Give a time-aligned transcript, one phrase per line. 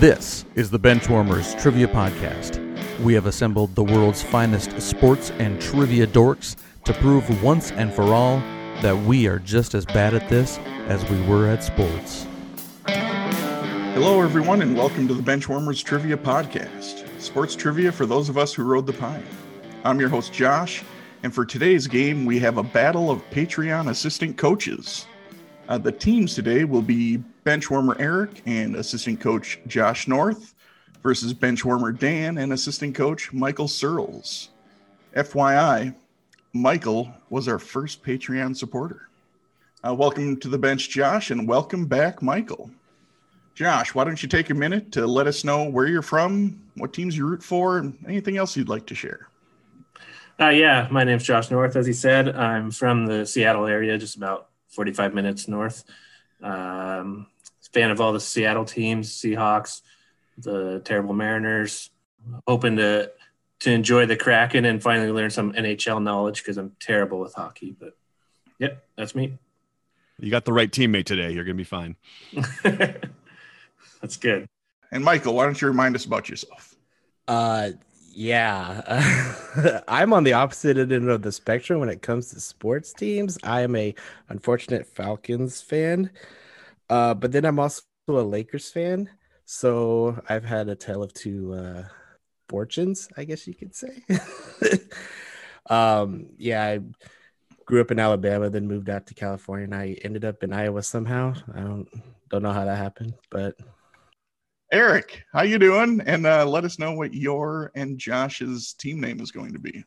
[0.00, 2.60] This is the Benchwarmers Trivia Podcast.
[3.00, 8.04] We have assembled the world's finest sports and trivia dorks to prove once and for
[8.14, 8.38] all
[8.80, 12.28] that we are just as bad at this as we were at sports.
[12.86, 18.54] Hello, everyone, and welcome to the Benchwarmers Trivia Podcast, sports trivia for those of us
[18.54, 19.26] who rode the pine.
[19.82, 20.84] I'm your host, Josh,
[21.24, 25.08] and for today's game, we have a battle of Patreon assistant coaches.
[25.68, 30.54] Uh, the teams today will be benchwarmer Eric and assistant coach Josh North
[31.02, 34.48] versus benchwarmer Dan and assistant coach Michael Searles.
[35.14, 35.94] FYI,
[36.54, 39.10] Michael was our first Patreon supporter.
[39.86, 42.70] Uh, welcome to the bench, Josh, and welcome back, Michael.
[43.54, 46.94] Josh, why don't you take a minute to let us know where you're from, what
[46.94, 49.28] teams you root for, and anything else you'd like to share?
[50.40, 52.34] Uh, yeah, my name's Josh North, as he said.
[52.34, 55.84] I'm from the Seattle area, just about 45 minutes north.
[56.42, 57.26] Um,
[57.72, 59.82] fan of all the Seattle teams, Seahawks,
[60.38, 61.90] the Terrible Mariners.
[62.46, 63.10] Hoping to
[63.60, 67.74] to enjoy the Kraken and finally learn some NHL knowledge because I'm terrible with hockey.
[67.78, 67.96] But
[68.58, 69.38] yep, that's me.
[70.18, 71.32] You got the right teammate today.
[71.32, 71.96] You're gonna be fine.
[72.62, 74.48] that's good.
[74.90, 76.74] And Michael, why don't you remind us about yourself?
[77.26, 77.70] Uh,
[78.18, 83.38] yeah, I'm on the opposite end of the spectrum when it comes to sports teams.
[83.44, 83.94] I am a
[84.28, 86.10] unfortunate Falcons fan,
[86.90, 89.08] uh, but then I'm also a Lakers fan.
[89.44, 91.84] So I've had a tale of two uh,
[92.48, 94.02] fortunes, I guess you could say.
[95.70, 96.80] um, yeah, I
[97.66, 100.82] grew up in Alabama, then moved out to California, and I ended up in Iowa
[100.82, 101.34] somehow.
[101.54, 101.88] I don't
[102.30, 103.54] don't know how that happened, but
[104.70, 106.02] Eric, how you doing?
[106.04, 109.84] And uh, let us know what your and Josh's team name is going to be.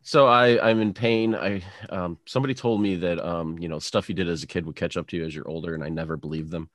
[0.00, 1.34] So I I'm in pain.
[1.34, 4.64] I um somebody told me that um you know stuff you did as a kid
[4.64, 6.70] would catch up to you as you're older, and I never believed them.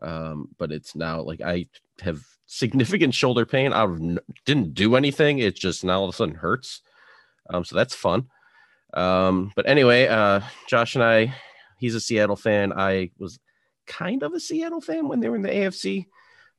[0.00, 1.66] Um, but it's now like I
[2.02, 3.72] have significant shoulder pain.
[3.72, 3.86] I
[4.44, 5.40] didn't do anything.
[5.40, 6.82] It just now all of a sudden hurts.
[7.50, 8.28] Um, so that's fun.
[8.94, 11.34] Um, but anyway, uh, Josh and I,
[11.78, 12.72] he's a Seattle fan.
[12.72, 13.40] I was
[13.86, 16.06] kind of a Seattle fan when they were in the AFC.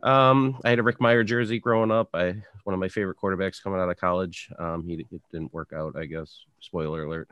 [0.02, 2.10] Um, I had a Rick Mirer jersey growing up.
[2.14, 4.50] I one of my favorite quarterbacks coming out of college.
[4.58, 6.44] Um, he it didn't work out, I guess.
[6.60, 7.30] Spoiler alert.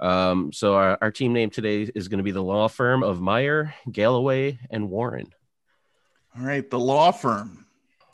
[0.00, 3.18] Um, so our, our team name today is going to be the law firm of
[3.18, 5.32] Mirer, Galloway, and Warren.
[6.38, 7.64] All right, the law firm.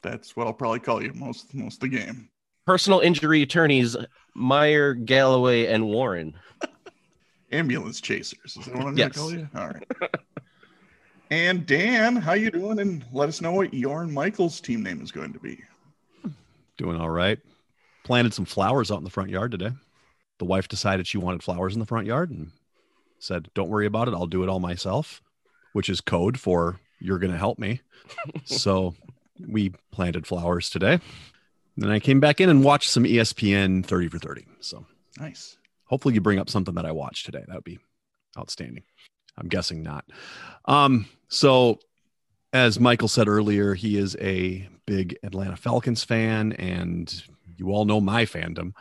[0.03, 2.29] That's what I'll probably call you most most of the game.
[2.67, 3.97] Personal injury attorneys
[4.37, 6.35] Mirer, Galloway, and Warren.
[7.53, 8.57] Ambulance chasers.
[8.57, 9.17] Is that what I'm yes.
[9.17, 9.67] going to call you?
[9.67, 10.15] All right.
[11.33, 12.79] And Dan, how you doing?
[12.79, 15.63] And let us know what your and Michael's team name is going to be.
[16.77, 17.39] Doing all right.
[18.05, 19.71] Planted some flowers out in the front yard today.
[20.37, 22.51] The wife decided she wanted flowers in the front yard and
[23.19, 24.15] said, "Don't worry about it.
[24.15, 25.23] I'll do it all myself,"
[25.73, 27.81] which is code for "You're going to help me."
[28.45, 28.95] so
[29.41, 31.01] we planted flowers today.
[31.79, 34.45] Then I came back in and watched some ESPN 30 for 30.
[34.61, 34.85] So
[35.19, 35.57] nice.
[35.87, 37.43] Hopefully, you bring up something that I watched today.
[37.49, 37.79] That would be
[38.37, 38.83] outstanding.
[39.39, 40.05] I'm guessing not.
[40.67, 41.79] Um, so,
[42.53, 47.23] as Michael said earlier, he is a big Atlanta Falcons fan, and
[47.57, 48.73] you all know my fandom.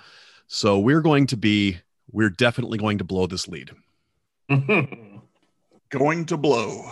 [0.47, 1.79] So, we're going to be,
[2.11, 3.71] we're definitely going to blow this lead.
[5.89, 6.91] going to blow.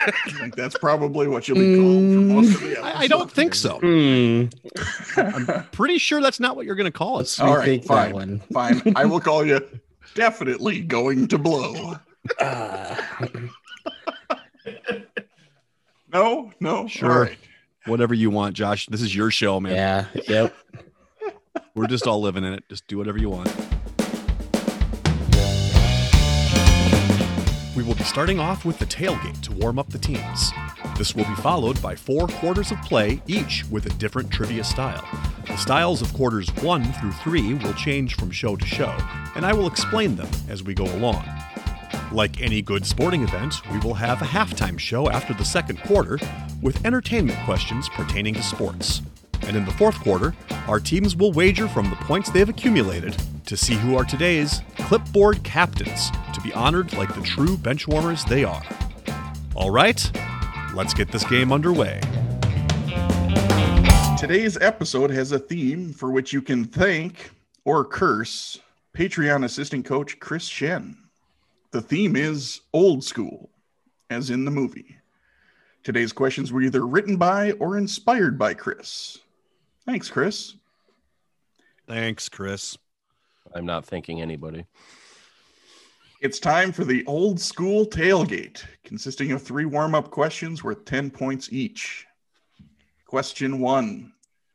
[0.00, 2.84] I think that's probably what you'll be called for most of the episode.
[2.84, 3.80] I, I don't think so.
[3.80, 4.52] Mm.
[5.16, 7.40] I'm pretty sure that's not what you're going to call us.
[7.40, 8.38] All right, fine.
[8.52, 8.94] Fine.
[8.94, 9.60] I will call you
[10.14, 11.96] definitely going to blow.
[12.38, 12.96] Uh,
[16.12, 16.88] No, no.
[16.88, 17.12] Sure.
[17.12, 17.38] All right.
[17.86, 18.86] Whatever you want, Josh.
[18.86, 19.74] This is your show, man.
[19.74, 20.06] yeah.
[20.26, 20.54] Yep.
[21.74, 22.64] We're just all living in it.
[22.68, 23.54] Just do whatever you want.
[27.76, 30.50] We will be starting off with the tailgate to warm up the teams.
[30.96, 35.06] This will be followed by four quarters of play, each with a different trivia style.
[35.46, 38.96] The styles of quarters one through three will change from show to show,
[39.36, 41.24] and I will explain them as we go along.
[42.10, 46.18] Like any good sporting event, we will have a halftime show after the second quarter
[46.62, 49.02] with entertainment questions pertaining to sports.
[49.42, 50.34] And in the fourth quarter,
[50.66, 53.16] our teams will wager from the points they've accumulated
[53.46, 58.42] to see who are today's clipboard captains to be honored like the true benchwarmers they
[58.42, 58.62] are.
[59.54, 60.10] All right,
[60.74, 62.00] let's get this game underway.
[64.18, 67.30] Today's episode has a theme for which you can thank
[67.64, 68.58] or curse
[68.96, 70.96] Patreon assistant coach Chris Shen.
[71.70, 73.50] The theme is old school,
[74.10, 74.96] as in the movie.
[75.82, 79.18] Today's questions were either written by or inspired by Chris.
[79.84, 80.54] Thanks, Chris.
[81.86, 82.76] Thanks, Chris.
[83.54, 84.66] I'm not thanking anybody.
[86.20, 91.10] It's time for the old school tailgate, consisting of three warm up questions worth 10
[91.10, 92.06] points each.
[93.06, 94.12] Question one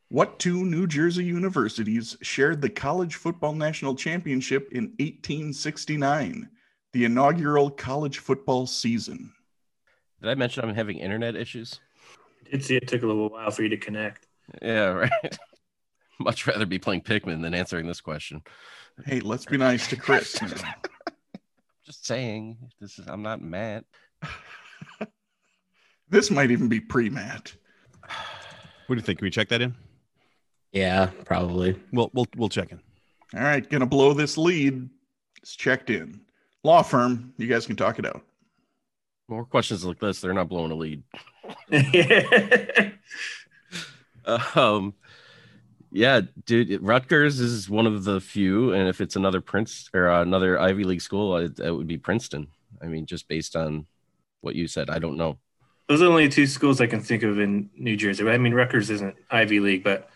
[0.09, 6.49] What two New Jersey universities shared the College Football National Championship in 1869,
[6.93, 9.33] the inaugural college football season?
[10.21, 11.79] Did I mention I'm having internet issues?
[12.45, 14.27] I did see it took a little while for you to connect.
[14.61, 14.87] Yeah,
[15.23, 15.37] right.
[16.19, 18.41] Much rather be playing Pikmin than answering this question.
[19.05, 20.39] Hey, let's be nice to Chris.
[21.85, 23.83] Just saying, this is I'm not mad.
[26.09, 27.53] this might even be pre Matt.
[28.87, 29.19] What do you think?
[29.19, 29.73] Can we check that in?
[30.73, 31.79] Yeah, probably.
[31.93, 32.81] We'll we'll we'll check in.
[33.33, 34.89] All right, gonna blow this lead.
[35.41, 36.19] It's checked in.
[36.63, 38.23] Law firm, you guys can talk it out.
[39.27, 41.03] More questions like this, they're not blowing a lead.
[44.55, 44.93] um,
[45.91, 50.59] yeah, dude, Rutgers is one of the few, and if it's another Prince or another
[50.59, 52.47] Ivy League school, it, it would be Princeton.
[52.81, 53.85] I mean, just based on
[54.41, 55.37] what you said, I don't know.
[55.87, 58.27] Those are only two schools I can think of in New Jersey.
[58.27, 60.09] I mean, Rutgers isn't Ivy League, but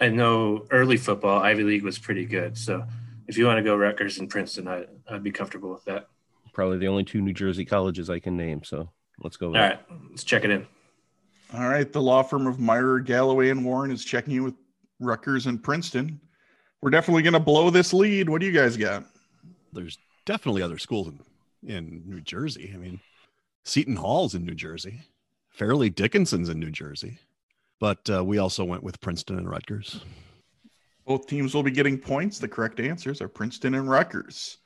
[0.00, 2.58] I know early football, Ivy League was pretty good.
[2.58, 2.84] So
[3.28, 6.08] if you want to go Rutgers and Princeton, I, I'd be comfortable with that.
[6.52, 8.62] Probably the only two New Jersey colleges I can name.
[8.62, 8.90] So
[9.22, 9.48] let's go.
[9.48, 9.80] All right,
[10.10, 10.66] let's check it in.
[11.54, 14.54] All right, the law firm of Mirer, Galloway, and Warren is checking in with
[15.00, 16.20] Rutgers and Princeton.
[16.80, 18.28] We're definitely going to blow this lead.
[18.28, 19.04] What do you guys got?
[19.72, 21.20] There's definitely other schools in,
[21.68, 22.72] in New Jersey.
[22.74, 23.00] I mean,
[23.64, 25.00] Seton Hall's in New Jersey.
[25.50, 27.18] Fairleigh Dickinson's in New Jersey.
[27.78, 30.00] But uh, we also went with Princeton and Rutgers.
[31.12, 32.38] Both teams will be getting points.
[32.38, 34.56] The correct answers are Princeton and Rutgers.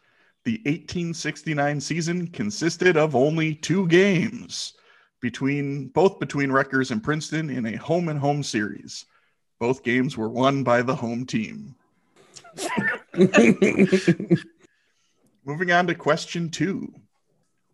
[0.44, 4.74] The 1869 season consisted of only two games
[5.20, 9.06] between both between Rutgers and Princeton in a home and home series.
[9.58, 11.74] Both games were won by the home team.
[15.44, 16.94] Moving on to question two.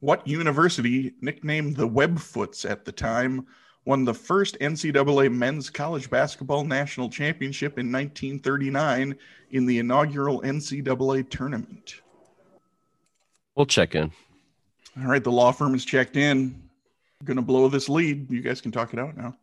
[0.01, 3.49] What university, nicknamed the Webfoots at the time,
[3.85, 9.17] won the first NCAA men's college basketball national championship in 1939
[9.51, 11.97] in the inaugural NCAA tournament?
[13.55, 14.13] We'll check in.
[14.99, 16.63] All right, the law firm is checked in.
[17.25, 18.31] Going to blow this lead.
[18.31, 19.37] You guys can talk it out now.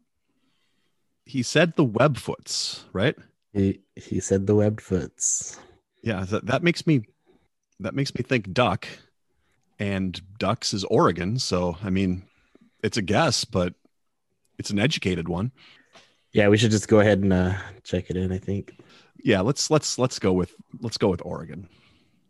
[1.25, 3.15] He said the Webfoots, right?
[3.53, 5.57] He he said the Webfoots.
[6.01, 7.03] Yeah, that, that makes me
[7.80, 8.88] that makes me think duck,
[9.77, 11.39] and ducks is Oregon.
[11.39, 12.24] So I mean,
[12.83, 13.75] it's a guess, but
[14.59, 15.51] it's an educated one.
[16.31, 18.31] Yeah, we should just go ahead and uh, check it in.
[18.31, 18.79] I think.
[19.23, 21.67] Yeah, let's let's let's go with let's go with Oregon.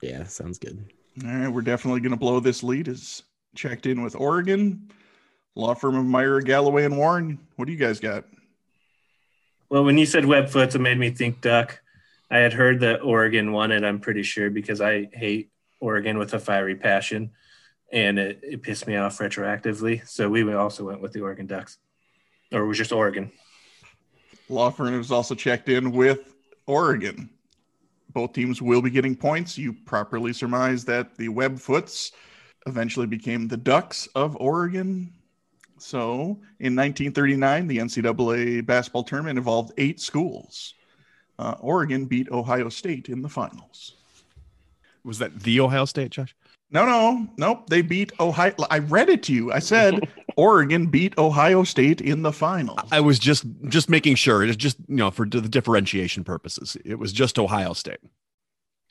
[0.01, 0.89] Yeah, sounds good.
[1.25, 2.87] All right, we're definitely going to blow this lead.
[2.87, 3.23] Is
[3.55, 4.89] checked in with Oregon.
[5.55, 7.39] Law firm of Mirer, Galloway, and Warren.
[7.57, 8.23] What do you guys got?
[9.69, 11.81] Well, when you said Webfoots, it made me think duck.
[12.31, 15.49] I had heard that Oregon won it, I'm pretty sure, because I hate
[15.79, 17.31] Oregon with a fiery passion
[17.91, 20.07] and it, it pissed me off retroactively.
[20.07, 21.77] So we also went with the Oregon Ducks,
[22.51, 23.31] or it was just Oregon.
[24.50, 26.36] Law firm was also checked in with
[26.66, 27.30] Oregon.
[28.12, 29.57] Both teams will be getting points.
[29.57, 32.12] You properly surmised that the Webfoots
[32.66, 35.13] eventually became the Ducks of Oregon.
[35.78, 40.74] So in 1939, the NCAA basketball tournament involved eight schools.
[41.38, 43.96] Uh, Oregon beat Ohio State in the finals.
[45.04, 46.36] Was that the Ohio State, Josh?
[46.71, 47.69] No, no, nope.
[47.69, 48.54] They beat Ohio.
[48.69, 49.51] I read it to you.
[49.51, 50.07] I said
[50.38, 52.77] Oregon beat Ohio State in the final.
[52.91, 54.43] I was just just making sure.
[54.43, 56.77] It's just you know for the differentiation purposes.
[56.86, 58.00] It was just Ohio State.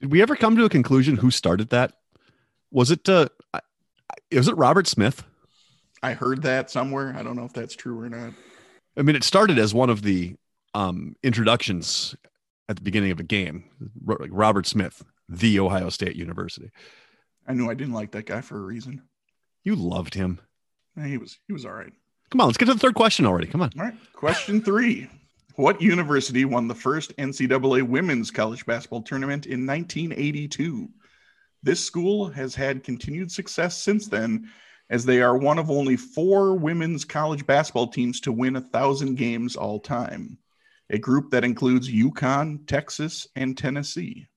[0.01, 1.95] Did we ever come to a conclusion who started that?
[2.71, 3.29] Was it uh,
[4.33, 5.23] was it Robert Smith?
[6.03, 7.15] I heard that somewhere.
[7.17, 8.33] I don't know if that's true or not.
[8.97, 10.35] I mean, it started as one of the
[10.75, 12.17] um, introductions
[12.69, 13.65] at the beginning of a game.
[14.05, 16.71] Like Robert Smith, the Ohio State University.
[17.49, 19.03] I knew I didn't like that guy for a reason.
[19.65, 20.41] You loved him.
[21.03, 21.93] He was he was all right.
[22.31, 23.47] Come on, let's get to the third question already.
[23.47, 23.71] Come on.
[23.79, 23.95] All right.
[24.13, 25.09] Question three.
[25.57, 30.89] What university won the first NCAA women's college basketball tournament in 1982?
[31.63, 34.51] This school has had continued success since then,
[34.91, 39.17] as they are one of only four women's college basketball teams to win a thousand
[39.17, 40.39] games all time.
[40.91, 44.29] A group that includes UConn, Texas, and Tennessee.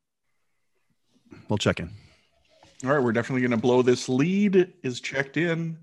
[1.48, 1.91] We'll check in.
[2.84, 4.74] All right, we're definitely going to blow this lead.
[4.82, 5.78] Is checked in.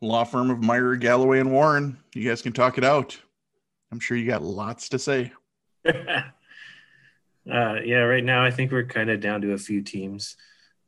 [0.00, 1.98] Law firm of Mirer, Galloway, and Warren.
[2.14, 3.18] You guys can talk it out.
[3.92, 5.32] I'm sure you got lots to say.
[5.86, 5.92] uh,
[7.46, 10.36] yeah, right now I think we're kind of down to a few teams.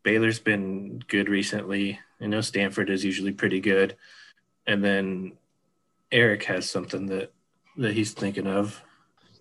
[0.03, 2.01] Baylor's been good recently.
[2.21, 3.97] I know Stanford is usually pretty good,
[4.67, 5.33] and then
[6.11, 7.33] Eric has something that
[7.77, 8.83] that he's thinking of.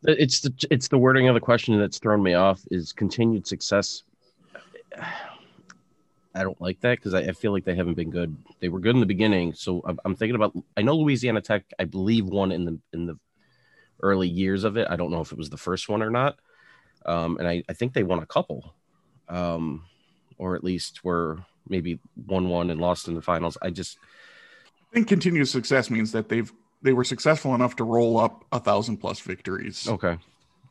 [0.04, 2.62] It's the it's the wording of the question that's thrown me off.
[2.70, 4.04] Is continued success?
[6.36, 8.36] I don't like that because I, I, feel like they haven't been good.
[8.60, 10.54] They were good in the beginning, so I'm, I'm, thinking about.
[10.76, 11.64] I know Louisiana Tech.
[11.80, 13.18] I believe won in the in the
[14.02, 14.88] early years of it.
[14.90, 16.38] I don't know if it was the first one or not.
[17.06, 18.74] Um, and I, I think they won a couple,
[19.30, 19.86] um,
[20.38, 23.58] or at least were maybe won one and lost in the finals.
[23.62, 23.98] I just
[24.92, 26.52] I think continuous success means that they've
[26.82, 29.88] they were successful enough to roll up a thousand plus victories.
[29.88, 30.18] okay,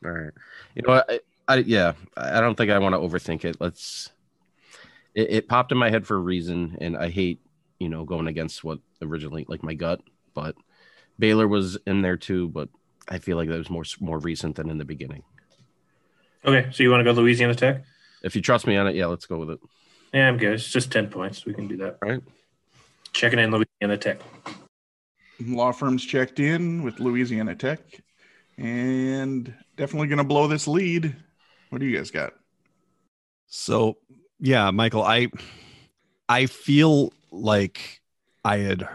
[0.04, 0.32] all right.
[0.74, 3.56] You know, I, I yeah, I don't think I want to overthink it.
[3.60, 4.10] Let's.
[5.14, 7.40] It, it popped in my head for a reason, and I hate
[7.78, 10.00] you know going against what originally like my gut,
[10.34, 10.56] but
[11.18, 12.68] Baylor was in there too, but
[13.08, 15.22] I feel like that was more more recent than in the beginning.
[16.44, 17.84] Okay, so you want to go Louisiana Tech?
[18.22, 19.60] If you trust me on it, yeah, let's go with it.
[20.12, 20.54] Yeah, I'm good.
[20.54, 21.44] It's just 10 points.
[21.44, 21.98] We can do that.
[22.02, 22.22] All right.
[23.12, 24.20] Checking in Louisiana Tech.
[25.40, 27.80] Law firms checked in with Louisiana Tech,
[28.56, 31.16] and definitely going to blow this lead.
[31.70, 32.34] What do you guys got?
[33.46, 33.98] So
[34.44, 35.28] yeah, Michael, I
[36.28, 38.02] I feel like
[38.44, 38.86] I had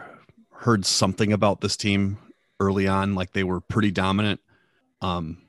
[0.52, 2.20] heard something about this team
[2.60, 4.42] early on, like they were pretty dominant.
[5.02, 5.42] Um,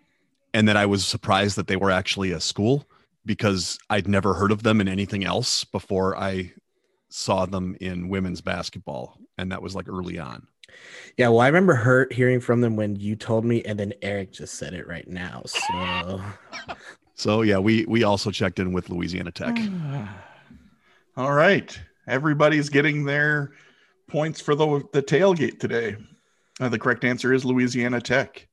[0.54, 2.87] and that I was surprised that they were actually a school
[3.26, 6.54] because I'd never heard of them in anything else before I
[7.11, 9.19] saw them in women's basketball.
[9.37, 10.47] And that was like early on.
[11.19, 14.33] Yeah, well, I remember her hearing from them when you told me, and then Eric
[14.33, 15.42] just said it right now.
[15.45, 16.23] So
[17.21, 19.55] So yeah, we we also checked in with Louisiana Tech.
[21.19, 21.79] All right.
[22.09, 23.53] Everybody's getting their
[24.09, 25.99] points for the, the tailgate today.
[26.61, 28.49] Uh, the correct answer is Louisiana Tech.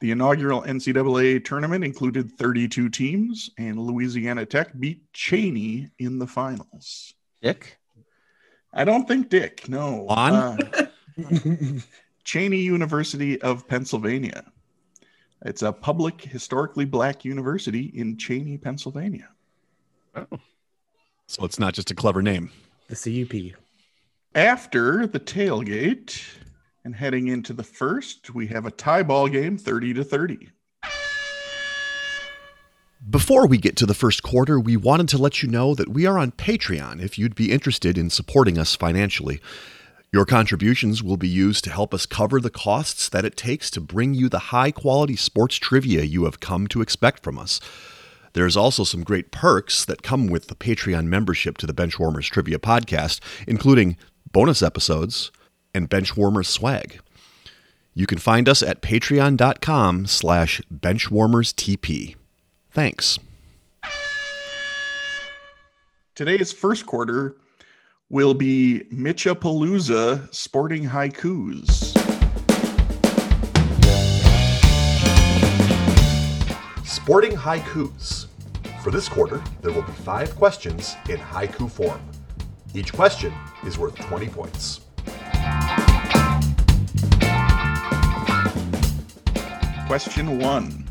[0.00, 7.12] The inaugural NCAA tournament included 32 teams, and Louisiana Tech beat Cheyney in the finals.
[7.42, 7.76] Dick.
[8.72, 10.04] I don't think Dick, no.
[10.08, 10.32] Lon?
[10.32, 10.56] Uh,
[12.24, 14.44] Cheyney University of Pennsylvania.
[15.44, 19.28] It's a public, historically black university in Cheyney, Pennsylvania.
[20.14, 20.26] Oh.
[21.26, 22.50] So it's not just a clever name.
[22.88, 23.60] the CUP.
[24.34, 26.22] After the tailgate
[26.84, 30.48] and heading into the first, we have a tie ball game 30 to 30.
[33.08, 36.04] Before we get to the first quarter, we wanted to let you know that we
[36.04, 39.40] are on Patreon if you'd be interested in supporting us financially.
[40.10, 43.80] Your contributions will be used to help us cover the costs that it takes to
[43.80, 47.60] bring you the high quality sports trivia you have come to expect from us.
[48.32, 52.58] There's also some great perks that come with the Patreon membership to the Benchwarmers Trivia
[52.58, 53.98] Podcast, including
[54.32, 55.30] bonus episodes
[55.74, 57.00] and Benchwarmers swag.
[57.92, 62.16] You can find us at patreon.com slash benchwarmerstp.
[62.70, 63.18] Thanks.
[66.14, 67.36] Today's first quarter
[68.10, 71.94] will be Mitchapalooza Sporting Haikus.
[76.86, 78.26] Sporting haikus.
[78.82, 82.00] For this quarter, there will be five questions in haiku form.
[82.74, 83.32] Each question
[83.66, 84.80] is worth 20 points.
[89.86, 90.88] Question one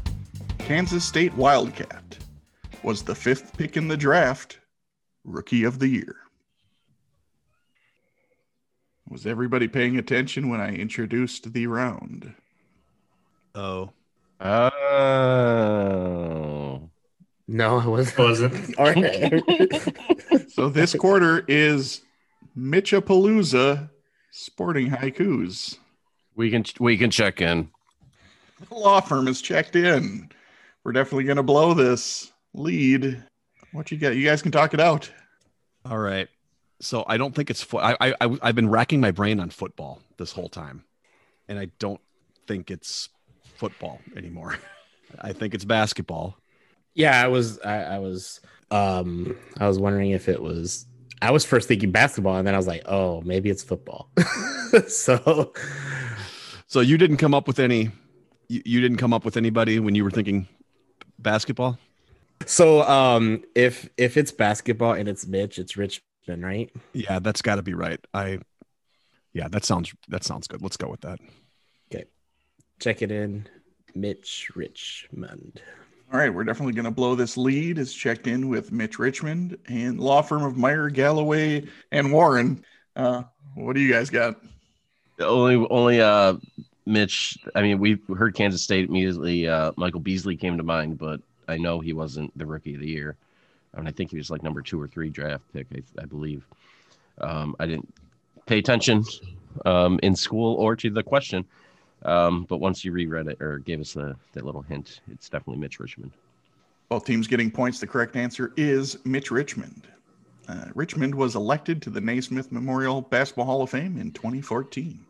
[0.60, 2.18] Kansas State Wildcat
[2.84, 4.60] was the fifth pick in the draft,
[5.24, 6.27] rookie of the year.
[9.10, 12.34] Was everybody paying attention when I introduced the round?
[13.56, 13.92] Oh.
[14.42, 15.78] Oh.
[17.48, 18.18] No, I wasn't.
[18.20, 18.78] Wasn't.
[18.80, 19.42] All right.
[20.50, 22.02] So this quarter is
[22.58, 23.90] Mitchapalooza
[24.32, 25.78] Sporting Haikus.
[26.36, 27.70] We can we can check in.
[28.68, 30.32] The law firm is checked in.
[30.84, 33.24] We're definitely going to blow this lead.
[33.72, 34.16] What you got?
[34.16, 35.12] You guys can talk it out.
[35.86, 36.28] All right.
[36.80, 37.84] So I don't think it's foot.
[37.84, 40.84] I, I I I've been racking my brain on football this whole time,
[41.48, 42.02] and I don't
[42.48, 43.10] think it's
[43.56, 44.58] football anymore.
[45.22, 46.38] I think it's basketball.
[46.94, 47.60] yeah, I was.
[47.62, 48.42] I, I was.
[48.70, 50.86] Um, I was wondering if it was.
[51.22, 54.12] I was first thinking basketball, and then I was like, oh, maybe it's football.
[54.88, 55.54] so,
[56.68, 57.92] So you didn't come up with any.
[58.50, 60.48] You, you didn't come up with anybody when you were thinking
[61.18, 61.80] basketball.
[62.46, 65.78] so um, if if it's basketball and it's Mitch, it's
[66.28, 66.72] Richmond, right?
[66.94, 68.00] Yeah, that's got to be right.
[68.14, 68.40] I.
[69.34, 70.62] Yeah, that sounds that sounds good.
[70.62, 71.20] Let's go with that.
[71.92, 72.06] Okay,
[72.80, 73.48] check it in,
[73.94, 75.62] Mitch Richmond.
[76.12, 77.78] All right, we're definitely going to blow this lead.
[77.78, 82.64] Is checked in with Mitch Richmond and law firm of Mirer, Galloway, and Warren.
[82.96, 83.24] Uh,
[83.56, 84.38] what do you guys got?
[85.20, 86.36] Only only uh
[86.86, 87.38] Mitch.
[87.54, 89.48] I mean, we heard Kansas State immediately.
[89.48, 92.88] Uh, Michael Beasley came to mind, but I know he wasn't the rookie of the
[92.88, 93.18] year.
[93.80, 96.46] Mean, I think he was like number two or three draft pick, I, I believe.
[97.20, 97.94] Um, I didn't
[98.46, 99.04] pay attention
[99.66, 101.46] um, in school or to the question,
[102.04, 105.60] um, but once you reread it or gave us the, that little hint, it's definitely
[105.60, 106.12] Mitch Richmond.
[106.90, 107.80] Both teams getting points.
[107.80, 109.88] The correct answer is Mitch Richmond.
[110.48, 115.06] Uh, Richmond was elected to the Naismith Memorial Basketball Hall of Fame in 2014.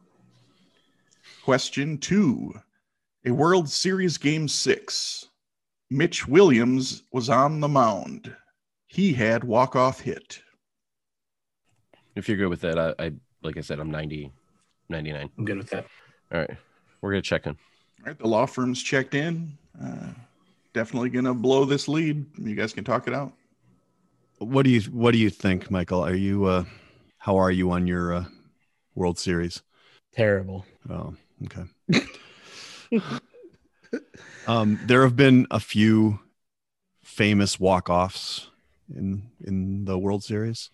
[1.44, 2.54] Question two
[3.26, 5.26] A World Series Game 6.
[5.90, 8.36] Mitch Williams was on the mound.
[8.88, 10.42] He had walk-off hit.
[12.16, 13.12] If you're good with that, I, I
[13.44, 14.32] like I said, I'm 90,
[14.90, 15.30] 99.
[15.38, 15.86] I'm good with that.
[16.34, 16.58] All right,
[17.02, 17.52] we're gonna check in.
[17.52, 19.58] All right, the law firm's checked in.
[19.82, 20.10] Uh,
[20.74, 22.26] definitely gonna blow this lead.
[22.38, 23.34] You guys can talk it out.
[24.40, 26.04] What do you What do you think, Michael?
[26.04, 26.64] Are you uh,
[27.18, 28.26] How are you on your uh,
[28.96, 29.62] World Series?
[30.14, 30.66] Terrible.
[30.90, 31.16] Oh,
[31.46, 31.66] okay.
[34.48, 36.20] um, there have been a few
[37.04, 38.50] famous walk offs
[38.96, 40.70] in in the World Series.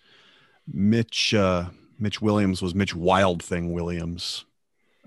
[0.68, 4.46] Mitch uh, Mitch Williams was Mitch Wild Thing Williams,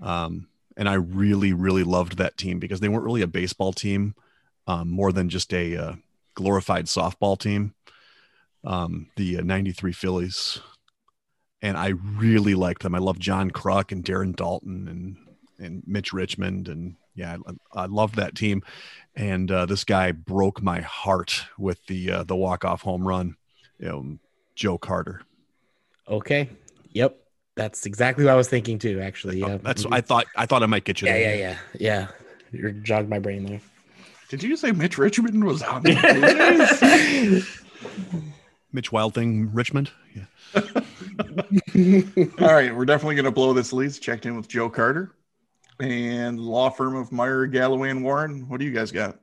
[0.01, 4.15] um, and I really really loved that team because they weren't really a baseball team,
[4.67, 5.93] um, more than just a uh,
[6.35, 7.73] glorified softball team.
[8.63, 10.59] Um, the uh, '93 Phillies,
[11.61, 12.95] and I really liked them.
[12.95, 15.17] I love John Kruk and Darren Daulton and
[15.59, 17.37] and Mitch Richmond and yeah,
[17.73, 18.63] I, I loved that team.
[19.15, 23.35] And uh, this guy broke my heart with the uh, the walk off home run,
[23.79, 24.17] you know,
[24.55, 25.21] Joe Carter.
[26.07, 26.49] Okay.
[26.91, 27.17] Yep.
[27.55, 29.01] That's exactly what I was thinking too.
[29.01, 29.53] Actually, yeah.
[29.53, 31.07] Oh, that's I thought I thought I might get you.
[31.07, 31.35] Yeah, there.
[31.35, 32.07] yeah, yeah,
[32.53, 32.59] yeah.
[32.59, 33.61] You jogged my brain there.
[34.29, 37.47] Did you say Mitch Richmond was on the
[38.71, 39.89] Mitch Wild Thing Richmond.
[40.13, 40.25] Yeah.
[42.39, 43.91] All right, we're definitely going to blow this lead.
[43.93, 45.16] Checked in with Joe Carter
[45.79, 48.47] and law firm of Mirer, Galloway, and Warren.
[48.49, 49.19] What do you guys got?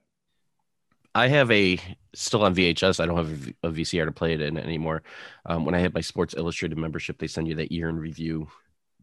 [1.14, 1.78] I have a
[2.14, 3.00] still on VHS.
[3.00, 5.02] I don't have a VCR to play it in anymore.
[5.46, 8.48] Um, when I had my Sports Illustrated membership, they send you that year in review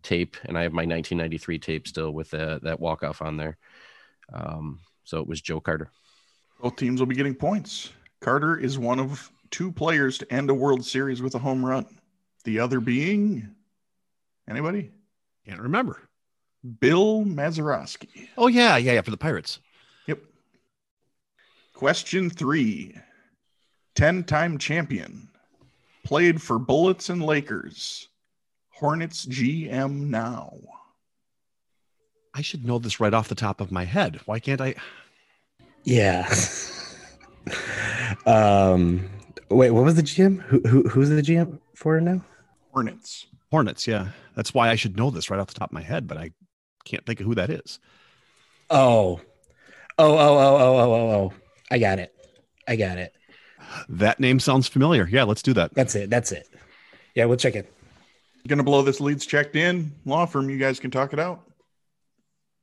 [0.04, 3.58] tape, and I have my 1993 tape still with uh, that walk off on there.
[4.34, 5.90] Um, so it was Joe Carter.
[6.62, 7.92] Both teams will be getting points.
[8.20, 11.86] Carter is one of two players to end a World Series with a home run.
[12.44, 13.56] The other being
[14.48, 14.92] anybody?
[15.46, 16.02] Can't remember.
[16.80, 18.30] Bill Mazeroski.
[18.38, 19.60] Oh yeah, yeah, yeah, for the Pirates.
[20.08, 20.20] Yep.
[21.74, 22.96] Question three
[23.96, 25.30] 10 time champion.
[26.04, 28.08] Played for Bullets and Lakers.
[28.70, 30.54] Hornets GM now.
[32.34, 34.20] I should know this right off the top of my head.
[34.26, 34.76] Why can't I?
[35.84, 36.34] Yeah.
[38.26, 39.10] um.
[39.50, 40.42] Wait, what was the GM?
[40.44, 42.22] Who, who who's the GM for now?
[42.72, 43.28] Hornets.
[43.52, 44.10] Hornets, yeah.
[44.36, 46.32] That's why I should know this right off the top of my head, but I
[46.86, 47.80] can't think of who that is.
[48.70, 49.20] Oh.
[49.98, 51.34] Oh, oh, oh, oh, oh, oh, oh.
[51.70, 52.14] I got it.
[52.68, 53.14] I got it.
[53.90, 55.08] That name sounds familiar.
[55.08, 55.74] Yeah, let's do that.
[55.74, 56.10] That's it.
[56.10, 56.48] That's it.
[57.16, 57.72] Yeah, we'll check it.
[58.48, 59.92] Gonna blow this leads checked in.
[60.06, 61.42] Law firm, you guys can talk it out.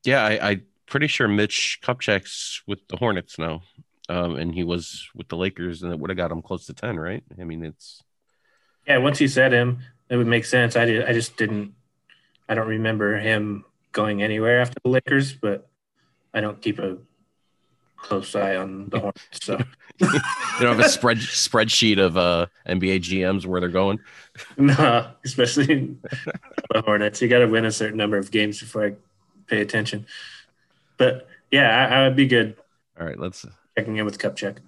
[0.05, 3.63] Yeah, I, I'm pretty sure Mitch Kupchak's with the Hornets now.
[4.09, 6.73] Um, and he was with the Lakers, and it would have got him close to
[6.75, 7.23] 10, right?
[7.39, 8.03] I mean, it's
[8.87, 10.77] Yeah, once you said him, it would make sense.
[10.77, 11.05] I did.
[11.05, 11.75] I just didn't.
[12.49, 15.69] I don't remember him going anywhere after the Lakers, but
[16.35, 16.99] I don't keep a
[17.97, 19.39] close eye on the Hornets.
[19.43, 19.59] So
[20.01, 20.09] you
[20.61, 23.99] don't have a spread spreadsheet of uh, NBA GMs where they're going.
[24.57, 25.97] no, especially
[26.71, 27.21] the Hornets.
[27.21, 28.95] You got to win a certain number of games before I
[29.47, 30.07] pay attention.
[30.97, 32.57] But yeah, I, I would be good
[33.01, 33.45] All right, let's.
[33.77, 34.59] checking in with Kupchak.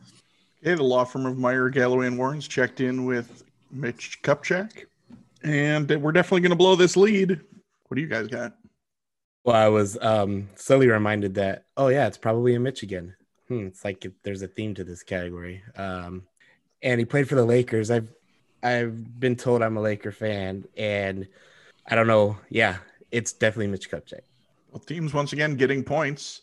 [0.63, 4.85] Okay, the law firm of Mirer, Galloway, and Warren's checked in with Mitch Kupchak.
[5.43, 7.41] And we're definitely going to blow this lead.
[7.89, 8.55] What do you guys got?
[9.45, 13.15] Well, I was um slowly reminded that oh yeah, it's probably a Michigan.
[13.49, 15.63] Hmm, it's like there's a theme to this category.
[15.77, 16.25] Um,
[16.83, 17.91] and he played for the Lakers.
[17.91, 18.13] I've
[18.63, 21.27] I've been told I'm a Laker fan, and
[21.87, 22.37] I don't know.
[22.51, 22.77] Yeah,
[23.11, 24.21] it's definitely Mitch Kupchak.
[24.71, 26.43] Well, teams once again getting points.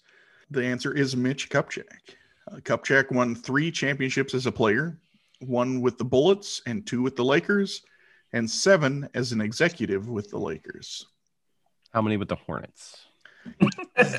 [0.49, 2.15] The answer is Mitch Kupchak.
[2.51, 4.97] Uh, Kupchak won three championships as a player,
[5.39, 7.83] one with the Bullets and two with the Lakers,
[8.33, 11.05] and seven as an executive with the Lakers.
[11.93, 13.05] How many with the Hornets?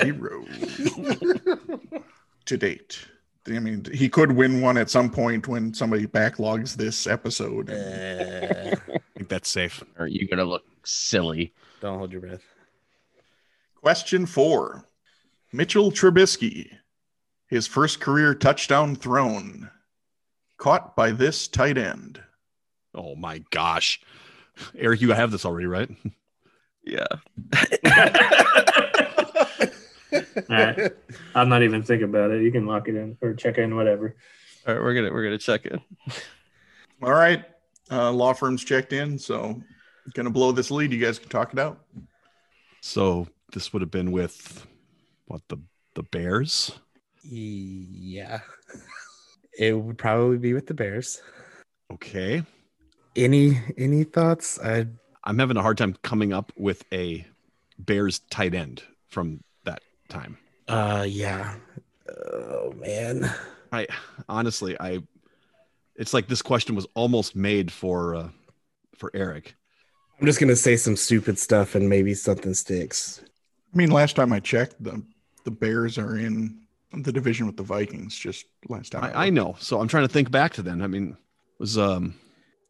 [0.01, 0.45] Zero
[2.47, 3.07] to date.
[3.47, 7.71] I mean, he could win one at some point when somebody backlogs this episode.
[7.71, 9.83] Uh, I think that's safe.
[9.99, 11.55] Or are you gonna look silly?
[11.81, 12.43] don't hold your breath.
[13.77, 14.87] Question four
[15.53, 16.71] Mitchell Trubisky,
[17.47, 19.71] his first career touchdown thrown,
[20.59, 22.21] caught by this tight end.
[22.95, 24.01] Oh my gosh.
[24.77, 25.91] Eric, you have this already, right?
[26.89, 27.07] Yeah.
[30.13, 30.93] All right.
[31.35, 32.43] I'm not even thinking about it.
[32.43, 34.17] You can lock it in or check in, whatever.
[34.67, 35.81] All right, we're gonna we're gonna check it.
[37.03, 37.45] All right.
[37.91, 39.61] Uh, law firms checked in, so
[40.15, 40.93] gonna blow this lead.
[40.93, 41.81] You guys can talk it out.
[42.81, 44.67] So this would have been with
[45.27, 45.59] what the
[45.95, 46.73] the Bears?
[47.23, 48.41] Yeah,
[49.59, 51.21] it would probably be with the Bears.
[51.93, 52.43] Okay.
[53.17, 54.59] Any any thoughts?
[54.59, 54.87] I
[55.29, 57.27] I'm having a hard time coming up with a
[57.79, 60.39] Bears tight end from that time.
[60.67, 61.55] Uh, yeah.
[62.09, 63.31] Oh man.
[63.71, 63.87] I
[64.27, 65.03] honestly, I.
[65.97, 68.29] It's like this question was almost made for uh,
[68.97, 69.55] for Eric.
[70.19, 73.21] I'm just gonna say some stupid stuff and maybe something sticks.
[73.75, 75.03] I mean, last time I checked, the
[75.45, 76.59] the Bears are in
[76.93, 78.17] the division with the Vikings.
[78.19, 80.81] Just last time I, I know, so I'm trying to think back to then.
[80.81, 81.19] I mean,
[81.59, 82.15] was um,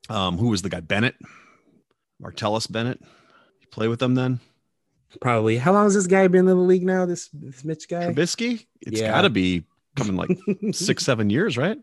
[0.08, 0.80] um, who was the guy?
[0.80, 1.14] Bennett,
[2.22, 3.00] Martellus Bennett.
[3.00, 4.40] You play with them then?
[5.20, 5.56] Probably.
[5.56, 7.06] How long has this guy been in the league now?
[7.06, 8.06] This this Mitch guy.
[8.12, 8.66] Trubisky.
[8.82, 9.08] It's Yeah.
[9.12, 9.64] got to be
[9.96, 10.30] coming like
[10.72, 11.78] six, seven years, right?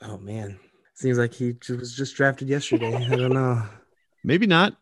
[0.00, 0.58] Oh man,
[0.94, 2.94] seems like he was just drafted yesterday.
[2.94, 3.62] I don't know.
[4.24, 4.76] Maybe not.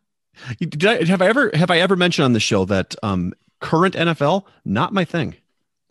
[0.58, 3.94] Did I, have I ever have I ever mentioned on the show that um, current
[3.94, 5.34] NFL not my thing?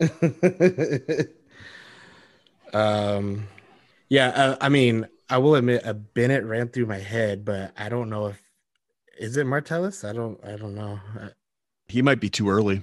[2.72, 3.46] um,
[4.08, 4.28] yeah.
[4.28, 8.10] Uh, I mean, I will admit a Bennett ran through my head, but I don't
[8.10, 8.42] know if
[9.18, 10.08] is it Martellus.
[10.08, 10.42] I don't.
[10.44, 11.00] I don't know.
[11.18, 11.28] Uh,
[11.88, 12.82] He might be too early,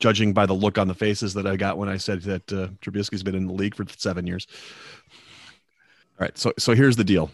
[0.00, 2.68] judging by the look on the faces that I got when I said that uh,
[2.80, 4.46] Trubisky's been in the league for seven years.
[6.20, 7.30] All right, so so here's the deal.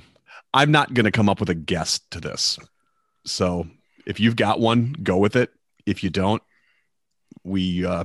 [0.54, 2.58] I'm not going to come up with a guess to this.
[3.24, 3.66] So
[4.06, 5.50] if you've got one, go with it.
[5.86, 6.42] If you don't,
[7.44, 8.04] we uh,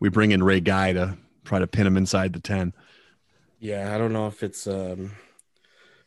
[0.00, 2.72] we bring in Ray Guy to try to pin him inside the ten.
[3.58, 5.12] Yeah, I don't know if it's um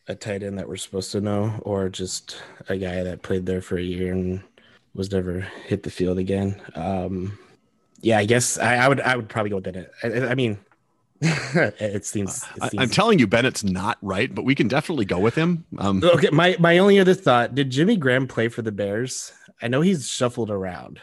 [0.06, 3.60] a tight end that we're supposed to know or just a guy that played there
[3.62, 4.42] for a year and
[4.94, 6.60] was never hit the field again.
[6.74, 7.38] Um
[8.00, 9.92] yeah, I guess I, I would I would probably go with Bennett.
[10.02, 10.58] I, I mean
[11.20, 15.18] it seems, it seems I'm telling you, Bennett's not right, but we can definitely go
[15.18, 15.64] with him.
[15.78, 19.32] Um, Okay, my my only other thought, did Jimmy Graham play for the Bears?
[19.62, 21.00] I know he's shuffled around.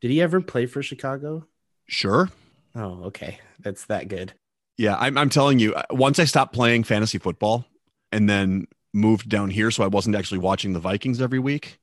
[0.00, 1.46] Did he ever play for Chicago?
[1.88, 2.30] sure.
[2.74, 3.40] Oh, okay.
[3.60, 4.34] That's that good.
[4.76, 7.66] Yeah, I'm, I'm telling you, uh, once I stopped playing fantasy football
[8.12, 11.78] and then moved down here, so I wasn't actually watching the Vikings every week,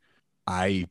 [0.47, 0.87] I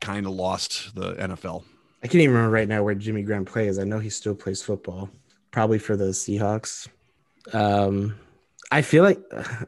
[0.00, 1.64] kind of lost the NFL.
[2.02, 3.78] I can't even remember right now where Jimmy Graham plays.
[3.78, 5.10] I know he still plays football,
[5.50, 6.88] probably for the Seahawks.
[7.52, 8.16] Um,
[8.70, 9.20] I feel like,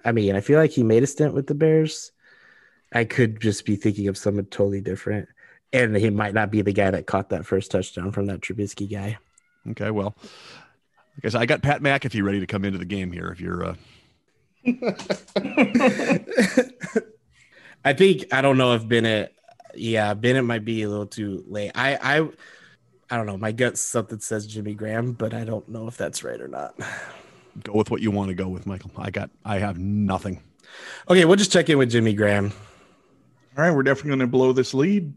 [0.04, 2.12] I mean, I feel like he made a stint with the Bears.
[2.92, 5.28] I could just be thinking of someone totally different,
[5.72, 8.90] and he might not be the guy that caught that first touchdown from that Trubisky
[8.90, 9.18] guy.
[9.70, 10.16] Okay, well,
[11.22, 13.28] I said, I got Pat McAfee ready to come into the game here.
[13.28, 13.74] If you're, uh,
[17.84, 19.34] I think I don't know if Bennett.
[19.74, 21.72] Yeah, Bennett might be a little too late.
[21.74, 22.28] I I
[23.10, 23.38] I don't know.
[23.38, 26.78] My gut something says Jimmy Graham, but I don't know if that's right or not.
[27.64, 28.90] go with what you want to go with, Michael.
[28.96, 30.42] I got, I have nothing.
[31.08, 32.52] Okay, we'll just check in with Jimmy Graham.
[33.56, 35.12] All right, we're definitely going to blow this lead.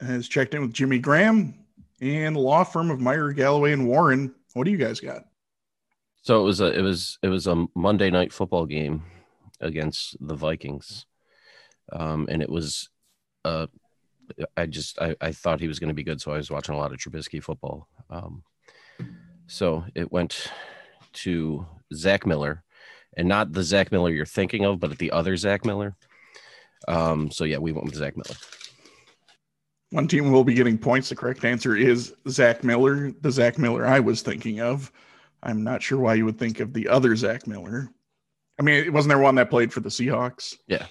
[0.00, 1.54] Has checked in with Jimmy Graham
[2.00, 4.34] and law firm of Mirer, Galloway, and Warren.
[4.52, 5.24] What do you guys got?
[6.26, 9.04] So it was a it was it was a Monday night football game
[9.60, 11.06] against the Vikings,
[11.92, 12.90] um, and it was
[13.44, 13.68] uh,
[14.56, 16.74] I just I, I thought he was going to be good, so I was watching
[16.74, 17.86] a lot of Trubisky football.
[18.10, 18.42] Um,
[19.46, 20.50] so it went
[21.12, 22.64] to Zach Miller,
[23.16, 25.94] and not the Zach Miller you're thinking of, but the other Zach Miller.
[26.88, 28.36] Um, so yeah, we went with Zach Miller.
[29.90, 31.08] One team will be getting points.
[31.08, 34.90] The correct answer is Zach Miller, the Zach Miller I was thinking of.
[35.42, 37.88] I'm not sure why you would think of the other Zach Miller.
[38.58, 40.56] I mean, wasn't there one that played for the Seahawks?
[40.66, 40.86] Yeah.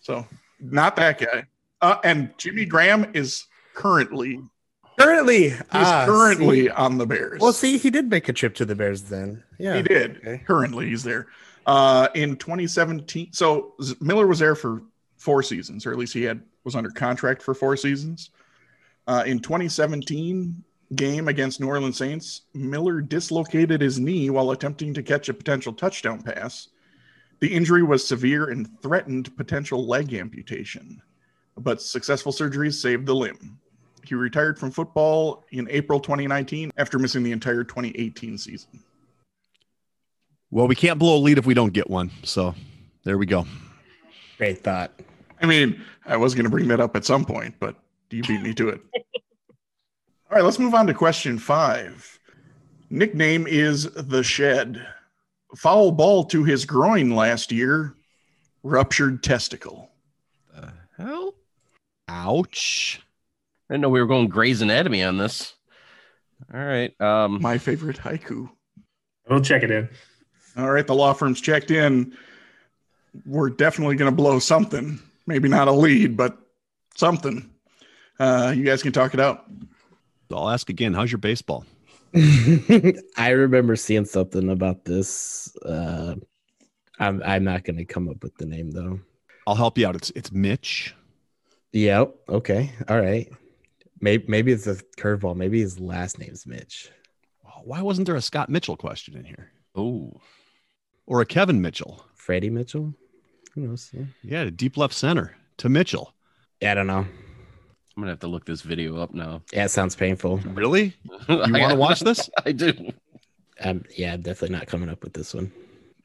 [0.00, 0.26] So
[0.58, 1.44] not that guy.
[1.80, 4.40] Uh, and Jimmy Graham is currently
[5.00, 6.68] Currently, he's ah, currently see.
[6.68, 7.40] on the Bears.
[7.40, 9.42] Well, see, he did make a trip to the Bears then.
[9.58, 10.18] Yeah, he did.
[10.18, 10.42] Okay.
[10.46, 11.28] Currently, he's there.
[11.66, 14.82] Uh, in 2017, so Z- Miller was there for
[15.16, 18.30] four seasons, or at least he had was under contract for four seasons.
[19.06, 20.62] Uh, in 2017
[20.94, 25.72] game against New Orleans Saints, Miller dislocated his knee while attempting to catch a potential
[25.72, 26.68] touchdown pass.
[27.40, 31.00] The injury was severe and threatened potential leg amputation,
[31.56, 33.58] but successful surgeries saved the limb.
[34.04, 38.82] He retired from football in April 2019 after missing the entire 2018 season.
[40.50, 42.10] Well, we can't blow a lead if we don't get one.
[42.24, 42.54] So
[43.04, 43.46] there we go.
[44.36, 44.92] Great thought.
[45.40, 47.76] I mean, I was going to bring that up at some point, but
[48.10, 48.80] you beat me to it.
[50.30, 52.20] All right, let's move on to question five.
[52.88, 54.80] Nickname is The Shed.
[55.56, 57.96] Foul ball to his groin last year,
[58.62, 59.90] ruptured testicle.
[60.54, 61.34] The hell,
[62.06, 63.00] Ouch.
[63.68, 65.54] I didn't know we were going Grey's Anatomy on this.
[66.54, 66.98] All right.
[67.00, 68.48] Um, My favorite haiku.
[69.28, 69.88] We'll check it in.
[70.56, 72.16] All right, the law firm's checked in.
[73.26, 75.00] We're definitely going to blow something.
[75.26, 76.38] Maybe not a lead, but
[76.94, 77.50] something.
[78.20, 79.50] Uh, you guys can talk it out.
[80.36, 80.94] I'll ask again.
[80.94, 81.64] How's your baseball?
[83.16, 85.54] I remember seeing something about this.
[85.64, 86.16] Uh,
[86.98, 89.00] I'm I'm not going to come up with the name though.
[89.46, 89.96] I'll help you out.
[89.96, 90.94] It's it's Mitch.
[91.72, 92.14] Yep.
[92.28, 92.72] Okay.
[92.88, 93.30] All right.
[94.00, 95.36] Maybe maybe it's a curveball.
[95.36, 96.90] Maybe his last name's Mitch.
[97.62, 99.50] Why wasn't there a Scott Mitchell question in here?
[99.74, 100.12] Oh,
[101.06, 102.04] Or a Kevin Mitchell?
[102.14, 102.94] Freddie Mitchell.
[103.54, 103.90] Who knows?
[103.92, 104.04] Yeah.
[104.22, 106.14] Yeah, to deep left center to Mitchell.
[106.62, 107.06] Yeah, I don't know.
[107.96, 109.42] I'm gonna have to look this video up now.
[109.52, 110.38] Yeah, it sounds painful.
[110.38, 110.94] Really?
[111.28, 112.30] You want to watch this?
[112.44, 112.92] I do.
[113.60, 115.52] Um, yeah, I'm definitely not coming up with this one.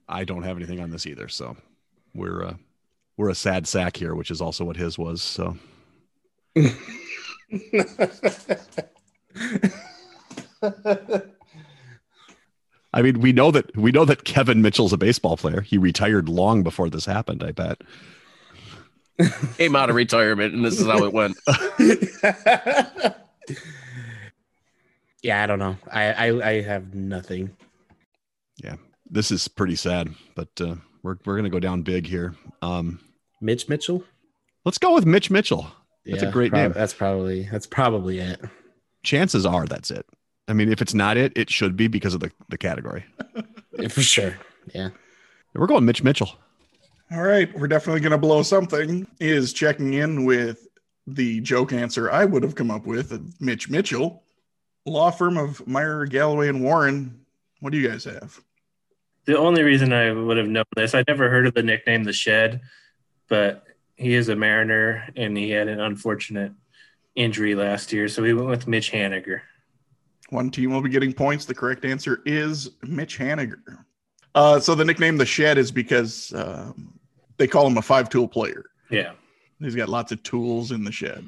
[0.09, 1.55] I don't have anything on this either, so
[2.13, 2.53] we're uh,
[3.17, 5.21] we're a sad sack here, which is also what his was.
[5.23, 5.57] So
[12.93, 15.61] I mean, we know that we know that Kevin Mitchell's a baseball player.
[15.61, 17.43] He retired long before this happened.
[17.43, 17.81] I bet.
[19.57, 21.37] Came out of retirement, and this is how it went.
[25.21, 25.77] yeah, I don't know.
[25.91, 27.55] I, I I have nothing.
[28.63, 28.75] Yeah,
[29.09, 32.35] this is pretty sad, but uh, we're we're gonna go down big here.
[32.61, 32.99] Um,
[33.41, 34.03] Mitch Mitchell.
[34.65, 35.67] let's go with Mitch Mitchell.
[36.05, 36.71] That's a great prob- name.
[36.73, 38.41] That's probably that's probably it.
[39.03, 40.05] Chances are that's it.
[40.47, 43.03] I mean, if it's not it, it should be because of the, the category.
[43.79, 44.35] Yeah, for sure.
[44.73, 44.89] Yeah.
[45.53, 46.35] We're going Mitch Mitchell.
[47.11, 49.05] All right, we're definitely going to blow something.
[49.19, 50.67] Is checking in with
[51.05, 54.23] the joke answer I would have come up with, uh, Mitch Mitchell,
[54.85, 57.25] law firm of Mirer, Galloway, and Warren.
[57.59, 58.41] What do you guys have?
[59.25, 62.13] The only reason I would have known this, I'd never heard of the nickname The
[62.13, 62.61] Shed,
[63.27, 63.63] but
[63.95, 66.53] he is a Mariner and he had an unfortunate
[67.15, 68.07] injury last year.
[68.07, 69.41] So we went with Mitch Haniger.
[70.29, 71.45] One team will be getting points.
[71.45, 73.85] The correct answer is Mitch Haniger.
[74.35, 76.93] Uh, so the nickname The Shed is because um,
[77.37, 78.65] they call him a five tool player.
[78.89, 79.13] Yeah.
[79.59, 81.23] He's got lots of tools in the shed.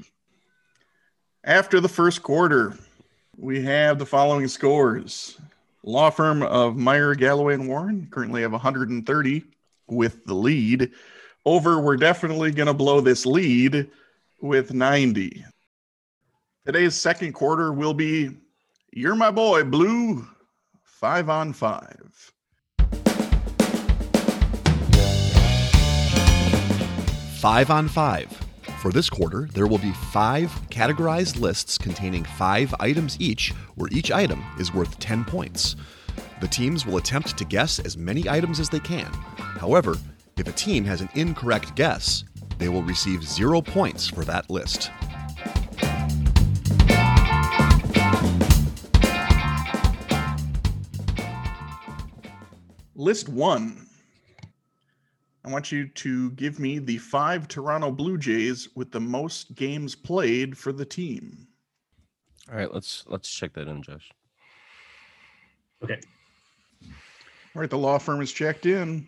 [1.43, 2.77] After the first quarter,
[3.37, 5.39] we have the following scores.
[5.83, 9.43] Law firm of Mirer, Galloway, and Warren currently have 130
[9.87, 10.91] with the lead.
[11.45, 13.89] Over, we're definitely going to blow this lead
[14.41, 15.45] with 90.
[16.65, 18.31] Today's second quarter will be
[18.91, 20.27] You're My Boy, Blue,
[20.83, 22.33] five on five.
[27.37, 28.31] Five on five.
[28.81, 34.11] For this quarter, there will be five categorized lists containing five items each, where each
[34.11, 35.75] item is worth 10 points.
[36.41, 39.13] The teams will attempt to guess as many items as they can.
[39.37, 39.97] However,
[40.35, 42.23] if a team has an incorrect guess,
[42.57, 44.89] they will receive zero points for that list.
[52.95, 53.86] List one.
[55.47, 59.95] I want you to give me the five Toronto Blue Jays with the most games
[59.95, 61.47] played for the team.
[62.51, 64.11] All right, let's let's check that in, Josh.
[65.81, 66.01] Okay.
[66.83, 69.07] All right, the law firm is checked in.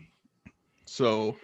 [0.85, 1.35] So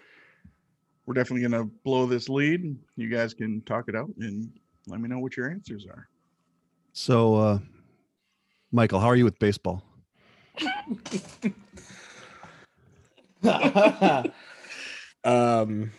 [1.05, 2.77] we're definitely going to blow this lead.
[2.95, 4.49] You guys can talk it out and
[4.87, 6.07] let me know what your answers are.
[6.93, 7.59] So, uh,
[8.71, 9.83] Michael, how are you with baseball?
[15.25, 15.91] um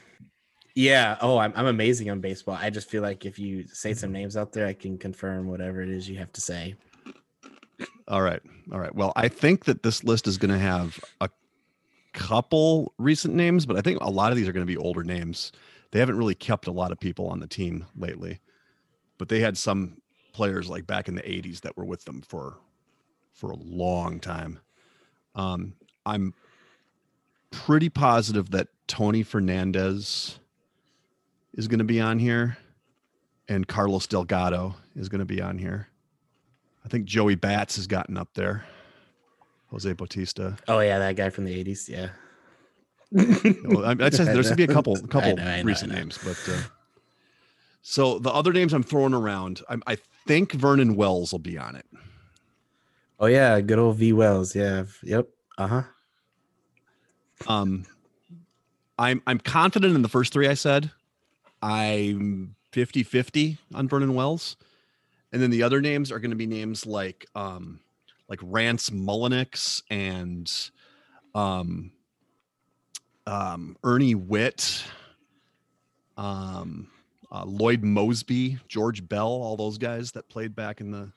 [0.75, 4.13] yeah oh I'm, I'm amazing on baseball i just feel like if you say some
[4.13, 6.77] names out there i can confirm whatever it is you have to say
[8.09, 8.41] All right.
[8.73, 8.95] All right.
[8.95, 11.29] Well, I think that this list is going to have a
[12.13, 15.03] couple recent names, but I think a lot of these are going to be older
[15.03, 15.53] names.
[15.91, 18.41] They haven't really kept a lot of people on the team lately,
[19.19, 20.01] but they had some
[20.33, 22.59] players like back in the 80s that were with them for
[23.33, 24.61] for a long time.
[25.35, 25.75] Um,
[26.07, 26.33] I'm
[27.51, 30.39] pretty positive that Tony Fernandez
[31.55, 32.57] is going to be on here
[33.49, 35.89] and Carlos Delgado is going to be on here.
[36.85, 38.65] I think Joey Bats has gotten up there.
[39.71, 40.57] Jose Bautista.
[40.69, 42.11] oh yeah that guy from the 80s yeah
[43.65, 45.93] Well, I- I'd say there's gonna be a couple, a couple know, I know, recent
[45.93, 46.61] names, but uh,
[47.83, 49.97] so the other names I'm throwing around, I, I
[50.27, 51.87] think Vernon Wells will be on it.
[53.19, 55.83] oh yeah good old v wells yeah yep uh-huh
[57.49, 57.85] Um,
[58.99, 60.91] I'm I'm confident in the first three I said.
[61.63, 64.57] I'm 50-50 on Vernon Wells,
[65.33, 67.81] and then the other names are going to be names like um,
[68.29, 70.51] like Rance Mulliniks and
[71.35, 71.93] um,
[73.27, 74.85] um, Ernie Whitt,
[76.17, 76.89] um,
[77.31, 81.11] uh, Lloyd Moseby, George Bell, all those guys that played back in the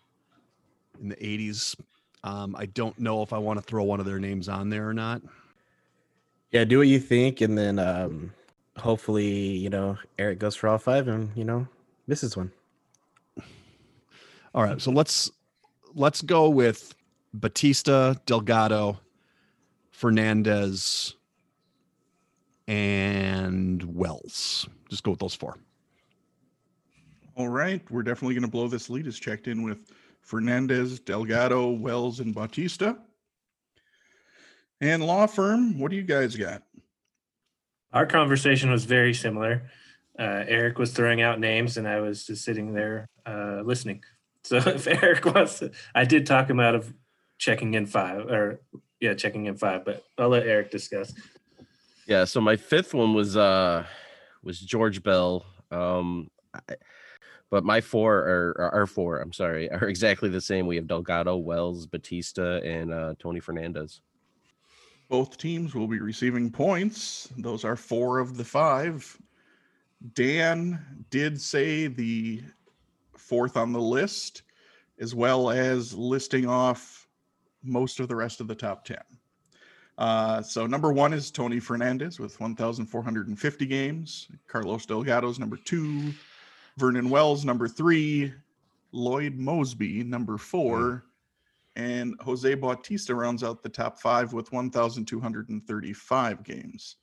[1.02, 1.76] in the 80s.
[2.24, 4.88] Um, I don't know if I want to throw one of their names on there
[4.89, 5.22] or not.
[6.52, 8.34] Yeah do what you think and then um
[8.78, 11.68] hopefully you know eric goes for all five and you know
[12.08, 12.52] misses one
[14.56, 15.30] All right, so let's
[15.94, 16.96] let's go with
[17.34, 19.00] Bautista, Delgado,
[19.92, 21.16] Fernandez,
[22.68, 24.68] and Wells.
[24.90, 25.56] Just go with those four.
[27.36, 29.06] All right, we're definitely going to blow this lead.
[29.06, 32.98] Is checked in with Fernandez, Delgado, Wells, and Bautista.
[34.82, 36.63] And law firm, what do you guys got?
[37.92, 39.70] Our conversation was very similar.
[40.18, 44.04] Uh, Eric was throwing out names, and I was just sitting there uh, listening.
[44.42, 46.92] So if Eric wants, to, I did talk him out of
[47.38, 48.62] checking in five, or
[49.02, 49.84] yeah, checking in five.
[49.84, 51.13] But I'll let Eric discuss.
[52.08, 53.86] Yeah, so my fifth one was uh
[54.42, 55.46] was George Bell.
[55.72, 56.76] Um I,
[57.52, 60.68] but my four are our four, I'm sorry, are exactly the same.
[60.68, 64.00] We have Delgado, Wells, Bautista, and uh Tony Fernandez.
[65.10, 67.30] Both teams will be receiving points.
[67.38, 69.17] Those are four of the five.
[70.13, 72.43] Dan did say the
[73.17, 74.43] fourth on the list,
[75.00, 77.08] as well as listing off
[77.63, 78.98] most of the rest of the top 10.
[79.98, 84.30] Uh, so number one is Tony Fernandez with 1,450 games.
[84.48, 86.13] Carlos Delgado's number two.
[86.78, 88.32] Vernon Wells, number three.
[88.91, 91.04] Lloyd Moseby, number four.
[91.75, 96.97] And Jose Bautista rounds out the top five with 1,235 games.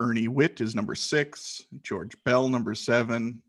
[0.00, 1.62] Ernie Whitt is number six.
[1.82, 3.42] George Bell, number seven.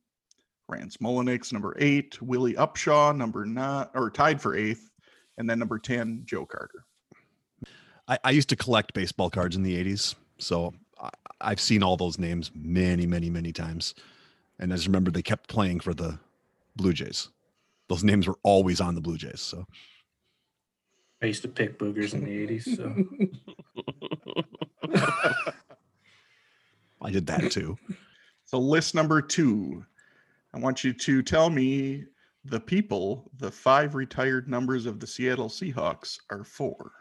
[0.67, 2.19] Rance Mulliniks, number eight.
[2.21, 4.89] Willie Upshaw, number nine, or tied for eighth.
[5.37, 6.85] And then number 10, Joe Carter.
[8.07, 10.15] I, I used to collect baseball cards in the 80s.
[10.37, 11.09] So I,
[11.41, 13.95] I've seen all those names many, many, many times.
[14.59, 16.17] And I just remember they kept playing for the
[16.75, 17.29] Blue Jays.
[17.89, 19.41] Those names were always on the Blue Jays.
[19.41, 19.65] So
[21.21, 22.75] I used to pick boogers in the '80s.
[22.75, 22.93] So
[27.01, 27.77] I did that too.
[28.45, 29.85] So, list number two,
[30.53, 32.05] I want you to tell me
[32.45, 36.91] the people the five retired numbers of the Seattle Seahawks are for.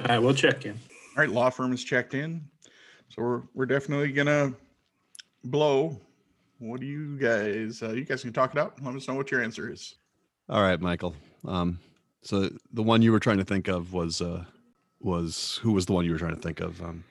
[0.00, 0.72] all right, we'll check in.
[0.72, 2.44] All right, law firm is checked in.
[3.08, 4.54] So, we're, we're definitely going to
[5.44, 6.00] blow.
[6.58, 8.80] What do you guys, uh, you guys can talk it out.
[8.82, 9.96] Let us know what your answer is.
[10.48, 11.14] All right, Michael.
[11.44, 11.78] Um,
[12.24, 14.44] so the one you were trying to think of was uh
[15.00, 16.82] was who was the one you were trying to think of?
[16.82, 17.04] Um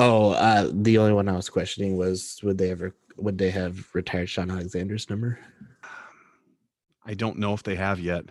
[0.00, 3.88] Oh, uh, the only one I was questioning was would they ever would they have
[3.94, 5.40] retired Shaun Alexander's number?
[7.04, 8.26] I don't know if they have yet.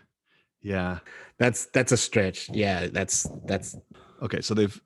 [0.61, 0.99] Yeah.
[1.39, 2.49] That's that's a stretch.
[2.49, 3.75] Yeah, that's that's
[4.21, 4.81] Okay, so they've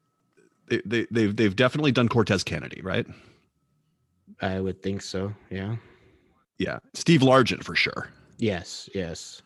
[0.68, 3.06] they, they they've they've definitely done Cortez Kennedy, right?
[4.42, 5.34] I would think so.
[5.52, 5.76] Yeah.
[6.58, 6.80] Yeah.
[6.94, 8.10] Steve Largent for sure.
[8.38, 8.90] Yes.
[8.96, 9.42] Yes.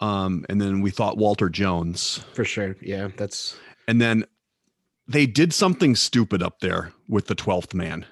[0.00, 2.24] Um, and then we thought Walter Jones.
[2.32, 2.74] For sure.
[2.80, 3.08] Yeah.
[3.16, 4.24] That's And then
[5.06, 8.06] they did something stupid up there with the 12th man.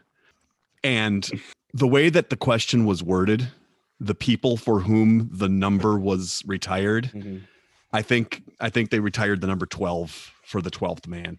[0.85, 1.29] And
[1.73, 3.49] the way that the question was worded,
[4.01, 7.43] the people for whom the number was retired, Mhm.
[7.93, 11.39] I think I think they retired the number 12 for the 12th man.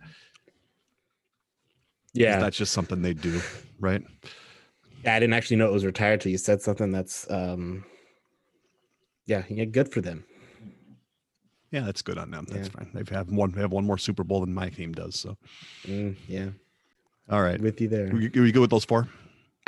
[2.13, 2.39] yeah.
[2.39, 3.39] That's just something they do,
[3.79, 4.01] right?
[5.03, 7.85] Yeah, I didn't actually know it was retired till you said something that's um
[9.27, 10.25] yeah, yeah, good for them.
[11.71, 12.45] Yeah, that's good on them.
[12.49, 12.73] That's Yeah.
[12.73, 12.89] fine.
[12.93, 15.19] They've have one they have one more Super Bowl than my team does.
[15.19, 15.37] So
[15.87, 16.49] Mm, yeah,
[17.29, 17.59] all right.
[17.61, 18.09] with you there.
[18.11, 19.07] We, we good with those four?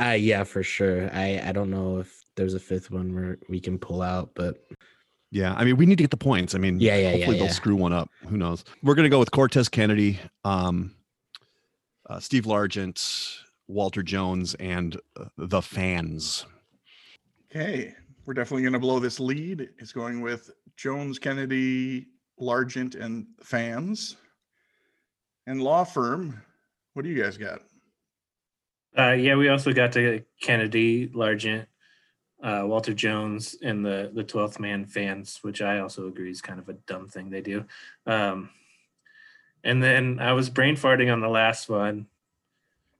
[0.02, 1.10] Uh yeah, for sure.
[1.14, 4.58] I I don't know if there's a fifth one where we can pull out, but
[5.34, 6.56] Yeah, I mean, we need to get the points.
[6.56, 7.52] I mean, Yeah, yeah, yeah, hopefully they'll yeah.
[7.54, 8.10] screw one up.
[8.28, 8.64] Who knows?
[8.84, 10.96] We're gonna go with Cortez Kennedy, um,
[12.10, 13.38] uh, Steve Largent,
[13.68, 16.46] Walter Jones, and uh, the fans.
[17.50, 17.94] Okay,
[18.26, 19.70] we're definitely going to blow this lead.
[19.80, 22.08] It's going with Jones, Kennedy,
[22.40, 24.18] Largent, and fans.
[25.48, 26.42] And law firm,
[26.94, 27.62] what do you guys got?
[28.98, 31.66] Uh, yeah, we also got to Kennedy, Largent,
[32.44, 36.60] uh, Walter Jones, and the the twelfth man fans, which I also agree is kind
[36.60, 37.66] of a dumb thing they do.
[38.06, 38.50] Um,
[39.64, 42.08] and then I was brain farting on the last one.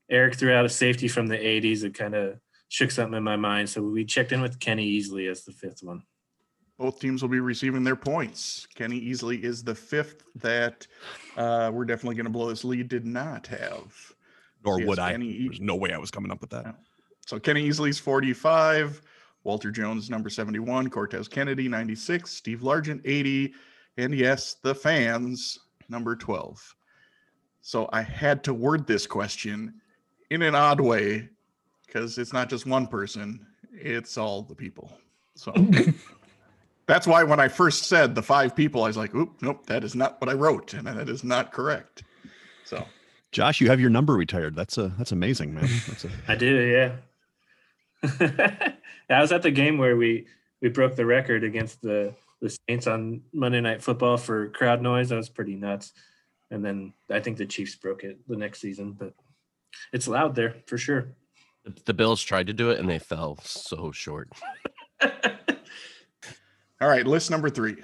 [0.10, 1.84] Eric threw out a safety from the '80s.
[1.84, 2.40] It kind of
[2.72, 5.84] shook something in my mind, so we checked in with Kenny Easley as the fifth
[5.84, 6.02] one.
[6.80, 8.66] Both teams will be receiving their points.
[8.76, 10.88] Kenny Easley is the fifth that
[11.36, 12.88] uh, we're definitely going to blow this lead.
[12.88, 13.94] Did not have.
[14.64, 15.12] Nor Yes, would I.
[15.12, 16.76] Kenny E- There's no way I was coming up with that.
[17.28, 19.02] So Kenny Easley's 45,
[19.44, 23.54] Walter Jones number 71, Cortez Kennedy 96, Steve Largent 80,
[23.98, 25.60] and yes, the fans
[25.90, 26.76] number 12.
[27.62, 29.74] So I had to word this question
[30.30, 31.28] in an odd way
[31.92, 34.92] because it's not just one person, it's all the people.
[35.36, 35.54] So
[36.86, 39.84] that's why when I first said the five people, I was like, oop, nope, that
[39.84, 42.04] is not what I wrote, and that is not correct.
[42.66, 42.86] So
[43.32, 44.56] Josh, you have your number retired.
[44.56, 45.70] That's a that's amazing, man.
[45.88, 46.96] That's a, I do,
[48.04, 48.74] yeah.
[49.10, 50.28] I was at the game where we
[50.62, 55.10] we broke the record against the the Saints on Monday Night Football for crowd noise.
[55.10, 55.94] That was pretty nuts.
[56.50, 59.14] And then I think the Chiefs broke it the next season, but
[59.94, 61.16] it's loud there for sure.
[61.64, 64.30] The, the Bills tried to do it and they fell so short.
[66.82, 67.78] All right, list number three.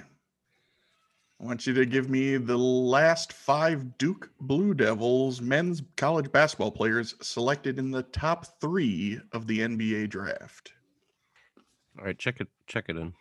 [1.40, 6.72] I want you to give me the last five Duke Blue Devils men's college basketball
[6.72, 10.72] players selected in the top three of the NBA draft.
[11.96, 12.48] All right, check it.
[12.66, 13.06] Check it in.
[13.06, 13.12] All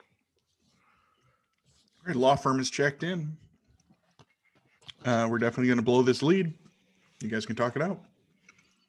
[2.07, 3.37] right, law firm is checked in.
[5.05, 6.51] Uh, we're definitely going to blow this lead.
[7.21, 7.99] You guys can talk it out.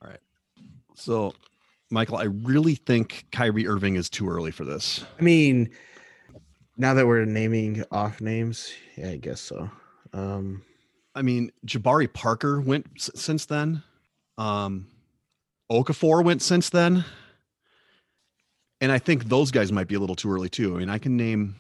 [0.02, 0.20] All right.
[0.94, 1.34] So,
[1.90, 5.04] Michael, I really think Kyrie Irving is too early for this.
[5.18, 5.70] I mean,
[6.76, 9.70] now that we're naming off names, yeah, I guess so.
[10.12, 10.62] Um,
[11.14, 13.82] I mean, Jabari Parker went s- since then.
[14.36, 14.86] Um,
[15.70, 17.04] Okafor went since then.
[18.80, 20.76] And I think those guys might be a little too early too.
[20.76, 21.56] I mean, I can name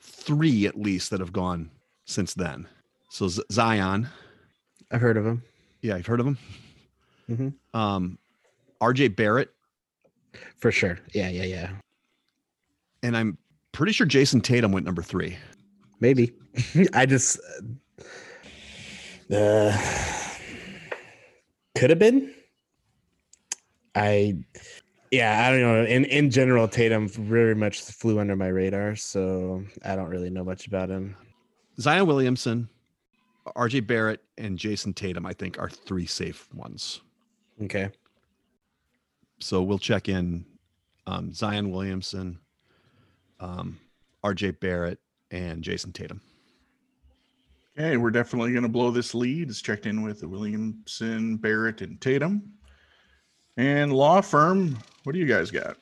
[0.00, 1.70] three at least that have gone
[2.04, 2.68] since then.
[3.10, 4.08] So Z- Zion,
[4.90, 5.42] I've heard of him
[5.82, 6.38] yeah, I've heard of him.
[7.28, 7.78] Mm-hmm.
[7.78, 8.18] Um,
[8.82, 9.50] RJ Barrett,
[10.58, 10.98] for sure.
[11.14, 11.70] Yeah, yeah, yeah.
[13.04, 13.38] and I'm
[13.70, 15.38] pretty sure Jayson Tatum went number three.
[16.00, 16.32] Maybe.
[16.92, 17.38] I just
[19.32, 19.78] uh,
[21.76, 22.34] could have been.
[23.94, 24.36] I
[25.12, 25.84] yeah, I don't know.
[25.84, 30.42] In in general, Tatum very much flew under my radar, so I don't really know
[30.44, 31.14] much about him.
[31.78, 32.68] Zion Williamson,
[33.54, 37.00] RJ Barrett, and Jayson Tatum, I think, are three safe ones.
[37.62, 37.90] Okay.
[39.42, 40.44] So we'll check in
[41.06, 42.38] um, Zion Williamson,
[43.40, 43.78] um,
[44.24, 46.20] RJ Barrett, and Jayson Tatum.
[47.76, 49.48] Okay, we're definitely going to blow this lead.
[49.48, 52.52] It's checked in with Williamson, Barrett, and Tatum.
[53.56, 55.76] And law firm, what do you guys got?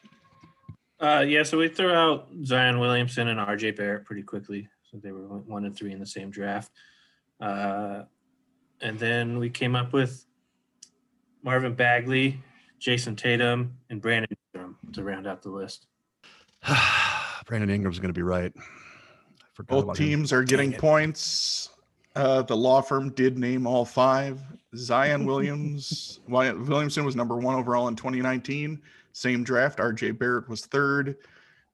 [1.01, 4.69] Uh, yeah, so we threw out Zion Williamson and RJ Barrett pretty quickly.
[4.91, 6.71] So they were one- one and three in the same draft.
[7.41, 8.05] Uh,
[8.81, 10.27] and then we came up with
[11.43, 12.41] Marvin Bagley,
[12.81, 15.87] Jayson Tatum, and Brandon Ingram to round out the list.
[17.47, 18.53] Brandon Ingram's going to be right.
[18.57, 20.07] I Both about him.
[20.07, 21.70] teams are getting points.
[22.16, 24.41] Uh, the law firm did name all five.
[24.74, 28.81] Zion Williams, Wy- Williamson was number one overall in 2019.
[29.12, 29.78] Same draft.
[29.78, 31.16] RJ Barrett was third.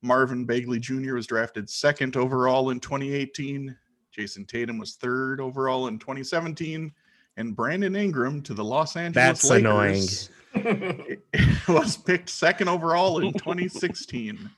[0.02, 1.14] Marvin Bagley Jr.
[1.14, 3.76] was drafted second overall in 2018.
[4.10, 6.92] Jason Tatum was third overall in 2017.
[7.36, 9.92] And Brandon Ingram to the Los Angeles That's annoying.
[9.94, 10.30] Lakers
[11.68, 14.50] was picked second overall in 2016.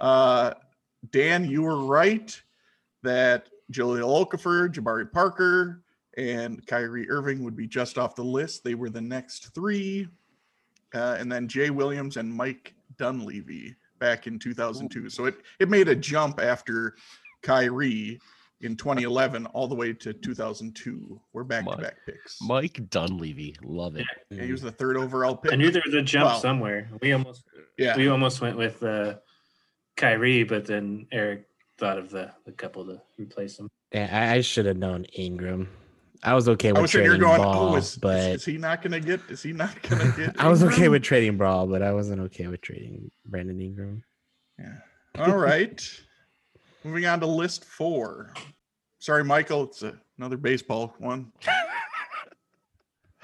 [0.00, 0.54] Uh,
[1.10, 2.40] Dan, you were right
[3.02, 5.82] that Jahlil Okafor, Jabari Parker,
[6.16, 8.64] and Kyrie Irving would be just off the list.
[8.64, 10.08] They were the next three.
[10.94, 15.08] Uh, and then Jay Williams and Mike Dunleavy back in 2002.
[15.08, 16.96] So it, it made a jump after
[17.42, 18.20] Kyrie
[18.60, 21.20] in 2011 all the way to 2002.
[21.32, 22.38] We're back to back picks.
[22.42, 24.06] Mike Dunleavy, love it.
[24.30, 25.52] Yeah, he was the third overall pick.
[25.52, 26.90] I knew there was a jump Well, somewhere.
[27.00, 27.44] We almost
[27.78, 27.96] Yeah.
[27.96, 29.14] we almost went with uh,
[29.96, 31.46] Kyrie, but then Eric
[31.78, 33.68] thought of the, the couple to replace him.
[33.92, 35.68] Yeah, I, I should have known Ingram.
[36.22, 38.30] I was okay I with was sitting here trading going, ball, oh, is, is- but
[38.32, 40.38] is he not going to get, is he not going to get?
[40.40, 44.04] I was okay with trading brawl, but I wasn't okay with trading Brandon Ingram.
[44.58, 44.74] Yeah.
[45.18, 45.82] All right.
[46.84, 48.32] Moving on to list four.
[48.98, 49.64] Sorry, Michael.
[49.64, 51.32] It's a, another baseball one.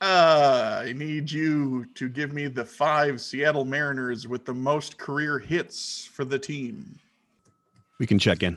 [0.00, 6.08] I need you to give me the five Seattle Mariners with the most career hits
[6.12, 6.98] for the team.
[8.00, 8.56] We can check in.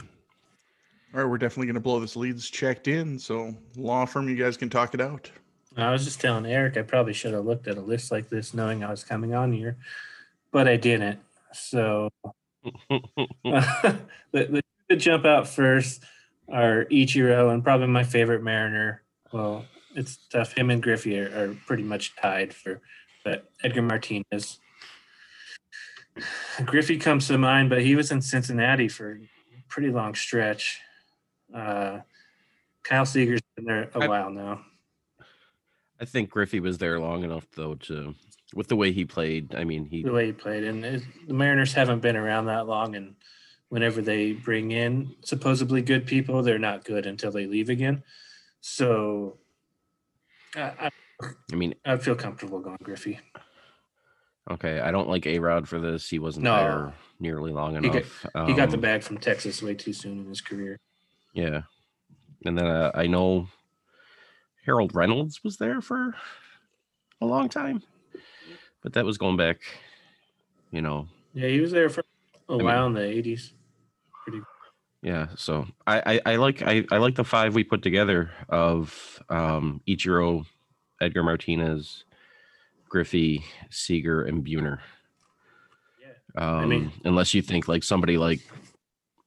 [1.13, 3.17] All right, we're definitely going to blow this leads checked in.
[3.17, 5.31] So, law firm, you guys can talk it out.
[5.77, 8.55] I was just telling Eric I probably should have looked at a list like this
[8.55, 9.77] knowing I was coming on here,
[10.51, 11.19] but I didn't.
[11.53, 12.09] So
[12.89, 13.97] the,
[14.31, 16.03] the, the jump out first
[16.51, 19.03] are Ichiro and probably my favorite Mariner.
[19.31, 20.53] Well, it's tough.
[20.53, 22.81] Him and Griffey are, are pretty much tied for,
[23.23, 24.59] but Edgar Martinez.
[26.65, 29.19] Griffey comes to mind, but he was in Cincinnati for a
[29.67, 30.79] pretty long stretch.
[31.53, 31.99] Uh,
[32.83, 34.61] Kyle Seager's been there a I- while now.
[35.99, 38.13] I think Griffey was there long enough though to,
[38.53, 39.55] with the way he played.
[39.55, 40.63] I mean, he the way he played.
[40.63, 43.15] And it, the Mariners haven't been around that long, and
[43.69, 48.03] whenever they bring in supposedly good people, they're not good until they leave again.
[48.61, 49.37] So
[50.55, 50.89] I, I,
[51.51, 53.19] I mean, I feel comfortable going Griffey.
[54.51, 56.09] okay, I don't like A Rod for this.
[56.09, 56.55] He wasn't No.
[56.55, 58.47] there nearly long He got- enough.
[58.47, 60.77] he got the Um, bag from Texas way too soon in his career.
[61.33, 61.63] Yeah,
[62.45, 63.47] and then uh, I know
[64.65, 66.15] Harold Reynolds was there for
[67.21, 67.83] a long time,
[68.87, 69.57] but that was going back,
[70.71, 72.05] you know, Yeah, he was there for
[72.47, 73.51] a mean- while in the eighties.
[75.01, 75.27] yeah.
[75.35, 79.81] So I, I, I like I, I like the five we put together of um,
[79.89, 80.45] Ichiro,
[81.01, 82.05] Edgar Martinez,
[82.87, 84.79] Griffey, Seager, and Buhner.
[86.37, 88.39] Um, mean- unless you think like somebody like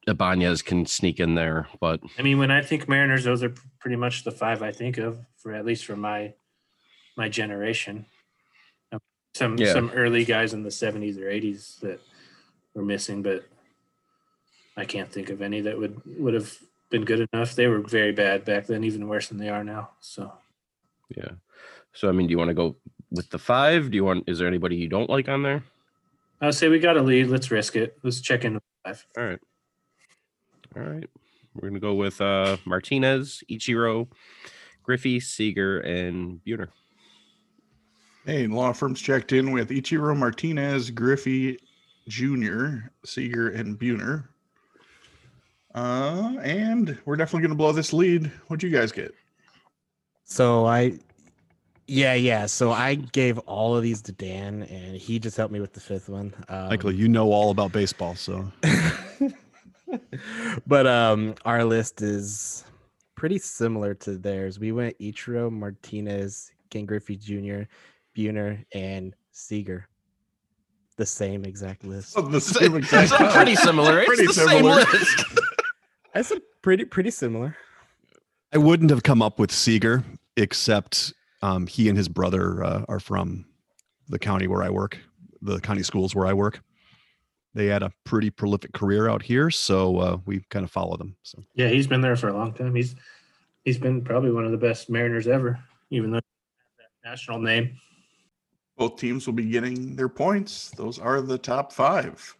[0.09, 3.97] Ibanez can sneak in there, but I mean, when I think Mariners, those are pretty
[3.97, 6.33] much the five I think of for at least for my
[7.19, 8.07] my generation.
[9.35, 9.73] Some Yeah.
[9.73, 12.01] some early guys in the seventies or eighties that
[12.75, 13.45] were missing, but
[14.77, 16.57] I can't think of any that would would have
[16.91, 17.55] been good enough.
[17.55, 19.91] They were very bad back then, even worse than they are now.
[20.01, 20.33] So
[21.17, 21.31] yeah.
[21.93, 22.77] So I mean, do you want to go
[23.11, 23.91] with the five?
[23.91, 24.25] Do you want?
[24.29, 25.63] Is there anybody you don't like on there?
[26.41, 27.29] I'll say we got a lead.
[27.29, 27.99] Let's risk it.
[28.03, 29.07] Let's check in with five.
[29.17, 29.41] All right.
[30.77, 31.09] All right.
[31.55, 34.09] We're gonna go with uh Martinez, Ichiro,
[34.83, 36.69] Griffey, Seager, and Buhner.
[38.31, 41.59] Hey, law firms checked in with Ichiro Martinez, Griffey
[42.07, 44.29] Jr., Seager, and Buhner.
[45.75, 48.31] Uh, and we're definitely going to blow this lead.
[48.47, 49.13] What'd you guys get?
[50.23, 51.01] So I,
[51.89, 52.47] yeah, yeah.
[52.47, 55.81] So I gave all of these to Dan, and he just helped me with the
[55.81, 56.33] fifth one.
[56.49, 58.49] Um, Michael, you know all about baseball, so
[60.69, 62.65] but um, our list is
[63.17, 64.61] pretty similar to theirs.
[64.61, 67.63] We went Ichiro, Martinez, Ken Griffey Jr.,
[68.17, 69.87] Buhner, and Seager.
[70.97, 72.15] The same exact list.
[72.17, 74.01] Oh, the same It's exact pretty similar.
[74.01, 74.83] It's Pretty the similar.
[74.85, 75.25] same list.
[76.15, 77.57] That's a pretty pretty similar.
[78.53, 80.05] I wouldn't have come up with Seager
[80.37, 83.47] except um, he and his brother uh, are from
[84.09, 84.99] the county where I work,
[85.41, 86.61] the county schools where I work.
[87.55, 91.17] They had a pretty prolific career out here, so uh, we kind of follow them.
[91.23, 92.75] So Yeah, he's been there for a long time.
[92.75, 92.95] He's
[93.65, 95.59] he's been probably one of the best Mariners ever,
[95.91, 96.21] even though
[96.79, 97.77] that national name.
[98.81, 100.71] Both teams will be getting their points.
[100.71, 102.35] Those are the top five.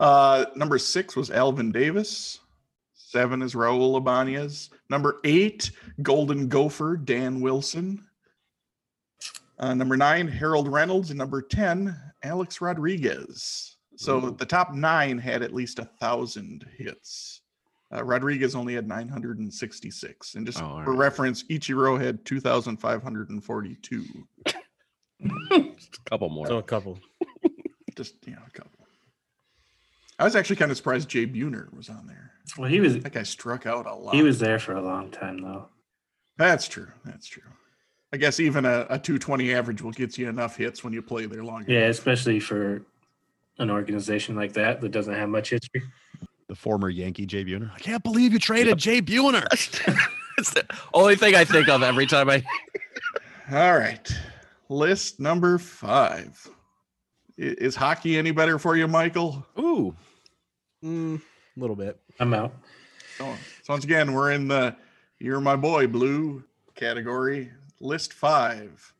[0.00, 2.40] Uh, number six was Alvin Davis.
[2.94, 4.70] Seven is Raul Ibanez.
[4.88, 8.02] Number eight, Golden Gopher, Dan Wilson.
[9.58, 11.10] Uh, number nine, Harold Reynolds.
[11.10, 13.76] And number 10, Alex Rodriguez.
[13.96, 17.42] So the top nine had at least a thousand hits.
[17.94, 20.34] Uh, Rodriguez only had 966.
[20.34, 20.98] And just Oh, for right.
[20.98, 24.04] reference, Ichiro had 2,542.
[25.50, 25.64] a
[26.06, 26.46] couple more.
[26.46, 26.98] So a couple.
[27.96, 28.70] Just, you know, a couple.
[30.18, 32.30] I was actually kind of surprised Jay Buhner was on there.
[32.56, 34.14] Well, he was That guy struck out a lot.
[34.14, 35.66] he was there for a long time though.
[36.36, 36.88] That's true.
[37.04, 37.42] That's true.
[38.12, 41.26] I guess even a, a 220 average will get you enough hits when you play
[41.26, 41.64] there long.
[41.66, 41.90] Yeah, enough.
[41.90, 42.82] especially for
[43.58, 45.82] an organization like that that doesn't have much history.
[46.48, 47.70] the former Yankee Jay Buhner.
[47.74, 49.46] I can't believe you traded Jay Buhner.
[50.38, 52.42] it's the only thing I think of every time I.
[53.50, 54.14] All right.
[54.72, 56.48] List number five.
[57.38, 59.46] I- Is hockey any better for you, Michael?
[59.58, 59.94] Ooh,
[60.82, 61.20] Mm,
[61.56, 62.00] a little bit.
[62.18, 62.52] I'm out.
[63.18, 64.74] So, so once again, we're in the
[65.18, 66.42] "You're My Boy" blue
[66.74, 67.52] category.
[67.80, 68.94] List five.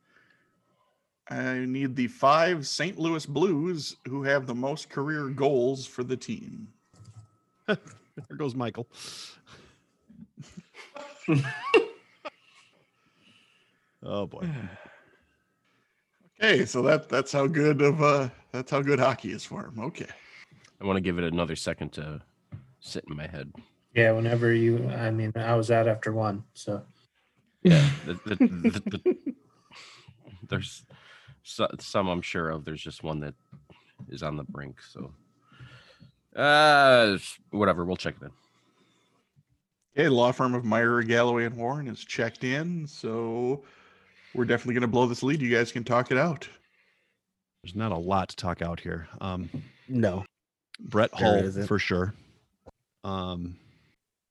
[1.29, 2.99] I need the five St.
[2.99, 6.69] Louis Blues who have the most career goals for the team.
[7.67, 7.79] there
[8.37, 8.87] goes Michael.
[14.03, 14.47] oh boy.
[16.43, 19.79] Okay, so that that's how good of uh that's how good hockey is for him.
[19.79, 20.09] Okay.
[20.81, 22.21] I want to give it another second to
[22.81, 23.53] sit in my head.
[23.95, 26.83] Yeah, whenever you I mean I was out after one, so
[27.63, 29.35] Yeah, the, the, the, the,
[30.49, 30.85] there's
[31.45, 32.65] so, some I'm sure of.
[32.65, 33.35] There's just one that
[34.09, 34.81] is on the brink.
[34.83, 35.13] So,
[36.35, 37.19] uh,
[37.51, 37.85] whatever.
[37.85, 38.31] We'll check it in.
[39.97, 43.63] Okay, law firm of Meyer, Galloway, and Warren is checked in, so
[44.35, 45.41] we're definitely gonna blow this lead.
[45.43, 46.49] You guys can talk it out.
[47.63, 49.09] There's not a lot to talk out here.
[49.21, 49.49] Um,
[49.89, 50.25] No.
[50.81, 52.15] Brett There Hull for sure.
[53.05, 53.57] Um,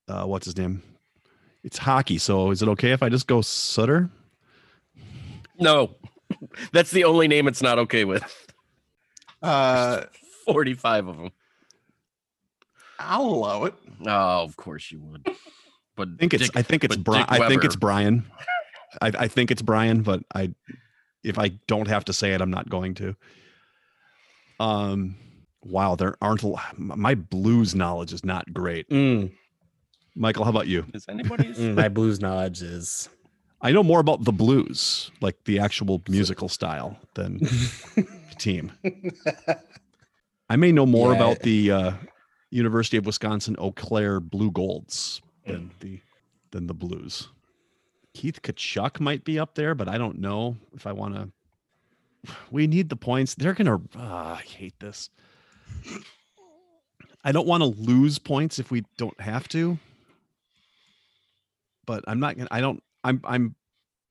[0.07, 0.81] uh, what's his name?
[1.63, 2.17] It's hockey.
[2.17, 4.09] So is it okay if I just go Sutter?
[5.59, 5.95] No,
[6.73, 8.23] that's the only name it's not okay with.
[9.43, 10.03] Uh
[10.45, 11.31] Forty-five of them.
[12.99, 13.73] I'll allow it.
[14.05, 15.25] Oh, of course you would.
[15.95, 16.43] But I think it's.
[16.43, 16.95] Dick- I think it's.
[16.95, 18.23] but Bri- I think it's Brian.
[19.01, 20.53] I, I think it's Brian, but I,
[21.23, 23.15] if I don't have to say it, I'm not going to.
[24.59, 25.15] Um,
[25.63, 26.43] wow, there aren't.
[26.43, 28.89] a lo- My blues knowledge is not great.
[28.89, 29.31] Mm,
[30.15, 30.85] Michael, how about you?
[30.93, 31.57] Is anybody's?
[31.59, 33.09] mm, my blues knowledge is
[33.61, 37.39] I know more about the blues, like the actual musical style, than
[38.37, 38.71] team.
[40.49, 41.15] I may know more Yeah.
[41.15, 41.91] about the uh,
[42.49, 45.99] University of Wisconsin Eau Claire Blugolds than the
[46.51, 47.29] than the Blues.
[48.13, 51.29] Keith Tkachuk might be up there, but I don't know if I want to.
[52.51, 53.33] We need the points.
[53.33, 53.81] They're gonna.
[53.97, 55.09] Uh, I hate this.
[57.23, 59.79] I don't want to lose points if we don't have to.
[61.87, 62.49] But I'm not gonna.
[62.51, 62.83] I don't.
[63.03, 63.21] I'm.
[63.23, 63.55] I'm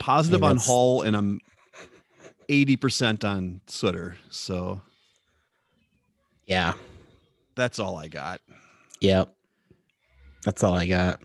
[0.00, 1.40] positive on Hull, and I'm
[2.48, 4.16] eighty percent on Sutter.
[4.28, 4.80] So
[6.46, 6.72] Yeah.
[7.54, 8.40] That's all I got.
[9.00, 9.32] Yep.
[10.44, 11.20] That's all I got.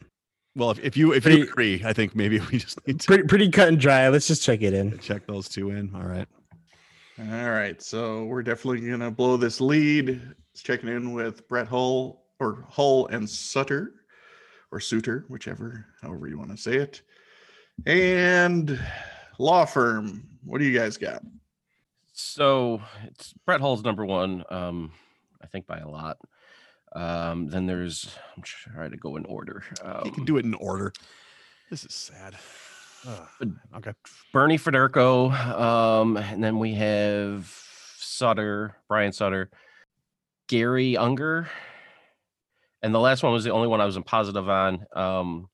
[0.56, 3.08] Well, if, if you if Pretty- you agree, I think maybe we just need to
[3.08, 4.08] Pretty pretty cut and dry.
[4.10, 4.98] Let's just check it in.
[5.00, 5.94] check those two in.
[5.96, 6.28] All right.
[7.18, 10.22] All right, so we're definitely gonna blow this lead.
[10.52, 13.94] It's checking in with Brett Hull or Hull and Sutter
[14.72, 17.02] or Suter, whichever, however you want to say it.
[17.86, 18.78] And
[19.40, 20.28] law firm.
[20.44, 21.22] What do you guys got?
[22.14, 24.92] So it's Brett Hull's number one, um,
[25.42, 26.18] I think by a lot.
[26.96, 29.64] Um, then there's I'm trying to go in order.
[30.06, 30.94] You can Um, do it in order.
[31.70, 32.36] This is sad.
[33.08, 33.28] Ugh.
[33.78, 33.94] okay.
[34.34, 37.46] Bernie Federko, um, and then we have
[37.98, 39.52] Sutter, Brian Sutter,
[40.48, 41.48] Garry Unger,
[42.82, 44.86] and the last one was the only one I was in positive on.
[44.96, 45.50] Um,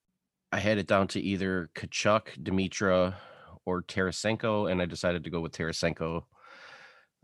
[0.52, 3.16] I had it down to either Tkachuk, Demitra,
[3.66, 6.24] or Tarasenko, and I decided to go with Tarasenko.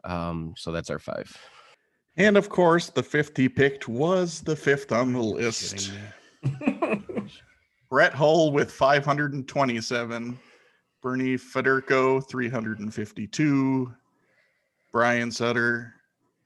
[0.04, 1.36] Um, so that's our five.
[2.18, 5.92] And of course, the fifth he picked was the fifth on the list.
[7.90, 10.40] Brett Hull with 527,
[11.02, 13.94] Bernie Federko 352,
[14.92, 15.94] Brian Sutter,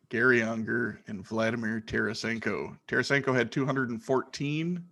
[0.09, 2.77] Garry Unger, and Vladimir Tarasenko.
[2.89, 4.83] Tarasenko had 214,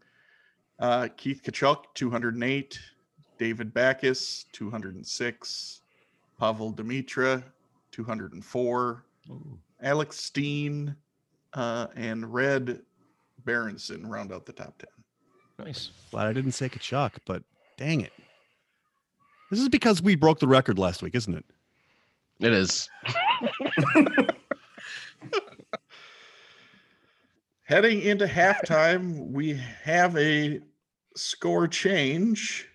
[0.79, 2.79] uh, Keith Tkachuk 208,
[3.37, 5.81] David Backes 206,
[6.39, 7.43] Pavel Demitra
[7.91, 9.03] 204,
[9.81, 10.95] Alex Steen
[11.53, 12.81] uh, and Red
[13.45, 15.65] Berenson round out the top 10.
[15.65, 15.91] Nice.
[16.11, 17.43] Glad I didn't say Tkachuk, but
[17.77, 18.13] dang it.
[19.49, 21.45] This is because we broke the record last week, isn't it?
[22.39, 22.89] It is.
[27.63, 29.53] Heading into halftime, we
[29.83, 30.59] have a
[31.15, 32.67] score change.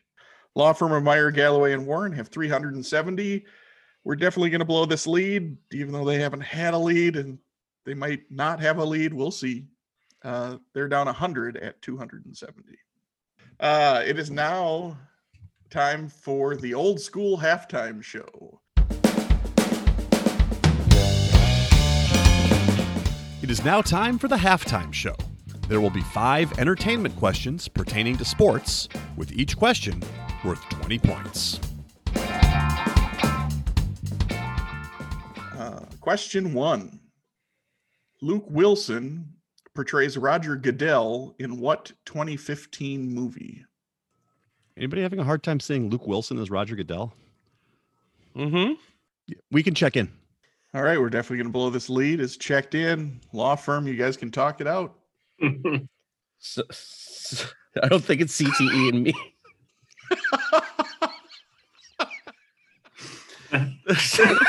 [0.55, 3.45] Law firm of Meyer, Galloway, and Warren have 370.
[4.05, 7.39] We're definitely going to blow this lead, even though they haven't had a lead and
[7.87, 9.15] they might not have a lead.
[9.15, 9.65] We'll see.
[10.23, 12.79] Uh, they're down 100 at 270.
[13.61, 14.97] Uh, it is now
[15.71, 18.61] time for the old school halftime show.
[23.43, 25.17] It is now time for the halftime show.
[25.69, 30.03] There will be five entertainment questions pertaining to sports, with each question
[30.45, 31.61] worth 20 points.
[36.05, 37.01] Question one
[38.21, 39.27] Luke Wilson
[39.75, 43.65] portrays Roger Goodell in what 2015 movie?
[44.77, 47.15] Anybody having a hard time saying Luke Wilson as Roger Goodell?
[48.37, 48.75] Mm-hmm.
[49.51, 50.13] We can check in.
[50.75, 52.21] All right, we're definitely going to blow this lead.
[52.21, 53.19] Is checked in.
[53.33, 54.97] Law firm, you guys can talk it out.
[56.47, 57.47] So, so-
[57.83, 59.15] I don't think it's CTE and me.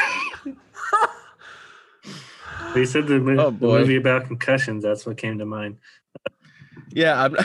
[2.76, 4.84] They said the, mo- Oh, the movie about concussions.
[4.84, 5.78] That's what came to mind.
[6.92, 7.36] yeah, I'm.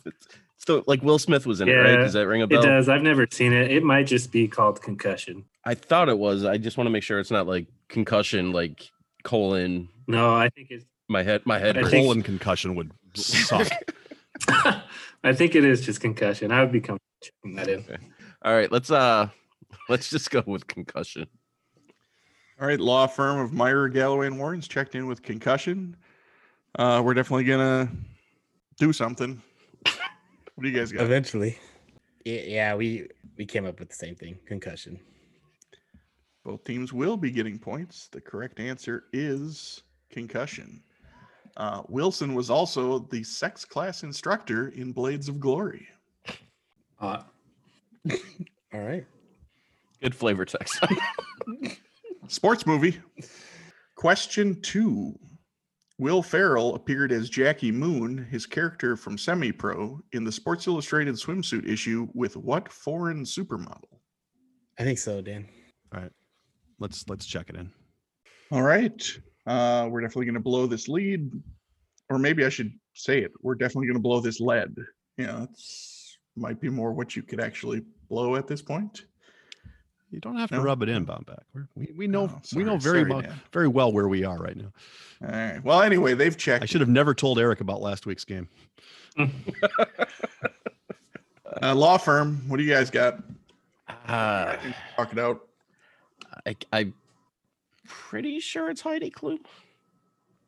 [0.59, 1.97] so like Will Smith was in it, right?
[1.97, 2.63] Does that ring a bell?
[2.63, 2.89] It does.
[2.89, 3.71] I've never seen it.
[3.71, 5.45] It might just be called concussion.
[5.65, 6.45] I thought it was.
[6.45, 8.91] I just want to make sure it's not like concussion, like
[9.23, 9.89] colon.
[10.09, 10.85] No, I think it's.
[11.09, 11.77] My head, my head.
[11.77, 11.91] I hurts.
[11.93, 13.69] think- Colon concussion would suck.
[15.23, 16.51] I think it is just concussion.
[16.51, 17.85] I would be comfortable checking that in.
[18.43, 19.29] All right, let's uh,
[19.89, 21.27] let's just go with concussion.
[22.61, 25.97] All right, law firm of Meyer, Galloway, and Warren's checked in with concussion.
[26.79, 27.93] Uh, we're definitely going to
[28.79, 29.43] do something.
[29.83, 31.03] What do you guys got?
[31.03, 31.59] Eventually.
[32.25, 34.39] Yeah, yeah, we we came up with the same thing.
[34.47, 35.01] Concussion.
[36.45, 38.09] Both teams will be getting points.
[38.09, 40.81] The correct answer is concussion.
[41.57, 45.89] Uh, Wilson was also the sex class instructor in Blades of Glory.
[47.01, 47.23] Uh,
[48.73, 49.05] All right.
[50.01, 50.85] Good flavor text.
[52.29, 53.01] Sports movie.
[53.97, 55.19] Question two.
[55.99, 61.15] Will Ferrell appeared as Jackie Moon, his character from Semi Pro, in the Sports Illustrated
[61.15, 64.01] swimsuit issue with what foreign supermodel?
[64.79, 65.49] I think so, Dan.
[65.95, 66.11] All right.
[66.81, 67.71] Let's let's check it in.
[68.51, 69.01] All right.
[69.47, 71.31] Uh, we're definitely going to blow this lead.
[72.11, 73.31] Or maybe I should say it.
[73.41, 74.75] We're definitely going to blow this lead.
[75.17, 79.05] Yeah, it's might be more what you could actually blow at this point.
[80.15, 80.63] You don't have to No?
[80.63, 81.43] rub it in, Bound Back.
[81.53, 83.41] We're, we we know Oh, we know very sorry, well Dan.
[83.53, 84.73] very well where we are right now.
[85.23, 85.63] All right.
[85.65, 86.63] Well, anyway, they've checked.
[86.63, 88.49] I should have never told Eric about last week's game.
[91.63, 92.43] Uh, law firm.
[92.49, 93.23] What do you guys got?
[94.09, 94.57] uh,
[94.97, 95.41] Talk it out.
[96.47, 96.95] I, I'm
[97.87, 99.39] pretty sure it's Heidi Klum.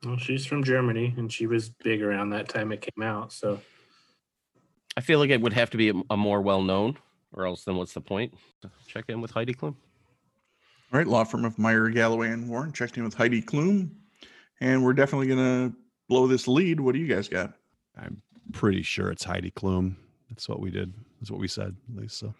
[0.04, 3.32] well, she's from Germany, and she was big around that time it came out.
[3.32, 3.60] So
[4.96, 6.98] I feel like it would have to be a, a more well known,
[7.36, 8.34] or else then what's the point?
[8.86, 9.74] Check in with Heidi Klum.
[10.92, 11.06] All right.
[11.06, 13.90] Law firm of Meyer, Galloway, and Warren checked in with Heidi Klum.
[14.60, 15.76] And we're definitely going to
[16.08, 16.80] blow this lead.
[16.80, 17.52] What do you guys got?
[18.00, 18.22] I'm
[18.52, 19.96] pretty sure it's Heidi Klum.
[20.30, 20.92] That's what we did.
[21.20, 22.18] That's what we said, at least.
[22.18, 22.34] So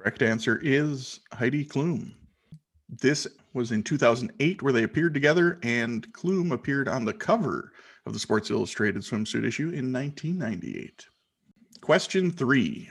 [0.00, 2.14] Correct answer is Heidi Klum.
[2.88, 7.72] This was in 2008 where they appeared together, and Klum appeared on the cover
[8.06, 11.06] of the Sports Illustrated swimsuit issue in 1998.
[11.82, 12.88] Question three.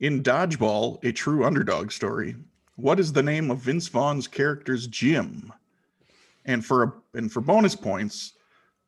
[0.00, 2.36] In Dodgeball, a true underdog story,
[2.76, 5.52] what is the name of Vince Vaughn's character's gym?
[6.44, 8.34] And for a, and for bonus points,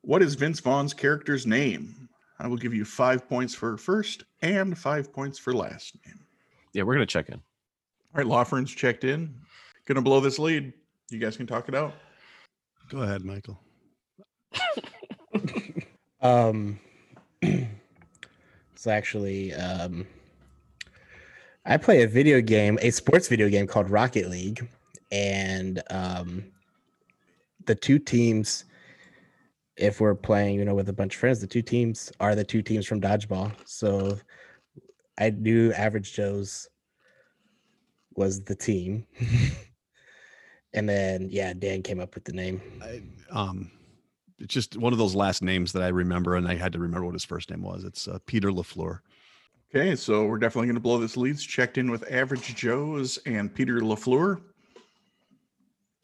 [0.03, 2.09] what is Vince Vaughn's character's name?
[2.39, 6.21] I will give you five points for first and five points for last name.
[6.73, 7.35] Yeah, we're gonna check in.
[7.35, 7.41] All
[8.15, 9.35] right, law firms checked in.
[9.87, 10.73] Gonna blow this lead.
[11.11, 11.95] You guys can talk it out.
[12.91, 13.59] go ahead, Michael.
[16.21, 16.81] Um,
[17.43, 20.07] it's actually um,
[21.69, 24.67] I play a video game, a sports video game called Rocket League,
[25.13, 26.45] and um,
[27.67, 28.65] the two teams,
[29.77, 32.43] if we're playing, you know, with a bunch of friends, the two teams are the
[32.43, 33.53] two teams from dodgeball.
[33.67, 34.19] So
[35.19, 36.71] I knew Average Joe's
[38.15, 39.07] was the team.
[40.73, 42.63] and then yeah, Dan came up with the name.
[42.83, 43.71] I, um,
[44.39, 47.05] it's just one of those last names that I remember, and I had to remember
[47.05, 47.85] what his first name was.
[47.85, 49.01] It's uh, Peter Lafleur.
[49.75, 51.45] Okay, so we're definitely gonna blow this leads.
[51.45, 54.41] Checked in with Average Joe's and Peter LaFleur.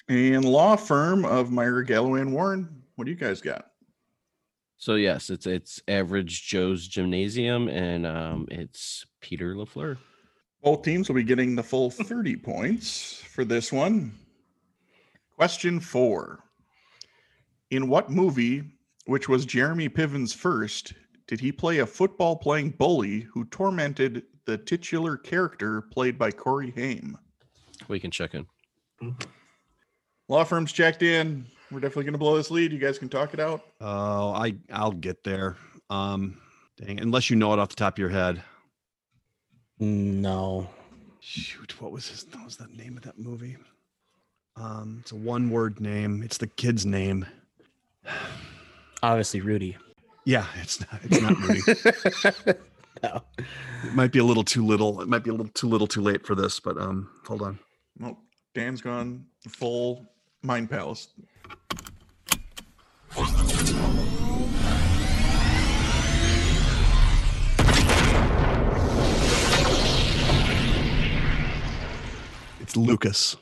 [0.09, 2.83] And law firm of Meyer Galloway and Warren.
[2.97, 3.71] What do you guys got?
[4.77, 9.97] So yes, it's it's average Joe's gymnasium, and um, it's Peter Lafleur.
[10.62, 14.12] Both teams will be getting the full 30 points for this one.
[15.37, 16.41] Question four.
[17.71, 18.62] In what movie,
[19.07, 20.93] which was Jeremy Piven's first,
[21.27, 26.72] did he play a football playing bully who tormented the titular character played by Corey
[26.77, 27.16] Haim?
[27.89, 28.47] We can check in.
[30.29, 31.47] Law firms checked in.
[31.70, 32.72] We're definitely going to blow this lead.
[32.72, 33.62] You guys can talk it out.
[33.81, 35.57] Oh, I I'll get there.
[35.91, 36.39] Um,
[36.77, 38.43] dang, unless you know it off the top of your head.
[39.79, 40.68] No.
[41.20, 42.27] Shoot, what was his?
[42.33, 43.57] What was the name of that movie?
[44.57, 46.22] Um, it's a one-word name.
[46.22, 47.27] It's the kid's name.
[49.03, 49.77] Obviously Rudy.
[50.27, 51.01] Yeah, it's not.
[51.05, 52.59] It's not Rudy.
[53.03, 53.22] no.
[53.39, 55.03] it might be a little too little.
[55.03, 56.61] It might be a little too little, too late for this.
[56.61, 57.59] But um, hold on.
[57.99, 58.18] Well,
[58.55, 60.07] Dan's gone full
[60.43, 61.09] mind palace.
[72.61, 73.37] It's Lucas.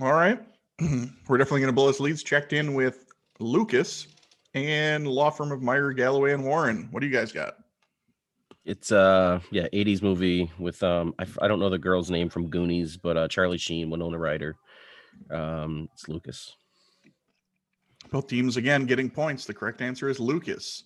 [0.00, 0.40] All right.
[1.28, 2.24] We're definitely going to blow this leads.
[2.24, 3.06] Checked in with
[3.38, 4.08] Lucas
[4.54, 6.88] and law firm of Meyer, Galloway, and Warren.
[6.90, 7.56] What do you guys got?
[8.64, 12.48] It's uh yeah, 80s movie with um I, I don't know the girl's name from
[12.48, 14.56] Goonies, but uh Charlie Sheen, Winona Ryder.
[15.30, 16.54] Um it's Lucas.
[18.10, 19.46] Both teams again getting points.
[19.46, 20.84] The correct answer is Lucas.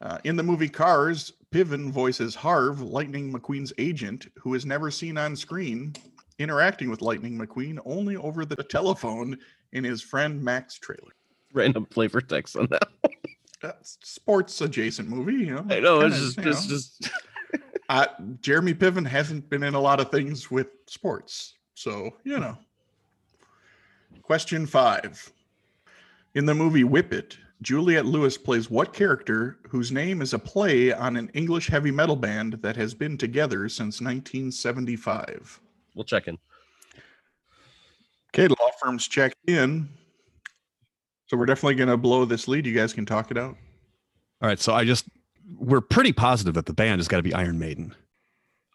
[0.00, 5.18] Uh, in the movie Cars, Piven voices Harv, Lightning McQueen's agent, who is never seen
[5.18, 5.92] on screen,
[6.38, 9.36] interacting with Lightning McQueen only over the telephone
[9.72, 11.17] in his friend Mac's trailer.
[11.52, 12.88] Random flavor text on that.
[13.60, 15.66] That's sports adjacent movie, you know.
[15.68, 16.52] I know it's just you know.
[16.52, 17.10] just
[17.88, 18.06] Uh,
[18.42, 22.56] Jeremy Piven hasn't been in a lot of things with sports, so you know.
[24.22, 25.32] Question five.
[26.34, 30.92] In the movie Whip It, Juliette Lewis plays what character whose name is a play
[30.92, 35.60] on an English heavy metal band that has been together since 1975?
[35.94, 36.38] we'll check in.
[38.34, 39.88] Okay, law firms checked in.
[41.28, 42.66] So we're definitely going to blow this lead.
[42.66, 43.56] You guys can talk it out.
[44.40, 45.06] All right, so I just
[45.58, 47.94] we're pretty positive that the band has got to be Iron Maiden,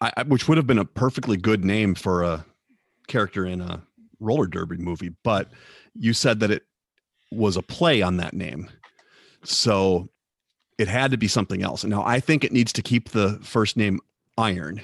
[0.00, 2.44] I, I, which would have been a perfectly good name for a
[3.08, 3.82] character in a
[4.20, 5.12] roller derby movie.
[5.22, 5.50] But
[5.94, 6.64] you said that it
[7.32, 8.70] was a play on that name,
[9.42, 10.08] so
[10.78, 11.84] it had to be something else.
[11.84, 14.00] Now I think it needs to keep the first name
[14.36, 14.80] Iron,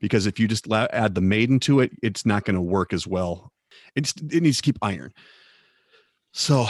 [0.00, 3.06] because if you just add the Maiden to it, it's not going to work as
[3.06, 3.52] well.
[3.94, 5.12] It's it needs to keep Iron.
[6.32, 6.66] So,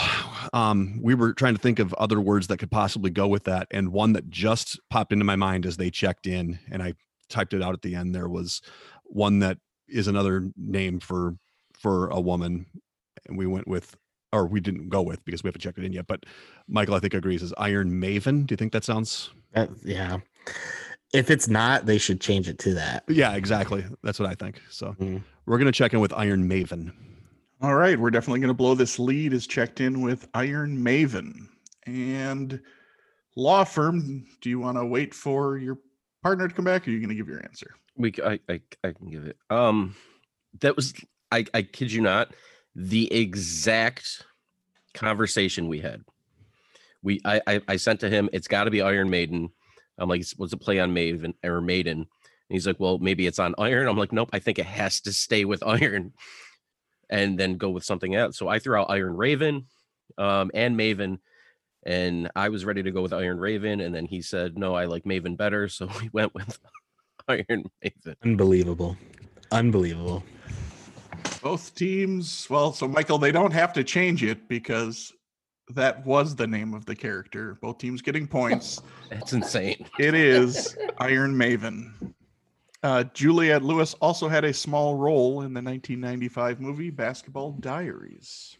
[0.53, 3.67] um, we were trying to think of other words that could possibly go with that,
[3.71, 6.93] and one that just popped into my mind as they checked in, and I
[7.29, 8.15] typed it out at the end.
[8.15, 8.61] There was
[9.05, 11.35] one that is another name for
[11.77, 12.65] for a woman,
[13.27, 13.95] and we went with,
[14.33, 16.07] or we didn't go with because we haven't checked it in yet.
[16.07, 16.25] But
[16.67, 18.47] Michael, I think agrees is Iron Maven.
[18.47, 19.29] Do you think that sounds?
[19.53, 20.17] That- yeah.
[21.13, 23.03] If it's not, they should change it to that.
[23.09, 23.83] Yeah, exactly.
[24.01, 24.61] That's what I think.
[24.69, 25.21] So Mm.
[25.45, 26.93] we're gonna check in with Iron Maven.
[27.61, 29.33] All right, we're definitely going to blow this lead.
[29.33, 31.47] Is checked in with Iron Maven
[31.85, 32.59] and
[33.35, 34.25] law firm.
[34.41, 35.77] Do you want to wait for your
[36.23, 37.75] partner to come back, or are you going to give your answer?
[37.95, 39.37] We I, I I can give it.
[39.51, 39.95] Um
[40.61, 40.93] that was
[41.31, 42.33] I I kid you not,
[42.75, 44.25] the exact
[44.95, 46.01] conversation we had.
[47.03, 49.49] We I I, I sent to him, it's got to be Iron Maiden.
[49.99, 51.97] I'm like, what's a play on Maven or Maiden?
[51.99, 52.07] And
[52.49, 53.87] he's like, well, maybe it's on Iron.
[53.87, 56.13] I'm like, nope, I think it has to stay with Iron,
[57.11, 58.37] and then go with something else.
[58.37, 59.67] So I threw out Iron Raven,
[60.17, 61.19] um, and Maven,
[61.83, 64.85] and I was ready to go with Iron Raven, and then he said, no, I
[64.85, 66.57] like Maven better, so we went with
[67.27, 68.15] Iron Maven.
[68.23, 68.97] Unbelievable.
[69.51, 70.23] Unbelievable.
[71.43, 75.11] Both teams, well, so Michael, they don't have to change it because
[75.69, 77.57] that was the name of the character.
[77.61, 78.81] Both teams getting points.
[79.09, 79.85] That's insane.
[79.99, 82.13] It is Iron Maven.
[82.83, 88.57] Uh, Juliette Lewis also had a small role in the 1995 movie Basketball Diaries.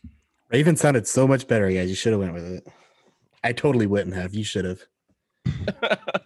[0.51, 1.89] Raven sounded so much better, guys.
[1.89, 2.67] You should have went with it.
[3.43, 4.35] I totally wouldn't have.
[4.35, 5.99] You should have.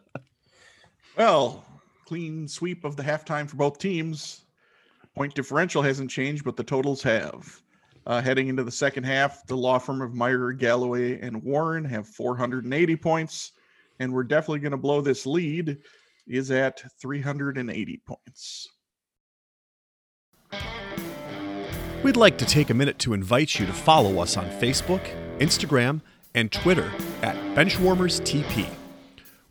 [1.17, 1.63] Well,
[2.05, 4.41] clean sweep of the halftime for both teams.
[5.15, 7.61] Point differential hasn't changed, but the totals have.
[8.05, 12.07] Uh, heading into the second half, the law firm of Meyer, Galloway, and Warren have
[12.07, 13.53] 480 points,
[13.99, 15.77] and we're definitely going to blow this lead.
[16.27, 18.69] Is at 380 points.
[22.03, 25.01] We'd like to take a minute to invite you to follow us on Facebook,
[25.39, 26.01] Instagram,
[26.33, 28.69] and Twitter at BenchwarmersTP.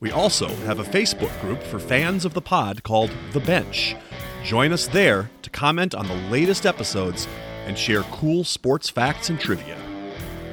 [0.01, 3.97] We also have a Facebook group for fans of the pod called The Bench.
[4.45, 7.27] Join us there to comment on the latest episodes
[7.67, 9.79] and share cool sports facts and trivia.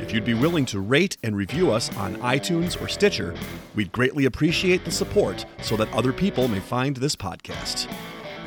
[0.01, 3.35] If you'd be willing to rate and review us on iTunes or Stitcher,
[3.75, 7.87] we'd greatly appreciate the support so that other people may find this podcast.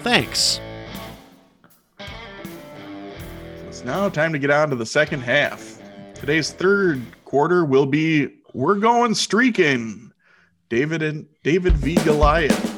[0.00, 0.61] Thanks.
[3.68, 5.80] It's now time to get on to the second half.
[6.14, 10.12] Today's third quarter will be We're Going Streaking.
[10.68, 11.94] David and David v.
[12.05, 12.72] Goliath.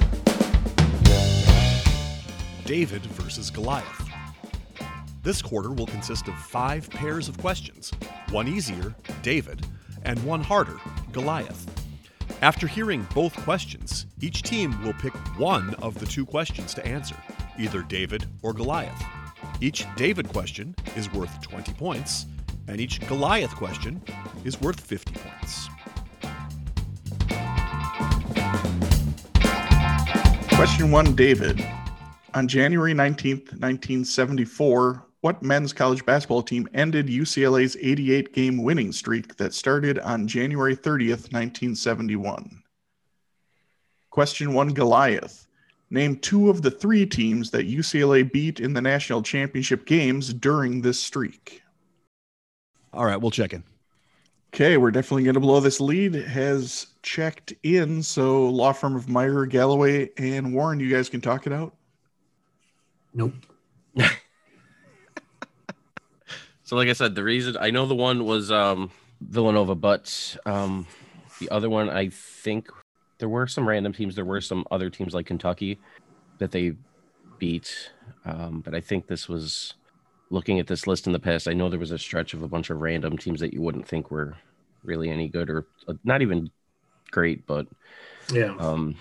[2.67, 3.96] David versus Goliath.
[5.27, 7.91] This quarter will consist of five pairs of questions
[8.31, 9.67] one easier, David,
[10.05, 10.77] and one harder,
[11.11, 11.67] Goliath.
[12.43, 17.17] After hearing both questions, each team will pick one of the two questions to answer,
[17.59, 19.03] either David or Goliath.
[19.61, 22.27] Each David question is worth 20 points,
[22.69, 24.01] and each Goliath question
[24.45, 25.69] is worth 50 points.
[30.55, 31.67] Question one, David.
[32.35, 39.37] On January 19th, 1974, what men's college basketball team ended UCLA's 88 game winning streak
[39.39, 42.63] that started on January 30th, 1971?
[44.11, 45.49] Question one, Goliath.
[45.91, 50.81] Name two of the three teams that UCLA beat in the national championship games during
[50.81, 51.61] this streak.
[52.93, 53.65] All right, we'll check in.
[54.55, 56.15] Okay, we're definitely going to blow this lead.
[56.15, 58.01] Has checked in.
[58.01, 61.75] So, law firm of Meyer, Galloway, and Warren, you guys can talk it out.
[63.13, 63.35] Nope.
[66.67, 68.91] So, like I said, the reason I know the one was um,
[69.21, 70.85] Villanova, but um,
[71.39, 72.69] the other one, I think
[73.21, 74.17] there were some random teams.
[74.17, 75.79] There were some other teams like Kentucky
[76.41, 76.73] that they
[77.39, 77.93] beat,
[78.25, 79.75] um, but I think this was
[80.29, 81.47] looking at this list in the past.
[81.47, 83.87] I know there was a stretch of a bunch of random teams that you wouldn't
[83.87, 84.35] think were
[84.83, 86.51] really any good or uh, not even
[87.13, 87.69] great, but
[88.33, 88.57] Yeah.
[88.59, 88.97] um,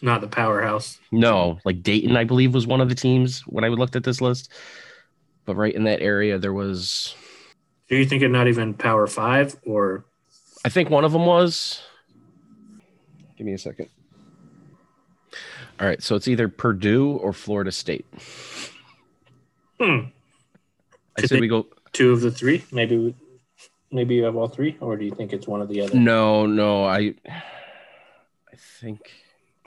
[0.00, 0.98] Not the powerhouse.
[1.12, 4.22] no, like Dayton, I believe, was one of the teams when I looked at this
[4.22, 4.50] list.
[5.44, 7.14] But right in that area, there was,
[7.88, 10.04] So you thinking not even power five or
[10.64, 11.82] I think one of them was.
[13.36, 13.88] Give me a second.
[15.80, 18.06] All right, so it's either Purdue or Florida State.
[19.80, 19.84] hmm,
[21.16, 21.66] I Did said we go.
[21.92, 22.64] two of the three?
[22.72, 23.14] Maybe we-
[23.90, 25.94] maybe you have all three, or do you think it's one of the other?
[25.96, 29.00] No, no, I, I think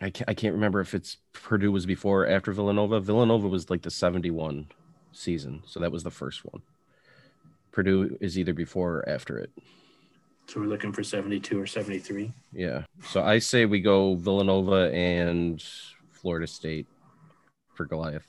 [0.02, 3.00] I can't, I can't remember if it's Purdue was before or after Villanova.
[3.02, 4.68] Villanova was like the seventy-one
[5.18, 6.62] season, so that was the first one.
[7.72, 9.52] Purdue is either before or after it.
[10.48, 12.32] So we're looking for seventy-two or seventy-three.
[12.54, 12.84] Yeah.
[13.04, 15.64] So I say we go Villanova and
[16.12, 16.88] Florida State
[17.74, 18.26] for Goliath.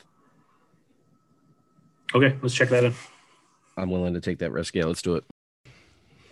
[2.14, 2.94] Okay, let's check that in.
[3.76, 4.74] I'm willing to take that risk.
[4.74, 5.24] Yeah, let's do it.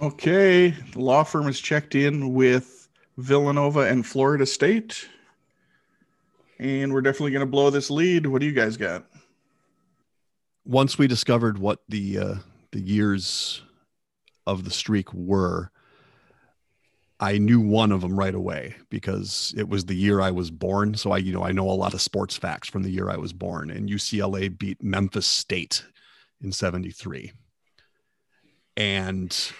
[0.00, 5.08] Okay, the law firm has checked in with Villanova and Florida State.
[6.58, 8.26] And we're definitely going to blow this lead.
[8.26, 9.06] What do you guys got?
[10.66, 12.34] Once we discovered what the uh,
[12.72, 13.62] the years
[14.46, 15.70] of the streak were,
[17.20, 20.94] I knew one of them right away because it was the year I was born.
[20.94, 23.16] So I, you know, I know a lot of sports facts from the year I
[23.16, 23.70] was born.
[23.70, 25.84] And UCLA beat Memphis State
[26.42, 27.32] in '73,
[28.76, 29.52] and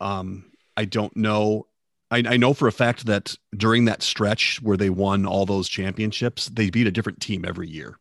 [0.00, 1.66] um, I don't know.
[2.10, 5.68] I, I know for a fact that during that stretch where they won all those
[5.68, 7.98] championships, they beat a different team every year.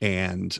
[0.00, 0.58] And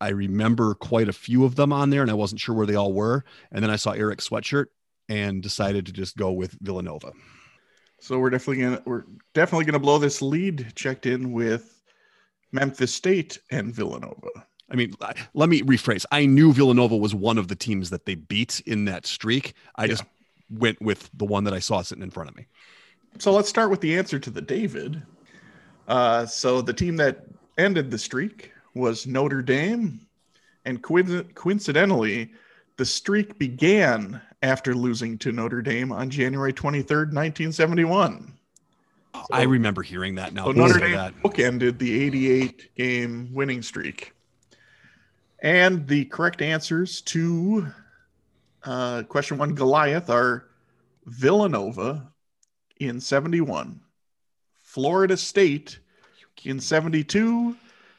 [0.00, 2.74] I remember quite a few of them on there, and I wasn't sure where they
[2.74, 3.24] all were.
[3.52, 4.66] And then I saw Eric's sweatshirt
[5.08, 7.12] and decided to just go with Villanova.
[8.00, 10.72] So we're definitely gonna we're definitely gonna blow this lead.
[10.74, 11.82] Checked in with
[12.52, 14.28] Memphis State and Villanova.
[14.70, 14.94] I mean,
[15.34, 16.04] let me rephrase.
[16.10, 19.54] I knew Villanova was one of the teams that they beat in that streak.
[19.76, 19.88] I Yeah.
[19.88, 20.04] just
[20.50, 22.46] went with the one that I saw sitting in front of me.
[23.18, 25.02] So let's start with the answer to the David.
[25.86, 27.26] Uh, so the team that
[27.58, 30.00] ended the streak was Notre Dame,
[30.64, 32.32] and coincidentally,
[32.76, 38.32] the streak began after losing to Notre Dame on January 23rd, 1971.
[39.30, 40.46] I remember hearing that now.
[40.46, 41.14] So Notre Dame that.
[41.22, 44.12] bookended the 88 game winning streak.
[45.40, 47.68] And the correct answers to
[48.64, 50.46] uh, question one Goliath are
[51.06, 52.10] Villanova
[52.80, 53.80] in 71,
[54.62, 55.78] Florida State
[56.44, 57.56] in 72,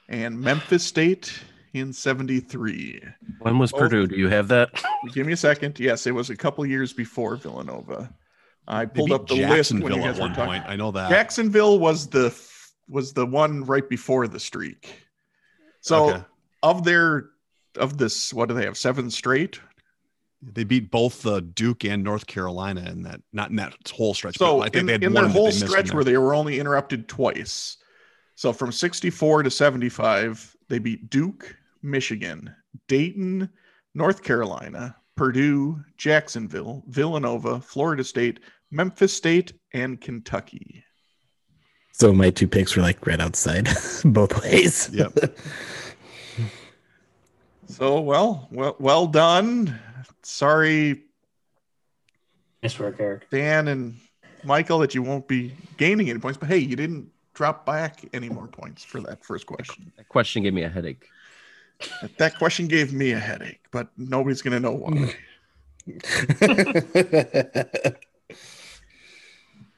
[0.10, 1.40] and Memphis State
[1.74, 3.02] in 73.
[3.40, 3.78] When was Oh.
[3.78, 4.08] Purdue?
[4.08, 4.70] Do you have that?
[5.14, 5.80] Give me a second.
[5.80, 8.14] Yes, it was a couple years before Villanova.
[8.68, 10.46] I pulled up the list when Jacksonville you guys at were one talking.
[10.62, 10.64] point.
[10.68, 11.10] I know that.
[11.10, 12.34] Jacksonville was the
[12.88, 14.96] was the one right before the streak.
[15.82, 16.24] So Okay.
[16.64, 17.30] of their
[17.78, 18.78] of this, what do they have?
[18.78, 19.60] Seven straight.
[20.42, 24.38] They beat both uh, Duke and North Carolina in that, not in that whole stretch.
[24.38, 26.18] So but I think in, they had in their whole they in stretch where they
[26.18, 27.78] were only interrupted twice.
[28.36, 32.54] So from 64 to 75, they beat Duke, Michigan,
[32.88, 33.50] Dayton,
[33.94, 40.84] North Carolina, Purdue, Jacksonville, Villanova, Florida State, Memphis State, and Kentucky.
[41.94, 43.70] So my two picks were like right outside
[44.06, 44.90] both ways.
[44.92, 45.18] Yep.
[47.68, 49.80] So well, well, well done.
[50.24, 51.06] Sorry,
[52.66, 53.30] Nice work, Eric.
[53.30, 53.96] Dan and
[54.44, 56.40] Michael, that you won't be gaining any points.
[56.40, 59.92] But hey, you didn't drop back any more points for that first question.
[59.98, 61.08] That question gave me a headache.
[62.18, 65.14] That question gave me a headache, but nobody's going to know why.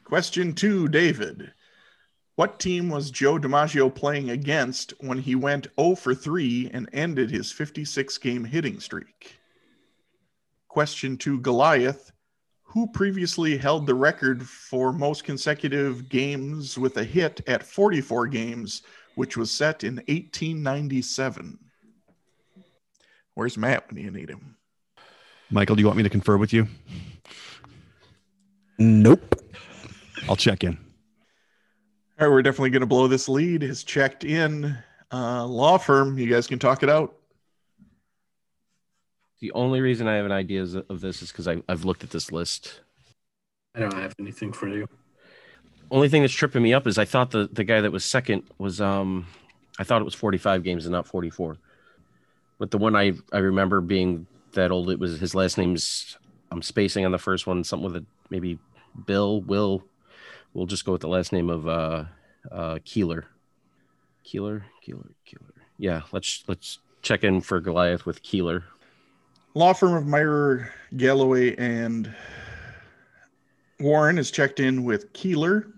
[0.03, 1.51] Question two, David.
[2.35, 7.29] What team was Joe DiMaggio playing against when he went 0 for 3 and ended
[7.29, 9.37] his 56 game hitting streak?
[10.69, 12.13] Question two, Goliath.
[12.77, 18.83] Who previously held the record for most consecutive games with a hit at 44 games,
[19.15, 21.57] which was set in 1897?
[23.33, 24.55] Where's Matt when you need him?
[25.49, 26.67] Michael, do you want me to confer with you?
[28.77, 29.41] nope.
[30.29, 30.77] I'll check in.
[32.19, 33.63] All right, we're definitely going to blow this lead.
[33.63, 34.77] Has checked in.
[35.11, 37.16] Uh, law firm, you guys can talk it out.
[39.39, 42.31] The only reason I have an idea of this is because I've looked at this
[42.31, 42.81] list.
[43.75, 44.87] I don't have anything for you.
[45.91, 48.43] Only thing that's tripping me up is I thought the, the guy that was second
[48.57, 49.27] was um
[49.79, 51.57] I thought it was 45 games and not 44.
[52.57, 56.17] But the one I I remember being that old, it was his last name's
[56.51, 58.57] I'm spacing on the first one, something with a maybe
[59.05, 59.83] Bill, Will.
[60.53, 62.05] We'll just go with the last name of uh
[62.51, 63.25] uh Keeler.
[64.23, 65.53] Keeler, Keeler, Keeler.
[65.77, 68.63] Yeah, let's let's check in for Goliath with Keeler.
[69.57, 72.13] Law firm of Meyer, Galloway, and
[73.79, 75.73] Warren has checked in with Keeler,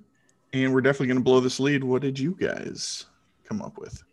[0.52, 1.86] and we're definitely going to blow this lead.
[1.86, 3.06] What did you guys
[3.46, 4.04] come up with?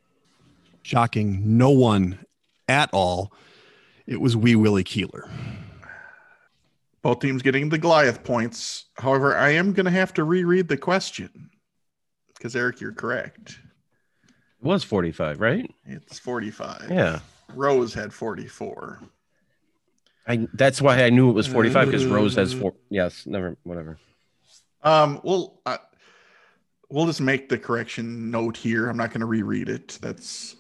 [0.83, 1.59] Shocking.
[1.59, 2.17] No one
[2.69, 3.33] at all.
[4.07, 5.29] It was Wee Willie Keeler.
[7.03, 8.85] Both teams getting the Goliath points.
[8.99, 11.51] However, I am going to have to reread the question
[12.37, 13.59] because, Eric, you're correct.
[14.29, 15.69] It was 45, right?
[15.85, 16.87] It's 45.
[16.89, 17.19] Yeah.
[17.53, 19.01] Rose had 44.
[20.29, 22.74] I that's why I knew it was 45 because Rose has four.
[22.91, 23.99] Yes, never, whatever.
[24.83, 25.79] Um, well, uh,
[26.91, 28.89] we'll just make the correction note here.
[28.89, 29.99] I'm not going to reread it.
[30.01, 30.57] That's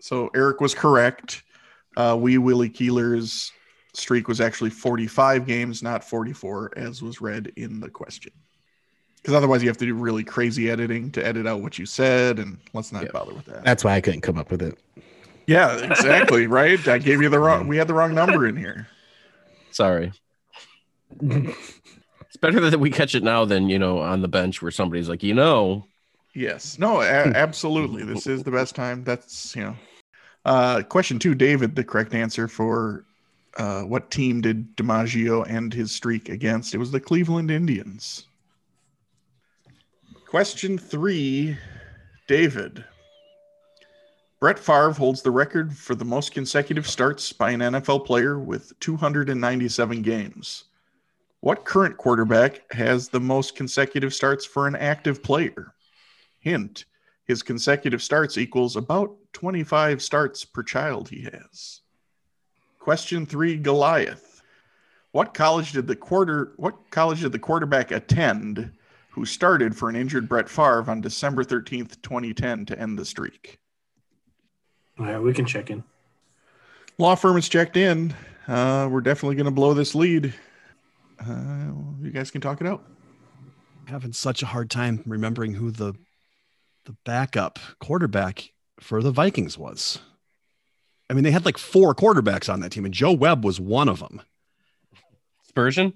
[0.00, 1.42] so Eric was correct.
[1.96, 3.52] Uh, Wee Willie Keeler's
[3.94, 8.32] streak was actually 45 games, not 44, as was read in the question.
[9.16, 12.38] Because otherwise, you have to do really crazy editing to edit out what you said,
[12.40, 13.10] and let's not Yeah.
[13.12, 13.64] bother with that.
[13.64, 14.76] That's why I couldn't come up with it.
[15.46, 16.46] yeah, exactly.
[16.48, 16.86] right.
[16.88, 17.68] I gave you the wrong.
[17.68, 18.88] We had the wrong number in here.
[19.74, 20.12] Sorry.
[21.20, 25.08] it's better that we catch it now than you know on the bench where somebody's
[25.08, 25.86] like, you know,
[26.34, 26.78] Yes.
[26.80, 28.02] No, a- absolutely.
[28.02, 29.04] This is the best time.
[29.04, 29.76] That's, you know.
[30.44, 33.06] Uh, question two, David, the correct answer for
[33.56, 36.74] uh, what team did DiMaggio end his streak against?
[36.74, 38.26] It was the Cleveland Indians.
[40.26, 41.56] Question three,
[42.26, 42.84] David.
[44.44, 48.78] Brett Favre holds the record for the most consecutive starts by an NFL player with
[48.80, 50.64] 297 games.
[51.40, 55.72] What current quarterback has the most consecutive starts for an active player?
[56.40, 56.84] Hint,
[57.24, 61.80] his consecutive starts equals about 25 starts per child he has.
[62.78, 64.42] Question three Goliath.
[65.12, 68.72] What college did the quarter what college did the quarterback attend
[69.08, 73.58] who started for an injured Brett Favre on December 13th, 2010 to end the streak?
[74.98, 75.82] All right, we can check in.
[76.98, 78.14] Law firm is checked in.
[78.46, 80.32] Uh, we're definitely going to blow this lead.
[81.18, 82.84] Uh, you guys can talk it out.
[83.86, 85.94] having such a hard time remembering who the
[86.84, 90.00] the backup quarterback for the Vikings was.
[91.08, 93.88] I mean, they had like four quarterbacks on that team, and Joe Webb was one
[93.88, 94.20] of them.
[95.48, 95.94] Spurgeon.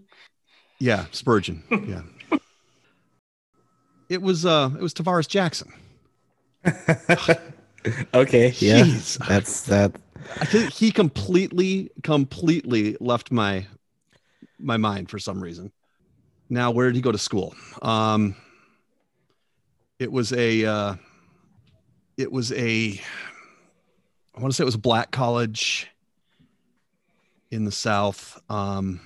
[0.78, 1.62] Yeah, Spurgeon.
[1.70, 2.02] Yeah.
[4.08, 5.72] it was uh it was Tarvaris Jackson.
[8.14, 9.18] okay, yeah, Jeez.
[9.26, 9.92] that's that.
[10.40, 13.66] I think he completely, completely left my
[14.58, 15.72] my mind for some reason.
[16.50, 17.54] Now, where did he go to school?
[17.82, 18.34] Um,
[19.98, 20.94] it was a, uh,
[22.16, 23.00] it was a,
[24.34, 25.88] I want to say it was a black college
[27.50, 28.40] in the South.
[28.48, 29.00] Um,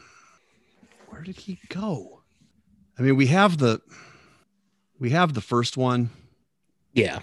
[1.09, 2.23] where did he go?
[2.99, 3.81] I mean, we have the,
[4.99, 6.11] we have the first one.
[6.93, 7.21] Yeah,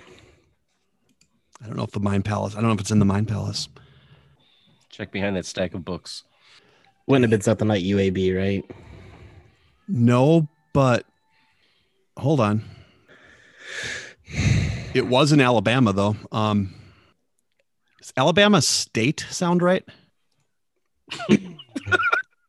[1.62, 2.53] I don't know if the Mind Palace.
[2.53, 3.68] I don't know if it's in the Mind Palace.
[4.89, 6.24] Check behind that stack of books.
[7.07, 8.64] wouldn't have been something like UAB, right?
[9.88, 11.05] No, but
[12.18, 12.64] hold on.
[14.93, 16.16] It was in Alabama though.
[16.32, 16.74] Um
[17.99, 19.84] does Alabama State sound right?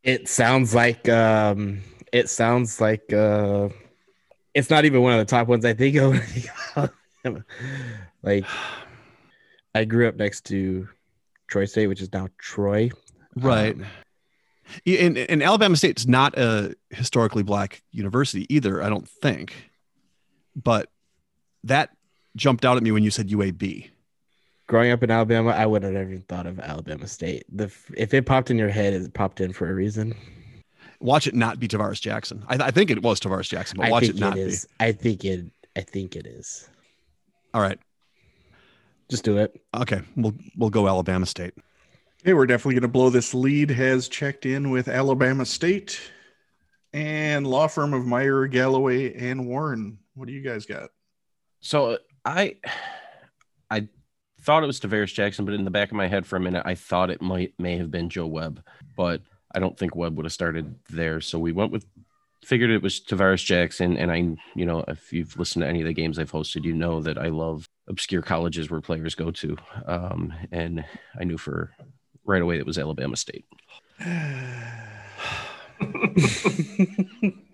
[0.02, 1.82] It sounds like um,
[2.12, 3.68] it sounds like uh,
[4.54, 6.18] it's not even one of the top ones I think of.
[8.22, 8.46] like,
[9.74, 10.88] I grew up next to
[11.48, 12.90] Troy State, which is now Troy.
[13.36, 13.74] Right.
[13.74, 13.86] Um,
[14.86, 19.70] and, and Alabama State's not a historically black university either, I don't think.
[20.56, 20.88] But
[21.64, 21.90] that
[22.36, 23.90] jumped out at me when you said UAB.
[24.66, 27.44] growing up in Alabama, I wouldn't have even thought of Alabama State.
[27.52, 30.14] The if it popped in your head, it popped in for a reason.
[31.00, 32.44] Watch it not be Tarvaris Jackson.
[32.48, 34.68] I, I think it was Tarvaris Jackson, but I watch it not it is.
[34.78, 35.46] I think it.
[35.76, 36.68] I think it is.
[36.68, 37.48] be.
[37.54, 37.78] All right.
[39.10, 39.60] Just do it.
[39.74, 40.02] Okay.
[40.16, 41.54] We'll we'll go Alabama State.
[42.22, 43.70] Hey, we're definitely going to blow this lead.
[43.70, 46.00] Has checked in with Alabama State
[46.92, 49.98] and law firm of Meyer, Galloway, and Warren.
[50.14, 50.90] What do you guys got?
[51.60, 52.56] So I,
[53.70, 53.88] I
[54.40, 56.62] thought it was Tarvaris Jackson, but in the back of my head for a minute,
[56.64, 58.62] I thought it might may have been Joe Webb,
[58.96, 59.22] but
[59.54, 61.20] I don't think Webb would have started there.
[61.20, 61.86] So we went with
[62.44, 63.96] figured it was Tarvaris Jackson.
[63.96, 66.72] And I, you know, if you've listened to any of the games I've hosted, you
[66.74, 69.56] know that I love obscure colleges where players go to.
[69.86, 70.84] Um, and
[71.18, 71.72] I knew for
[72.24, 73.44] right away it was Alabama State.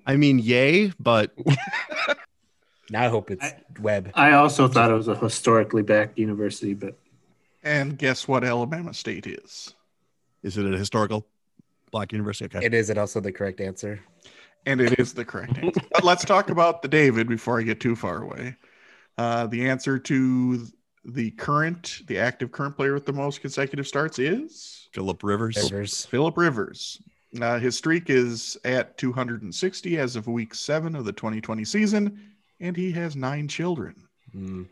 [0.07, 1.33] I mean, yay, but
[2.91, 4.11] Now I hope it's I- Webb.
[4.15, 6.97] I also thought it was a historically backed university, but
[7.65, 9.75] And guess what Alabama State is?
[10.43, 11.27] is it a historical
[11.91, 12.45] black university?
[12.57, 12.65] Okay.
[12.65, 14.01] It is it also the correct answer.
[14.67, 15.81] And it is the correct answer.
[15.93, 18.57] But let's talk about the David before I get too far away.
[19.17, 20.67] Uh, the answer to
[21.05, 25.57] the current, the active current player with the most consecutive starts is Philip Rivers.
[25.57, 26.05] Rivers.
[26.07, 27.01] Philip Rivers.
[27.41, 32.21] Uh, his streak is at 260 as of week seven of the 2020 season,
[32.61, 33.95] and he has nine children.
[34.35, 34.67] Mm.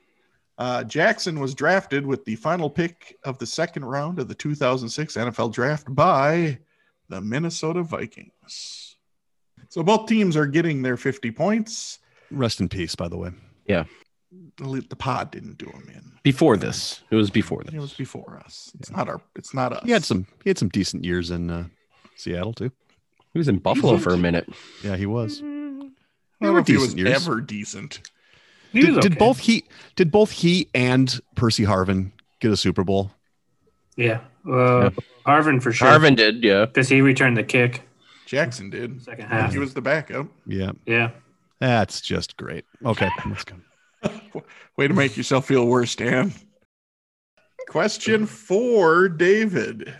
[0.56, 5.16] Uh, Jackson was drafted with the final pick of the second round of the 2006
[5.16, 6.58] NFL draft by
[7.08, 8.93] the Minnesota Vikings.
[9.74, 11.98] So both teams are getting their 50 points.
[12.30, 13.30] Rest in peace, by the way.
[13.66, 16.12] The, the pod didn't do him in.
[16.22, 17.74] Before this, it was before this.
[17.74, 18.70] It was before us.
[18.78, 19.20] It's not our.
[19.34, 19.82] It's not us.
[19.84, 21.64] He had some he had some decent years in uh,
[22.14, 22.70] Seattle too.
[23.32, 24.48] He was in Buffalo for a minute.
[24.84, 25.40] Yeah, he was.
[25.40, 27.26] I They don't were he was decent years.
[27.26, 28.00] ever decent.
[28.72, 29.64] he Did, was did both he
[29.96, 33.10] did both he and Percy Harvin get a Super Bowl?
[33.96, 34.90] Yeah, uh,
[35.26, 35.88] Harvin for sure.
[35.88, 36.64] Harvin did, yeah.
[36.64, 37.82] because he returned the kick
[38.26, 39.02] Jackson did.
[39.02, 39.52] second And half.
[39.52, 40.26] he was the backup.
[40.46, 41.10] Yeah, Yeah,
[41.60, 42.64] that's just great.
[42.84, 43.56] Okay, let's go.
[44.76, 46.32] Way to make yourself feel worse, Dan.
[47.68, 49.94] Question for David.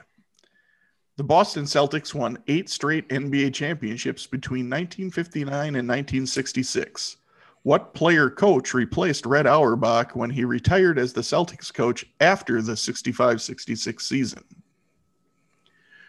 [1.17, 7.17] The Boston Celtics won eight straight NBA championships between 1959 and 1966.
[7.63, 12.77] What player coach replaced Red Auerbach when he retired as the Celtics coach after the
[12.77, 14.43] 65 66 season?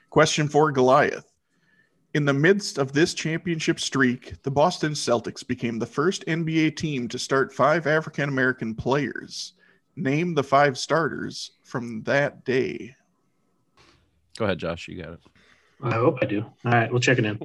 [0.10, 1.32] Question for Goliath.
[2.16, 7.10] In the midst of this championship streak, the Boston Celtics became the first NBA team
[7.10, 9.52] to start five African American players.
[9.98, 12.96] Name the five starters from that day.
[14.38, 14.88] Go ahead, Josh.
[14.88, 15.20] You got it.
[15.84, 16.44] I hope I do.
[16.44, 17.38] All right, we'll check it in.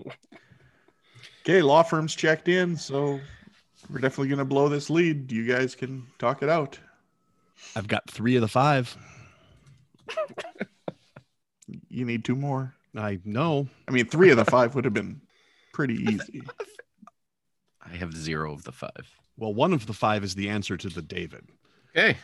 [1.43, 3.19] Okay, law firms checked in, so
[3.91, 5.33] we're definitely going to blow this lead.
[5.33, 6.79] You guys can talk it out.
[7.75, 8.97] I've got three of the five.
[11.89, 12.77] You need two more.
[12.97, 13.69] I know.
[13.89, 15.21] I mean, three of the five would have been
[15.73, 16.43] pretty easy.
[17.85, 19.11] I have zero of the five.
[19.37, 21.47] Well, one of the five is the answer to the David.
[21.97, 22.17] Okay.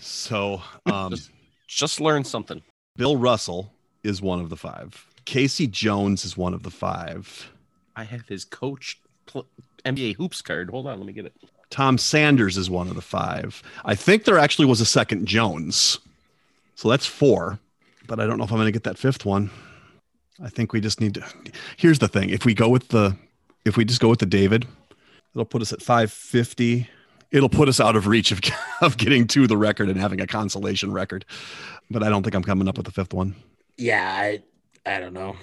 [0.00, 1.30] So, um, Just-
[1.68, 2.62] Just learn something.
[2.96, 3.72] Bill Russell
[4.02, 5.06] is one of the five.
[5.24, 5.66] K.C.
[5.66, 7.50] Jones is one of the five.
[7.96, 9.46] I have his coach pl-
[9.84, 10.70] NBA hoops card.
[10.70, 11.34] Hold on, let me get it.
[11.70, 13.62] Tom Sanders is one of the five.
[13.84, 15.98] I think there actually was a second Jones.
[16.76, 17.58] So that's four,
[18.06, 19.50] but I don't know if I'm going to get that fifth one.
[20.42, 21.24] I think we just need to.
[21.76, 23.16] Here's the thing: if we go with the,
[23.64, 24.66] if we just go with the David,
[25.34, 26.88] it'll put us at 550.
[27.30, 28.40] It'll put us out of reach of
[28.80, 31.24] of getting to the record and having a consolation record.
[31.90, 33.34] But I don't think I'm coming up with the fifth one.
[33.76, 34.42] Yeah, I
[34.86, 35.36] I don't know.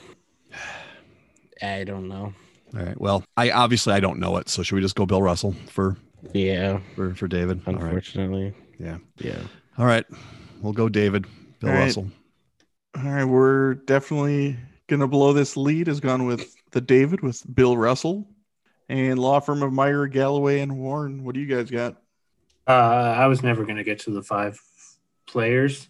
[1.62, 2.34] I don't know.
[2.76, 3.00] All right.
[3.00, 4.50] Well, I obviously I don't know it.
[4.50, 5.98] So should we just go Bill Russell for
[6.34, 7.62] Yeah, for for David?
[7.68, 7.84] All right.
[7.84, 8.54] unfortunately.
[8.80, 8.98] Yeah.
[9.18, 9.40] Yeah.
[9.78, 10.06] All right.
[10.62, 11.26] We'll go David.
[11.60, 11.84] Bill All right.
[11.86, 12.08] Russell.
[12.98, 14.58] All right, we're definitely
[14.92, 15.88] gonna blow this lead.
[15.88, 18.28] Has gone with the David with Bill Russell
[18.92, 21.24] and law firm of Meyer, Galloway, and Warren.
[21.24, 21.96] What do you guys got?
[22.68, 24.62] Uh, I was never going to get to the five
[25.26, 25.88] players.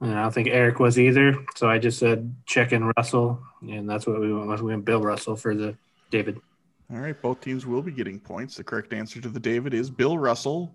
[0.00, 1.34] And I don't think Eric was either.
[1.56, 3.42] So I just said check in Russell.
[3.62, 4.60] And that's what we went with.
[4.60, 5.74] We went Bill Russell for the
[6.10, 6.38] David.
[6.92, 8.56] All right, both teams will be getting points.
[8.56, 10.74] The correct answer to the David is Bill Russell.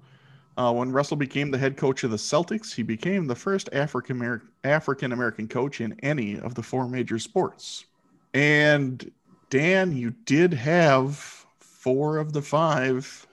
[0.60, 4.18] Uh, when Russell became the head coach of the Celtics, he became the first African
[4.18, 7.86] American African American coach in any of the four major sports.
[8.34, 9.10] And
[9.49, 11.15] Dan, you did have
[11.60, 13.26] four of the five: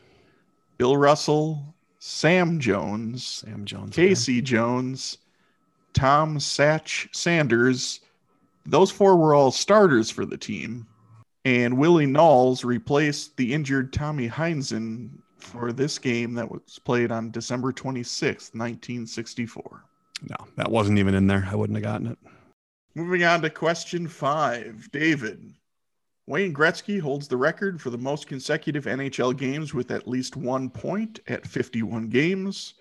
[0.79, 3.97] Bill Russell, Sam Jones, Sam Jones.
[3.97, 4.41] K.C.
[4.41, 5.19] Jones,
[5.95, 7.99] Tom Satch Sanders.
[8.67, 10.87] Those four were all starters for the team.
[11.45, 15.11] And Willie Naulls replaced the injured Tommy Heinsohn
[15.47, 19.85] for this game that was played on December 26th, 1964.
[20.29, 21.49] No, that wasn't even in there.
[21.51, 22.19] I wouldn't have gotten it.
[22.95, 24.89] Moving on to question five.
[24.93, 25.55] David.
[26.27, 30.69] Wayne Gretzky holds the record for the most consecutive NHL games with at least one
[30.69, 32.75] point at 51 games.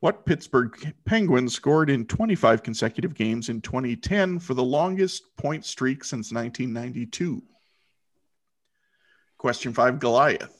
[0.00, 6.04] What Pittsburgh Penguins scored in 25 consecutive games in 2010 for the longest point streak
[6.04, 7.42] since 1992?
[9.36, 10.57] Question five Goliath.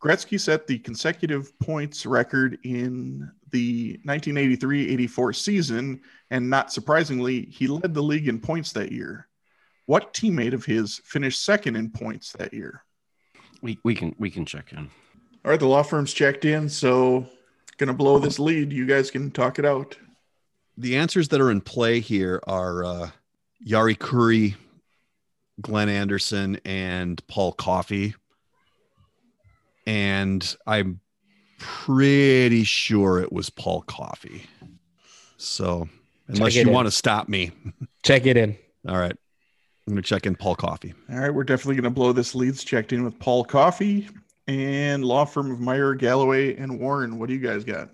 [0.00, 6.00] Gretzky set the consecutive points record in the 1983 84 season,
[6.30, 9.28] and not surprisingly, he led the league in points that year.
[9.86, 12.84] What teammate of his finished second in points that year?
[13.60, 14.90] We we can we can check in.
[15.44, 17.26] All right, the law firm's checked in, so
[17.76, 18.72] gonna blow this lead.
[18.72, 19.98] You guys can talk it out.
[20.78, 23.10] The answers that are in play here are uh,
[23.66, 24.54] Jari Kurri,
[25.60, 28.14] Glenn Anderson, and Paul Coffey.
[29.90, 31.00] And I'm
[31.58, 34.44] pretty sure it was Paul Coffey.
[35.36, 35.88] So,
[36.28, 36.70] unless you in.
[36.70, 37.50] want to stop me,
[38.04, 38.56] Check it in.
[38.86, 40.94] all right, I'm going to check in Paul Coffey.
[41.10, 44.08] All right, we're definitely gonna blow this lead's checked in with Paul Coffey
[44.46, 47.18] and law firm of Meyer, Galloway, and Warren.
[47.18, 47.90] What do you guys got?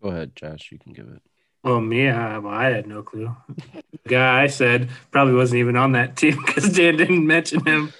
[0.00, 0.68] Go ahead, Josh.
[0.70, 1.22] You can give it.
[1.64, 2.08] Oh, me?
[2.08, 3.34] I, well, I had no clue.
[3.74, 7.92] The guy I said probably wasn't even on that team because Dan didn't mention him.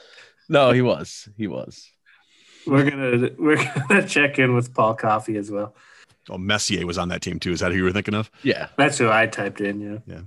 [0.48, 1.28] No, he was.
[1.36, 1.90] He was.
[2.66, 5.74] We're gonna we're gonna check in with Paul Coffey as well.
[6.28, 7.52] Oh, Messier was on that team too.
[7.52, 8.30] Is that who you were thinking of?
[8.42, 8.68] Yeah.
[8.76, 10.02] That's who I typed in.
[10.06, 10.20] Yeah.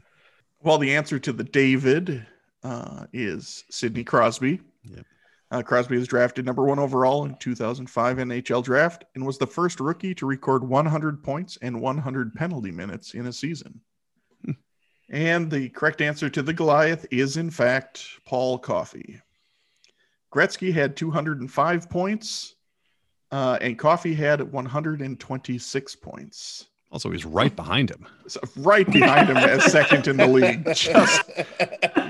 [0.61, 2.26] Well, the answer to the David
[2.64, 4.61] uh, is Sidney Crosby.
[4.84, 5.06] Yep.
[5.52, 9.80] Uh, Crosby was drafted number one overall in 2005 NHL draft and was the first
[9.80, 13.82] rookie to record 100 points and 100 penalty minutes in a season.
[15.10, 19.20] and the correct answer to the Goliath is, in fact, Paul Coffey.
[20.31, 22.56] Gretzky had 205 points,
[23.31, 26.65] uh, and Coffey had 126 points.
[26.91, 28.06] Also, he's right behind him.
[28.30, 31.27] So right behind him as second in the league, just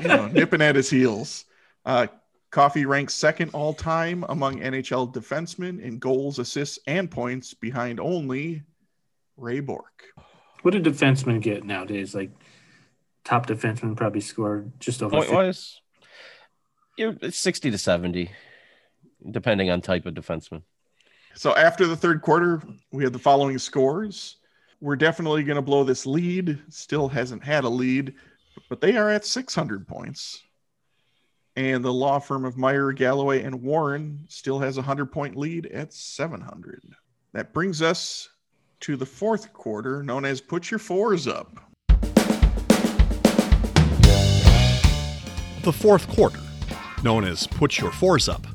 [0.01, 1.45] you know, nipping at his heels.
[1.85, 2.07] Uh,
[2.51, 8.63] Coffey ranks second all time among NHL defensemen in goals, assists, and points, behind only
[9.37, 10.03] Ray Bourque.
[10.61, 12.13] What do defensemen get nowadays?
[12.13, 12.31] Like
[13.23, 15.11] top defensemen probably score just over.
[15.11, 15.35] Point 50.
[15.35, 15.81] wise, you're it's
[17.29, 18.31] 60 to 70,
[19.31, 20.63] depending on type of defenseman.
[21.35, 22.61] So after the third quarter,
[22.91, 24.37] we have the following scores.
[24.81, 26.59] We're definitely going to blow this lead.
[26.69, 28.15] Still hasn't had a lead,
[28.69, 30.43] but they are at 600 points.
[31.55, 35.65] And the law firm of Meyer, Galloway, and Warren still has a 100 point lead
[35.67, 36.81] at 700.
[37.33, 38.29] That brings us
[38.81, 41.59] to the fourth quarter, known as Put Your Fours Up.
[45.63, 46.38] The fourth quarter,
[47.03, 48.45] known as Put Your Fours Up,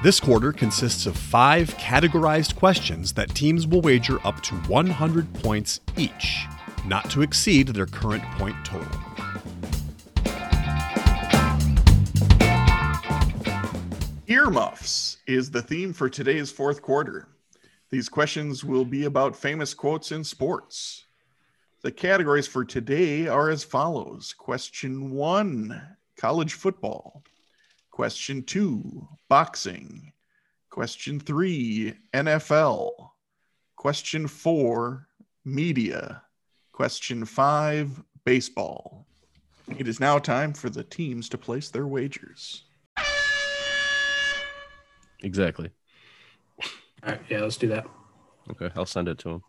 [0.00, 5.80] This quarter consists of five categorized questions that teams will wager up to 100 points
[5.96, 6.46] each,
[6.86, 8.86] not to exceed their current point total.
[14.28, 17.26] Earmuffs is the theme for today's fourth quarter.
[17.90, 21.06] These questions will be about famous quotes in sports.
[21.82, 27.24] The categories for today are as follows Question one college football.
[27.98, 30.12] Question two boxing.
[30.70, 32.92] Question three NFL.
[33.74, 35.08] Question four
[35.44, 36.22] media.
[36.70, 39.04] Question five baseball.
[39.76, 42.62] It is now time for the teams to place their wagers.
[45.24, 45.68] Exactly.
[46.62, 47.84] All right, yeah, let's do that.
[48.48, 49.42] Okay, I'll send it to him,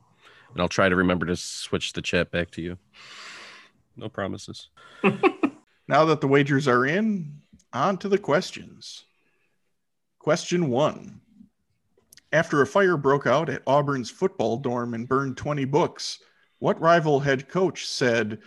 [0.54, 2.80] and I'll try to remember to switch the chat back to you.
[3.96, 4.70] No promises.
[5.90, 7.39] Now that the wagers are in,
[7.74, 9.06] on to the questions.
[10.20, 11.22] Question one
[12.32, 16.20] After a fire broke out at Auburn's football dorm and burned 20 books,
[16.60, 18.40] what rival head coach said,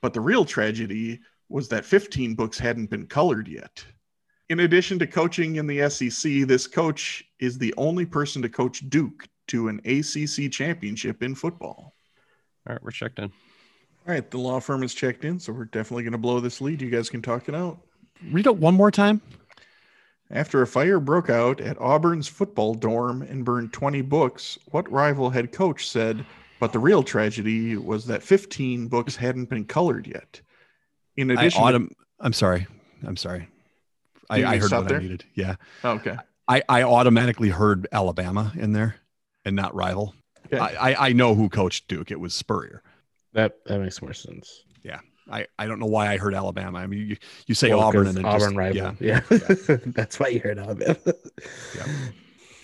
[0.00, 3.84] but the real tragedy was that 15 books hadn't been colored yet?
[4.48, 8.88] In addition to coaching in the SEC, this coach is the only person to coach
[8.88, 11.94] Duke to an ACC championship in football.
[12.66, 13.24] All right, we're checked in.
[13.26, 16.60] All right, the law firm is checked in, so we're definitely going to blow this
[16.60, 16.80] lead.
[16.80, 17.78] You guys can talk it out.
[18.30, 19.20] Read it one more time.
[20.30, 25.30] After a fire broke out at Auburn's football dorm and burned 20 books, what rival
[25.30, 26.24] head coach said,
[26.60, 30.40] but the real tragedy was that 15 books hadn't been colored yet?
[31.16, 31.90] In I addition, to- autumn.
[32.20, 32.66] I'm sorry.
[33.04, 33.48] I'm sorry.
[34.28, 34.98] I, I heard what there?
[34.98, 35.24] I needed.
[35.34, 35.56] Yeah.
[35.82, 36.16] Oh, okay.
[36.46, 38.96] I, I automatically heard Alabama in there
[39.44, 40.14] and not rival.
[40.46, 40.58] Okay.
[40.58, 42.12] I, I, I know who coached Duke.
[42.12, 42.82] It was Spurrier.
[43.32, 44.64] That that makes more sense.
[45.30, 46.78] I, I don't know why I heard Alabama.
[46.78, 47.16] I mean, you,
[47.46, 48.96] you say Well, Auburn 'cause and then Auburn just, rival.
[49.00, 50.96] Yeah, Yeah, that's why you heard Alabama.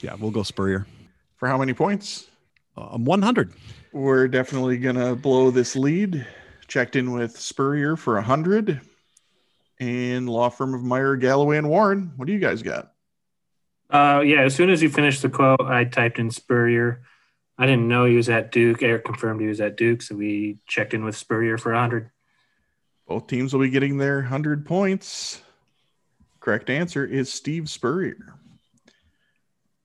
[0.01, 0.87] yeah, we'll go Spurrier.
[1.37, 2.27] For how many points?
[2.77, 3.53] Um, 100.
[3.93, 6.27] We're definitely going to blow this lead.
[6.69, 8.81] Checked in with Spurrier for 100
[9.79, 12.13] and law firm of Meyer, Galloway, and Warren.
[12.17, 12.93] What do you guys got?
[13.89, 17.03] Uh, yeah, as soon as you finished the quote, I typed in Spurrier.
[17.57, 18.83] I didn't know he was at Duke.
[18.83, 22.11] Eric confirmed he was at Duke, so we checked in with Spurrier for 100.
[23.07, 25.43] Both teams will be getting their 100 points.
[26.41, 28.35] Correct answer is Steve Spurrier.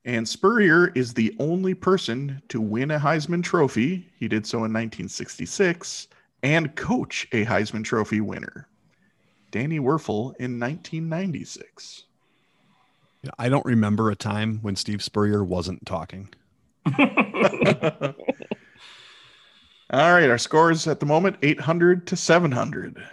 [0.03, 4.09] And Spurrier is the only person to win a Heisman Trophy.
[4.17, 6.07] He did so in 1966
[6.41, 8.67] and coach a Heisman Trophy winner,
[9.51, 12.05] Danny Wuerffel, in 1996.
[13.37, 16.29] I don't remember a time when Steve Spurrier wasn't talking.
[19.91, 23.03] All right, our scores at the moment 800 to 700.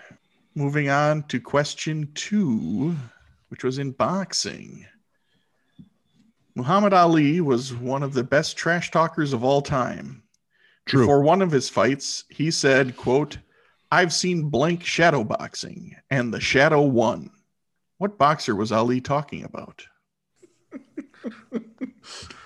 [0.54, 2.94] Moving on to question two,
[3.48, 4.86] which was in boxing.
[6.54, 10.22] Muhammad Ali was one of the best trash talkers of all time.
[10.86, 11.00] True.
[11.00, 13.38] Before one of his fights, he said, quote,
[13.90, 17.30] I've seen blank shadow boxing, and the shadow won.
[17.96, 19.84] What boxer was Ali talking about?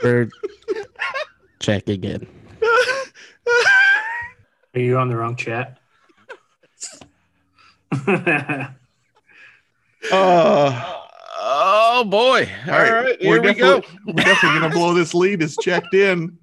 [0.02, 0.30] We're
[1.60, 2.41] checking in.
[4.74, 5.78] Are you on the wrong chat?
[10.10, 10.98] Uh,
[11.44, 12.48] Oh boy!
[12.66, 13.82] All right, here we're we definitely, go.
[14.06, 15.42] We're definitely gonna blow this lead.
[15.42, 16.38] Is checked in.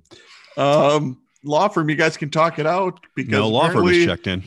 [0.58, 4.06] Um, law firm, you guys can talk it out because No, law firm apparently- is
[4.06, 4.44] checked in.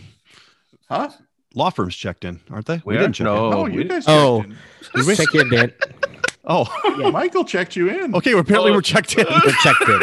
[0.89, 1.11] Huh?
[1.55, 2.81] Law firm's checked in, aren't they?
[2.85, 3.51] We didn't check No.
[3.51, 4.05] No, Oh, you guys.
[4.07, 4.43] Oh.
[4.95, 5.17] checked in.
[5.17, 5.73] Check in, Dan.
[6.45, 8.15] Oh, Michael checked you in.
[8.15, 8.33] okay.
[8.35, 8.75] Well, apparently Oh.
[8.75, 9.27] we're checked in.
[9.27, 10.01] We're checked in.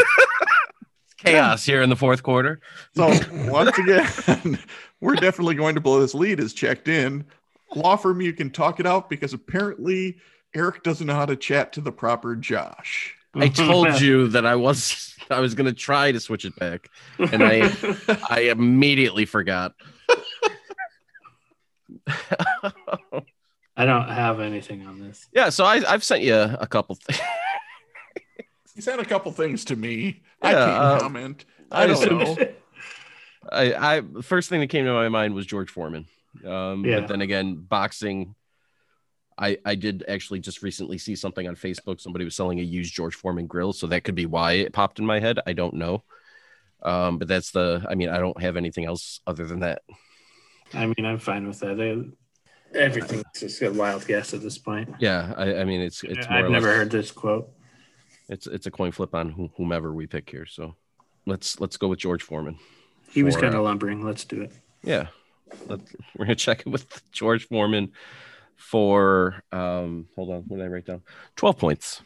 [1.23, 2.61] Chaos here in the fourth quarter.
[2.95, 3.07] So
[3.49, 4.57] once again,
[5.01, 6.39] we're definitely going to blow this lead.
[6.39, 7.25] Is checked in.
[7.75, 10.17] Law firm, you can talk it out because apparently
[10.55, 13.15] Eric doesn't know how to chat to the proper Josh.
[13.35, 16.89] I told you that I was I was gonna try to switch it back,
[17.19, 17.71] and I
[18.29, 19.75] I immediately forgot.
[23.77, 25.27] I don't have anything on this.
[25.31, 27.19] yeah, so I I've sent you a couple things.
[28.80, 30.22] He said a couple things to me.
[30.41, 31.43] I can't uh, comment.
[31.69, 32.38] I I don't know.
[33.51, 36.06] I, I the first thing that came to my mind was George Foreman.
[36.45, 37.01] Um, Yeah.
[37.01, 38.35] But then again, boxing.
[39.38, 41.99] I I did actually just recently see something on Facebook.
[41.99, 44.97] Somebody was selling a used George Foreman grill, so that could be why it popped
[44.97, 45.41] in my head.
[45.45, 46.06] I don't know.
[46.81, 47.85] Um, but that's the.
[47.89, 49.81] I mean, I don't have anything else other than that.
[50.73, 51.76] I mean, I'm fine with that.
[51.76, 54.88] They, everything's just a wild guess at this point.
[54.99, 57.49] Yeah, I, I mean, it's it's more I've never less- heard this quote.
[58.30, 60.45] It's it's a coin flip on who- whomever we pick here.
[60.45, 60.76] So
[61.26, 62.57] let's let's go with George Foreman.
[63.11, 64.06] He was kind uh, of lumbering.
[64.06, 64.51] Let's do it.
[64.84, 65.07] Yeah,
[65.68, 65.81] Let,
[66.18, 67.91] we're gonna check it with George Foreman
[68.56, 70.07] for um.
[70.15, 71.01] Hold on, what did I write down?
[71.35, 72.01] Twelve points.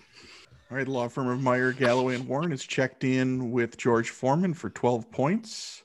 [0.74, 4.10] All right, the law firm of Meyer, Galloway, and Warren has checked in with George
[4.10, 5.84] Foreman for 12 points.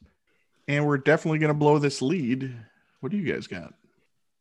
[0.67, 2.57] And we're definitely going to blow this lead.
[3.01, 3.75] What do you guys got?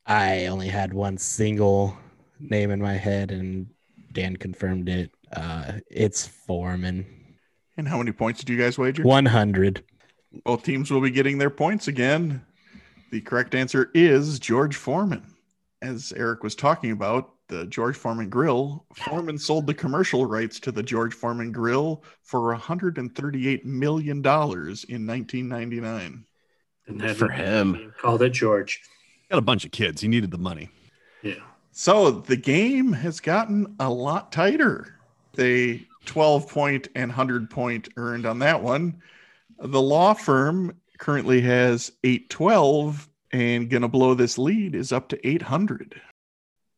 [0.06, 1.98] I only had one single
[2.40, 3.68] name in my head, and
[4.14, 5.11] Dan confirmed it.
[5.36, 7.06] Uh, it's Foreman.
[7.78, 9.04] And how many points did you guys wager?
[9.04, 9.84] 100.
[10.44, 12.44] Both teams will be getting their points again.
[13.12, 15.24] The correct answer is George Foreman.
[15.82, 20.72] As Eric was talking about, the George Foreman Grill, Foreman sold the commercial rights to
[20.72, 26.26] the George Foreman Grill for $138 million in 1999.
[26.88, 27.94] And had For him.
[27.99, 28.82] Called it George.
[29.30, 30.02] Got a bunch of kids.
[30.02, 30.70] He needed the money.
[31.22, 31.36] Yeah.
[31.72, 34.97] So the game has gotten a lot tighter.
[35.38, 39.01] They 12 point and 100 point earned on that one.
[39.59, 45.27] The law firm currently has 812 and going to blow this lead is up to
[45.27, 46.01] 800.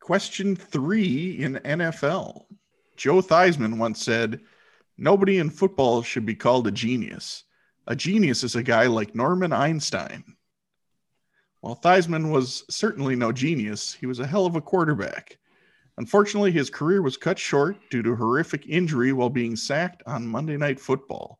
[0.01, 2.45] Question three in NFL.
[2.97, 4.41] Joe Theismann once said,
[4.97, 7.45] Nobody in football should be called a genius.
[7.87, 10.35] A genius is a guy like Norman Einstein.
[11.61, 15.38] While Theismann was certainly no genius, he was a hell of a quarterback.
[15.99, 20.55] Unfortunately, his career was cut short due to horrific injury while being sacked on Monday
[20.55, 21.39] Night Football.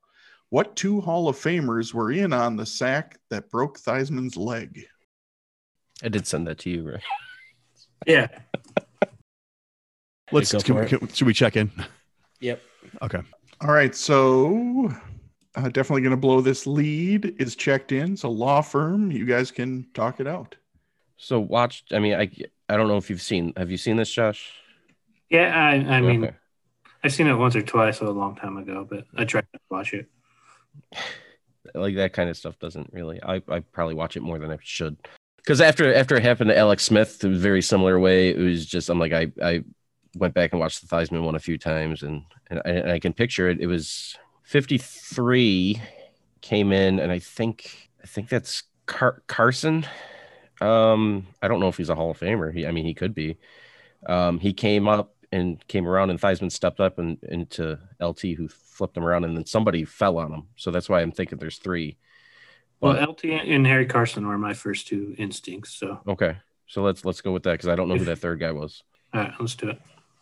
[0.49, 4.85] What two Hall of Famers were in on the sack that broke Theismann's leg?
[6.03, 7.03] I did send that to you, right?
[8.05, 8.27] Yeah.
[10.31, 11.71] Let's go can we- can- should we check in?
[12.41, 12.61] Yep.
[13.01, 13.21] Okay.
[13.61, 14.89] All right, so
[15.55, 18.15] uh, definitely going to blow this lead is checked in.
[18.17, 20.55] So law firm, you guys can talk it out.
[21.17, 21.83] So watch.
[21.91, 22.29] I mean, I
[22.69, 23.53] I don't know if you've seen.
[23.57, 24.51] Have you seen this, Josh?
[25.29, 25.53] Yeah.
[25.53, 26.35] I, I mean, Okay.
[27.03, 29.93] I've seen it once or twice a long time ago, but I tried to watch
[29.93, 30.07] it.
[31.73, 33.21] like that kind of stuff doesn't really.
[33.23, 34.97] I I probably watch it more than I should.
[35.37, 38.29] Because after after it happened to Alex Smith, it a very similar way.
[38.29, 39.63] It was just I'm like I I
[40.15, 42.99] went back and watched the Theismann one a few times, and and I, and I
[42.99, 43.61] can picture it.
[43.61, 45.81] It was 53
[46.41, 49.85] came in, and I think I think that's Car- Carson.
[50.61, 52.53] Um, I don't know if he's a Hall of Famer.
[52.53, 53.37] He, I mean, he could be.
[54.05, 58.47] Um, he came up and came around, and Theismann stepped up and into LT, who
[58.47, 60.43] flipped him around, and then somebody fell on him.
[60.55, 61.97] So that's why I'm thinking there's three.
[62.81, 65.71] Well, LT and Harry Carson were my first two instincts.
[65.71, 66.37] So, Okay,
[66.67, 68.83] so let's let's go with that because I don't know who that third guy was.
[69.13, 69.81] all right, let's do it.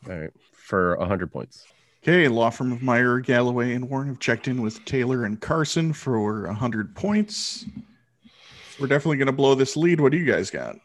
[0.09, 1.65] All right, for hundred points.
[2.03, 5.91] Okay, law firm of Meyer, Galloway, and Warren have checked in with Taylor and Carson
[5.91, 7.65] for 100 points.
[8.79, 9.99] We're definitely going to blow this lead.
[9.99, 10.75] What do you guys got?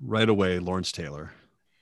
[0.00, 1.32] Right away, Lawrence Taylor.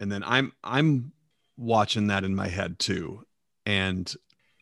[0.00, 1.12] And then I'm I'm
[1.56, 3.24] watching that in my head too.
[3.64, 4.12] And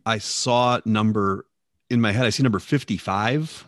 [0.06, 1.46] I saw number
[1.90, 3.66] in my head, I see number 55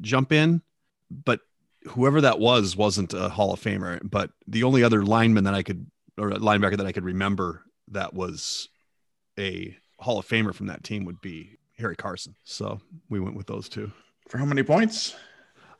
[0.00, 0.62] jump in,
[1.10, 1.40] but
[1.88, 4.00] whoever that was wasn't a Hall of Famer.
[4.02, 5.86] But the only other lineman that I could
[6.18, 8.68] or linebacker that I could remember that was
[9.38, 12.34] a Hall of Famer from that team would be Harry Carson.
[12.44, 13.92] So we went with those two.
[14.28, 15.14] For how many points?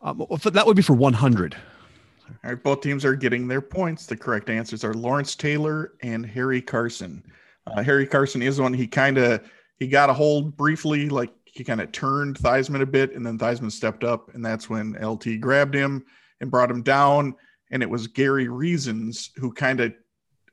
[0.03, 1.55] Um, that would be for 100.
[1.55, 4.07] All right, both teams are getting their points.
[4.07, 7.23] The correct answers are Lawrence Taylor and Harry Carson.
[7.67, 9.49] Uh, Harry Carson is one he kind of
[9.79, 13.39] he got a hold briefly, like he kind of turned Theismann a bit, and then
[13.39, 16.05] Theismann stepped up, and that's when LT grabbed him
[16.41, 17.35] and brought him down.
[17.71, 19.93] And it was Gary Reasons who kind of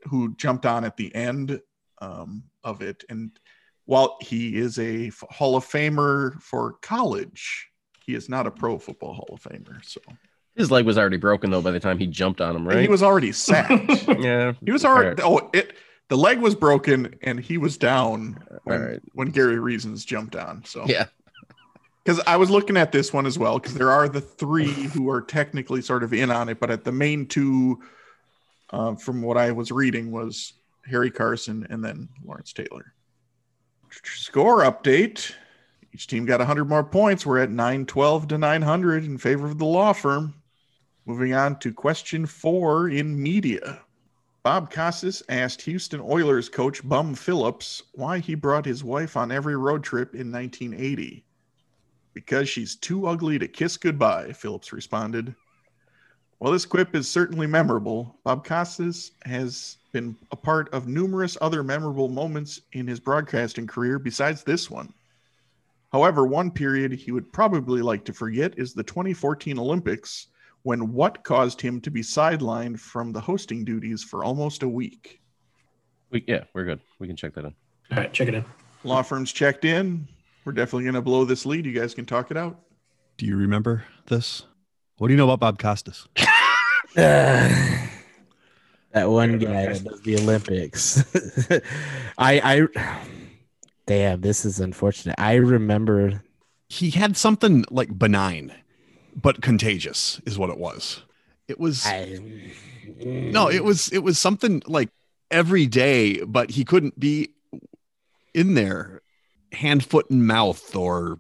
[0.04, 1.60] who jumped on at the end
[2.02, 3.04] um, of it.
[3.10, 3.32] And
[3.86, 7.69] while he is a Hall of Famer for college,
[8.10, 9.86] he is not a Pro Football Hall of Famer.
[9.86, 10.02] So
[10.56, 12.82] His leg was already broken though by the time he jumped on him, and right?
[12.82, 14.08] he was already sacked.
[14.20, 14.54] yeah.
[14.66, 15.10] He was already.
[15.10, 15.20] right.
[15.24, 15.76] Oh, it.
[16.08, 19.02] The leg was broken, and he was down when, Alright.
[19.14, 20.66] when Gary Reasons jumped on.
[20.66, 21.06] So Yeah.
[22.04, 25.08] because I was looking at this one as well, because there are the three who
[25.12, 27.80] are technically sort of in on it, but at the main two,
[28.72, 30.54] uh, from what I was reading, was
[30.88, 32.92] Harry Carson and then Lawrence Taylor.
[34.04, 35.32] Score update.
[35.94, 37.26] Each team got 100 more points.
[37.26, 40.36] We're at 912 to 900 in favor of the law firm.
[41.06, 43.82] Moving on to question four in media.
[44.44, 49.58] Bob Costas asked Houston Oilers coach Bum Phillips why he brought his wife on every
[49.58, 51.26] road trip in 1980.
[52.14, 55.36] Because she's too ugly to kiss goodbye, Phillips responded.
[56.38, 61.64] While this quip is certainly memorable, Bob Costas has been a part of numerous other
[61.64, 64.94] memorable moments in his broadcasting career besides this one.
[65.92, 70.28] However, one period he would probably like to forget is the 2014 Olympics,
[70.64, 75.22] when what caused him to be sidelined from the hosting duties for almost a week.
[76.12, 76.82] We, yeah, we're good.
[77.00, 77.56] We can check that in.
[77.92, 78.46] All right, check it in.
[78.84, 80.08] Law firms checked in.
[80.46, 81.66] We're definitely going to blow this lead.
[81.66, 82.60] You guys can talk it out.
[83.18, 84.44] Do you remember this?
[84.98, 86.08] What do you know about Bob Costas?
[86.96, 87.90] that
[88.94, 91.04] one guy that does the Olympics.
[92.18, 93.08] I, I,
[93.90, 95.16] Damn, this is unfortunate.
[95.18, 96.22] I remember
[96.68, 98.54] He had something like benign,
[99.16, 101.02] but contagious, is what it was.
[101.48, 102.20] It was I
[103.04, 104.90] no, it was it was something like
[105.32, 107.30] every day, but he couldn't be
[108.36, 109.02] in there,
[109.54, 111.20] hand, foot, and mouth, or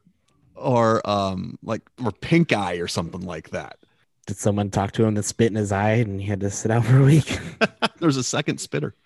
[0.53, 3.79] or um like or pink eye or something like that.
[4.27, 6.69] did someone talk to him that spit in his eye and he had to sit
[6.69, 7.39] out for a week.
[7.97, 8.93] There's a second spitter.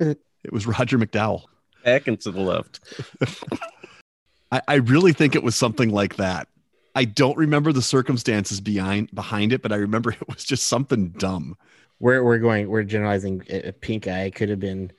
[0.00, 1.44] It was Roger McDowell.
[1.84, 2.80] Back and to the left.
[4.50, 6.48] I, I really think it was something like that.
[6.94, 11.08] I don't remember the circumstances behind behind it, but I remember it was just something
[11.10, 11.56] dumb.
[12.00, 14.92] we're we're going we're generalizing a a pink eye could have been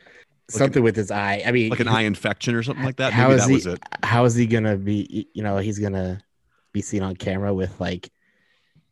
[0.49, 1.41] something with his eye.
[1.45, 3.13] I mean, Like an eye infection or something like that.
[3.13, 3.53] How Maybe is that he?
[3.53, 3.79] was it.
[4.03, 5.27] How is he gonna be?
[5.33, 6.21] You know, he's gonna
[6.73, 8.09] be seen on camera with like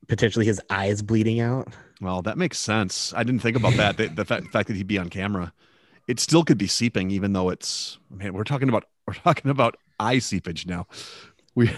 [0.07, 1.67] potentially his eyes bleeding out.
[2.01, 3.13] Well, that makes sense.
[3.15, 3.97] I didn't think about that.
[3.97, 5.53] The, the fact, fact that he'd be on camera,
[6.07, 7.97] it still could be seeping, even though it's.
[8.09, 10.87] Man, we're talking about we're talking about eye seepage now.
[11.55, 11.71] We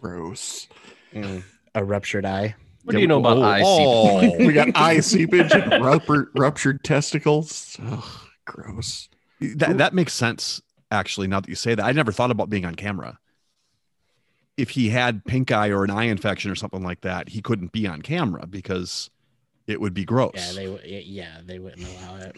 [0.00, 0.68] Gross.
[1.12, 1.42] Mm,
[1.74, 2.54] a ruptured eye.
[2.84, 4.20] What do you know about oh, eye oh.
[4.20, 4.38] seepage?
[4.46, 7.76] We got eye seepage and ruptured, ruptured testicles.
[7.84, 8.04] Ugh,
[8.46, 9.08] gross.
[9.40, 10.62] that that makes sense.
[10.90, 13.18] Actually, now that you say that, I never thought about being on camera.
[14.56, 17.72] If he had pink eye or an eye infection or something like that, he couldn't
[17.72, 19.08] be on camera because
[19.66, 20.32] it would be gross.
[20.34, 22.36] Yeah, they yeah they wouldn't allow it.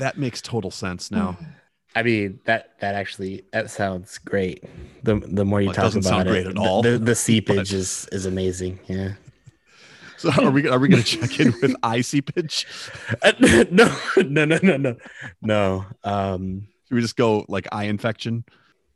[0.00, 1.38] That makes total sense now.
[1.96, 4.64] I mean that that actually that sounds great.
[5.02, 6.82] The the more you Well, it talk doesn't about sound it, great at the- all,
[6.82, 8.78] The, the seepage but- is is amazing.
[8.86, 9.14] Yeah.
[10.16, 12.66] So are we are we going to check in with eye seepage?
[13.40, 14.96] no, no, no, no, no,
[15.40, 15.84] no.
[16.04, 18.44] Um, Should we just go like eye infection?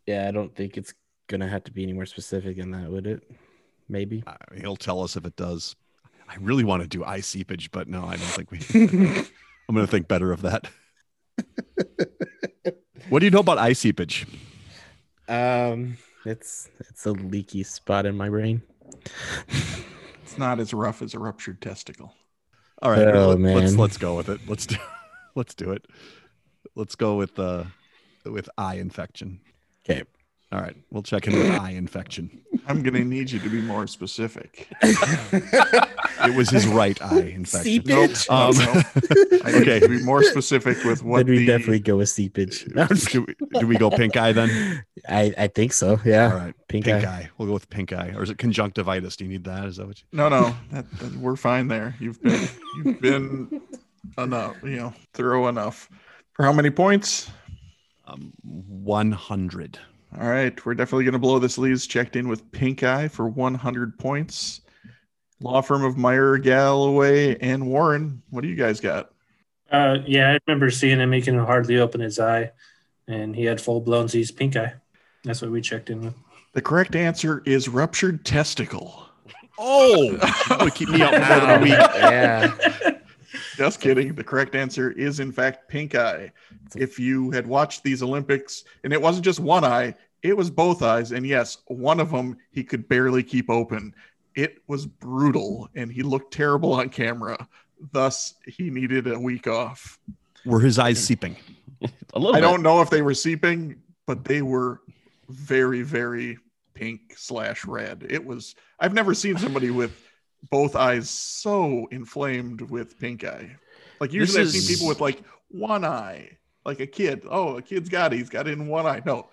[0.06, 0.92] yeah, I don't think it's
[1.28, 3.22] gonna have to be any more specific than that, would it?
[3.88, 4.22] Maybe.
[4.26, 5.74] Uh, he'll tell us if it does.
[6.28, 8.58] I really want to do eye seepage, but no, I don't think we.
[9.66, 10.68] I'm going to think better of that.
[13.08, 14.26] What do you know about eye seepage?
[15.28, 18.62] Um, it's it's a leaky spot in my brain.
[20.22, 22.14] It's not as rough as a ruptured testicle.
[22.82, 24.40] All right, Oh, let, let's let's go with it.
[24.48, 24.76] Let's do
[25.34, 25.86] let's do it.
[26.74, 27.64] Let's go with uh
[28.24, 29.40] with eye infection.
[29.88, 30.02] Okay.
[30.52, 32.42] All right, we'll check in with eye infection.
[32.66, 34.68] I'm going to need you to be more specific.
[36.26, 37.62] It was his right eye infection.
[37.84, 38.28] Seepage.
[38.30, 38.82] Um, No,
[39.44, 39.80] I okay.
[39.80, 42.66] to be more specific with what then we the definitely go with seepage.
[42.74, 44.84] No, I'm just- do, we, do we go pink eye then?
[45.06, 46.00] I I think so.
[46.04, 46.30] Yeah.
[46.32, 47.08] All right, Pink, pink, eye.
[47.10, 47.30] eye.
[47.36, 49.16] We'll go with pink eye, or is it conjunctivitis?
[49.16, 49.66] Do you need that?
[49.66, 50.06] Is that what you?
[50.12, 51.94] No, no, that, that- we're fine there.
[52.00, 52.48] You've been
[52.84, 53.60] you've been
[54.16, 55.90] enough, you know, thorough enough.
[56.32, 57.28] For how many points?
[58.06, 59.78] Um, one hundred.
[60.18, 61.58] All right, we're definitely going to blow this.
[61.58, 64.60] Lee's checked in with Pink Eye for 100 points.
[65.40, 68.22] Law firm of Meyer, Galloway, and Warren.
[68.30, 69.10] What do you guys got?
[69.70, 71.10] Uh, yeah, I remember seeing him.
[71.10, 72.52] He can hardly open his eye,
[73.08, 74.74] and he had full blown Z's pink eye.
[75.24, 76.14] That's what we checked in with.
[76.52, 79.08] The correct answer is ruptured testicle.
[79.58, 80.12] Oh,
[80.48, 81.72] that would keep me out for more than a week.
[81.72, 82.90] Yeah.
[83.56, 84.14] Just kidding.
[84.14, 86.32] The correct answer is, in fact, pink eye.
[86.76, 90.82] If you had watched these Olympics, and it wasn't just one eye, it was both
[90.82, 91.12] eyes.
[91.12, 93.94] And yes, one of them he could barely keep open.
[94.34, 97.48] It was brutal, and he looked terrible on camera.
[97.92, 99.98] Thus, he needed a week off.
[100.44, 101.36] Were his eyes seeping?
[102.14, 102.46] A little I bit.
[102.46, 103.76] don't know if they were seeping,
[104.06, 104.80] but they were
[105.28, 106.38] very, very
[106.74, 108.06] pink slash red.
[108.08, 110.03] It was, I've never seen somebody with
[110.50, 113.56] both eyes so inflamed with pink eye.
[114.00, 117.22] Like usually I've seen people with like one eye, like a kid.
[117.28, 118.16] Oh, a kid's got it.
[118.16, 119.02] He's got it in one eye.
[119.04, 119.28] No,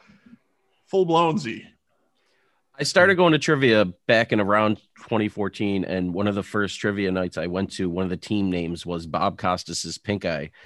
[0.87, 1.65] full blown Z.
[2.81, 7.11] I started going to trivia back in around 2014, and one of the first trivia
[7.11, 10.49] nights I went to, one of the team names was Bob Costas's Pink Eye.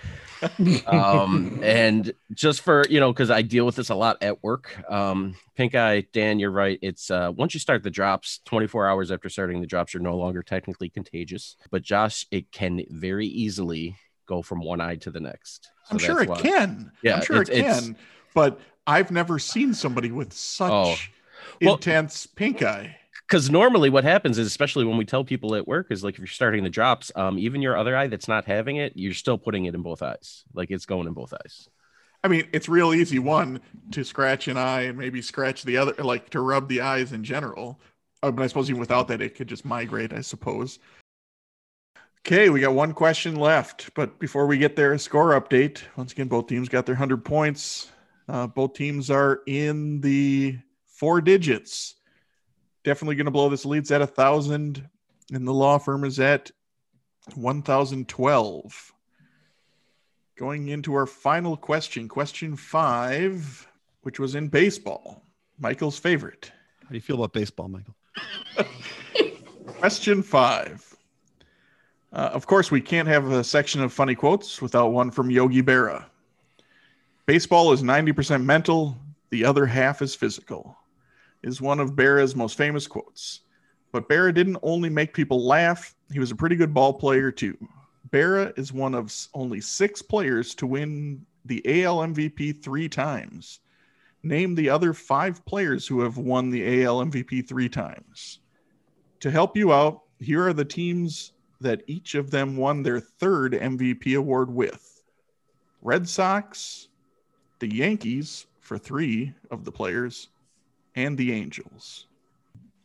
[0.87, 4.77] Um, and just for you know, because I deal with this a lot at work.
[4.89, 6.77] Um, Pink Eye, Dan, you're right.
[6.81, 10.15] It's uh, once you start the drops, 24 hours after starting the drops, you're no
[10.15, 11.57] longer technically contagious.
[11.71, 15.69] But Josh, it can very easily go from one eye to the next.
[15.85, 16.91] So I'm sure it why- can.
[17.01, 17.97] Yeah, I'm sure it it's- can.
[18.33, 20.95] But I've never seen somebody with such Oh.
[21.61, 22.97] Well- intense pink eye.
[23.27, 26.19] because normally what happens is especially when we tell people at work is like if
[26.19, 29.37] you're starting the drops um even your other eye that's not having it you're still
[29.37, 31.67] putting it in both eyes like it's going in both eyes
[32.23, 33.61] I mean, it's real easy one
[33.91, 37.23] to scratch an eye and maybe scratch the other, like to rub the eyes in
[37.23, 37.79] general.
[38.23, 40.11] Uh, but I suppose even without that, it could just migrate.
[40.11, 40.79] I suppose.
[42.25, 45.83] Okay, we got one question left, but before we get there, a score update.
[45.95, 47.91] Once again, both teams got their hundred points.
[48.27, 50.57] Uh, both teams are in the
[50.95, 51.95] four digits.
[52.83, 53.65] Definitely going to blow this.
[53.65, 54.87] Leads at a thousand,
[55.31, 56.51] and the law firm is at
[57.35, 58.93] one thousand twelve.
[60.37, 63.67] Going into our final question, question five
[64.05, 65.23] which was in baseball.
[65.57, 66.51] Michael's favorite.
[66.83, 67.95] How do you feel about baseball, Michael?
[69.79, 70.95] Question five.
[72.13, 75.63] Uh, of course, we can't have a section of funny quotes without one from Yogi
[75.63, 76.05] Berra.
[77.25, 78.95] Baseball is 90% mental,
[79.31, 80.77] the other half is physical,
[81.45, 83.41] is one of Berra's most famous quotes.
[83.91, 87.57] But Berra didn't only make people laugh, he was a pretty good ball player too.
[88.09, 93.59] Berra is one of only six players to win the AL MVP three times.
[94.23, 98.39] Name the other five players who have won the AL MVP three times.
[99.19, 103.53] To help you out, here are the teams that each of them won their third
[103.53, 105.03] MVP award with
[105.81, 106.87] Red Sox,
[107.59, 110.29] the Yankees for three of the players,
[110.95, 112.07] and the Angels.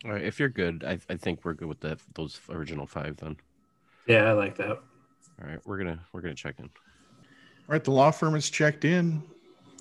[0.04, 3.16] All right, if you're good, I, I think we're good with the, those original five
[3.18, 3.36] then.
[4.06, 4.70] Yeah, I like that.
[5.42, 6.64] All right, we're gonna we're gonna check in.
[6.64, 6.70] All
[7.68, 9.22] right, the law firm is checked in.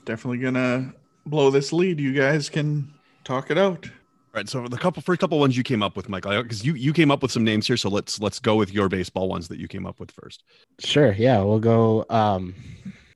[0.06, 0.93] Definitely gonna
[1.26, 1.99] blow this lead.
[1.99, 2.93] You guys can
[3.23, 3.85] talk it out.
[3.88, 6.73] All right, so the couple first couple ones you came up with, Michael, because you
[6.76, 7.77] you came up with some names here.
[7.77, 10.43] So let's let's go with your baseball ones that you came up with first.
[10.80, 11.14] Sure.
[11.14, 12.06] Yeah, we'll go.
[12.10, 12.53] Um,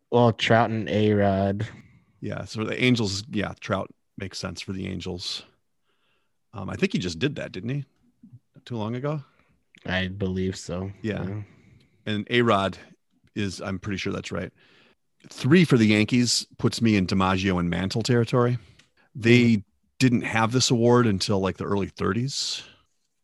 [0.09, 1.67] well, Trout and A Rod.
[2.21, 5.43] Yeah, so the Angels, yeah, Trout makes sense for the Angels.
[6.53, 7.85] Um, I think he just did that, didn't he?
[8.55, 9.23] Not too long ago.
[9.85, 10.91] I believe so.
[11.01, 11.25] Yeah.
[12.05, 12.77] And A Rod
[13.35, 14.51] is, I'm pretty sure that's right.
[15.29, 18.57] Three for the Yankees puts me in DiMaggio and Mantle territory.
[19.15, 19.63] They
[19.99, 22.61] didn't have this award until like the early 30s.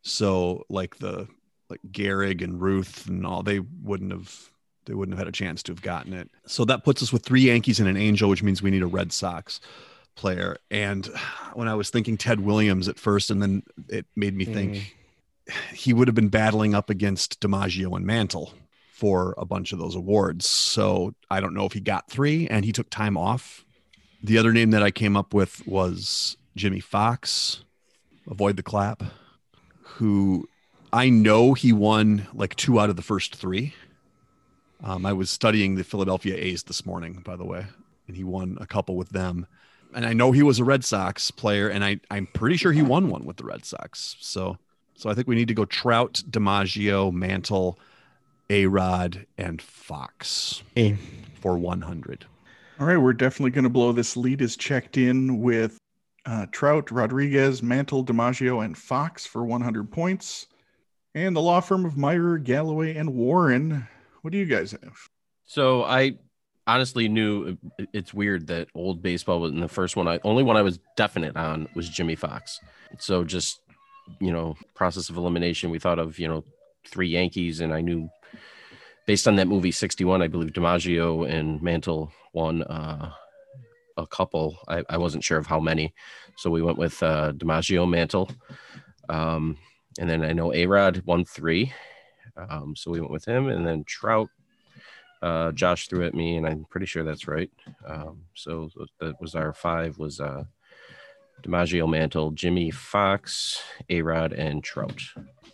[0.01, 1.27] So like the
[1.69, 4.49] like Gehrig and Ruth and all, they wouldn't have
[4.85, 6.29] they wouldn't have had a chance to have gotten it.
[6.47, 8.87] So that puts us with three Yankees and an Angel, which means we need a
[8.87, 9.59] Red Sox
[10.19, 10.57] player.
[10.69, 11.07] And
[11.53, 14.95] when I was thinking Ted Williams at first, and then it made me think
[15.73, 18.53] he would have been battling up against DiMaggio and Mantle
[18.91, 20.45] for a bunch of those awards.
[20.45, 23.63] So I don't know if he got three and he took time off.
[24.21, 27.63] The other name that I came up with was Jimmie Foxx,
[28.29, 29.01] avoid the clap,
[29.81, 30.49] who
[30.91, 33.73] I know he won like two out of the first three.
[34.83, 37.67] Um, I was studying the Philadelphia A's this morning, by the way,
[38.07, 39.47] and he won a couple with them.
[39.93, 42.81] And I know he was a Red Sox player, and I, I'm pretty sure he
[42.81, 44.15] won one with the Red Sox.
[44.19, 44.57] So,
[44.95, 47.79] so I think we need to go Trout, DiMaggio, Mantle,
[48.49, 50.97] A Rod, and Foxx Hey,
[51.41, 52.25] for 100.
[52.79, 54.41] All right, we're definitely going to blow this lead.
[54.41, 55.77] Is checked in with
[56.25, 60.47] uh, Trout, Rodriguez, Mantle, DiMaggio, and Foxx for 100 points,
[61.15, 63.87] and the law firm of Meyer, Galloway, and Warren.
[64.21, 65.09] What do you guys have?
[65.45, 66.17] So I
[66.73, 67.57] honestly knew
[67.93, 70.07] it's weird that old baseball was in the first one.
[70.07, 72.59] I only one I was definite on was Jimmie Foxx.
[72.97, 73.61] So just
[74.19, 76.43] you know, process of elimination, we thought of you know
[76.87, 78.09] three Yankees, and I knew
[79.05, 83.11] based on that movie '61, I believe DiMaggio and Mantle won uh,
[83.97, 84.57] a couple.
[84.67, 85.93] I, I wasn't sure of how many,
[86.37, 88.31] so we went with uh, DiMaggio, Mantle,
[89.09, 89.57] um,
[89.99, 91.73] and then I know A Rod won three.
[92.37, 94.29] Um, so we went with him, and then Trout
[95.21, 97.51] uh, Josh threw at me, and I'm pretty sure that's right.
[97.85, 98.69] Um, so
[98.99, 100.43] that was our five was uh,
[101.43, 105.01] DiMaggio, Mantle, Jimmie Foxx, A Rod, and Trout.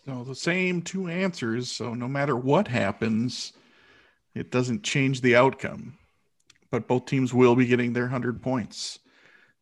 [0.05, 1.71] So the same two answers.
[1.71, 3.53] So no matter what happens,
[4.33, 5.97] it doesn't change the outcome.
[6.71, 8.99] But both teams will be getting their 100 points.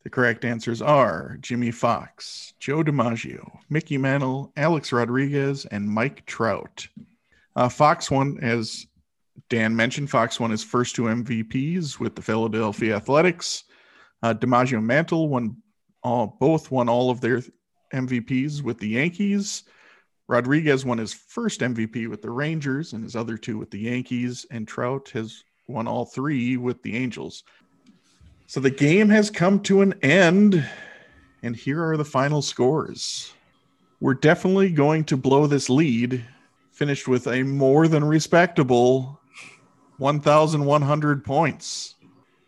[0.03, 6.87] The correct answers are Jimmie Foxx, Joe DiMaggio, Mickey Mantle, Alex Rodriguez, and Mike Trout.
[7.55, 8.85] Uh, Foxx won, as
[9.49, 13.63] Dan mentioned, Foxx won his first two MVPs with the Philadelphia Athletics.
[14.21, 15.57] Uh, DiMaggio Mantle won
[16.03, 17.41] all, both won all of their
[17.93, 19.63] MVPs with the Yankees.
[20.27, 24.45] Rodriguez won his first MVP with the Rangers and his other two with the Yankees,
[24.51, 27.43] and Trout has won all three with the Angels.
[28.47, 30.67] So the game has come to an end,
[31.41, 33.33] and here are the final scores.
[33.99, 36.23] We're definitely going to blow this lead,
[36.71, 39.19] finished with a more than respectable
[39.97, 41.95] 1,100 points.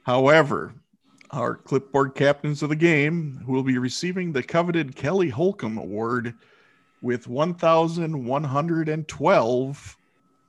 [0.03, 0.73] However,
[1.31, 6.33] our clipboard captains of the game, who will be receiving the coveted Kelly Holcomb Award
[7.01, 9.97] with 1,112,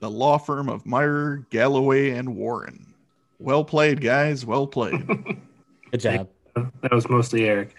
[0.00, 2.94] the law firm of Meyer, Galloway, and Warren.
[3.38, 4.46] Well played, guys.
[4.46, 5.06] Well played.
[5.90, 6.28] good job.
[6.54, 7.74] That was mostly Eric.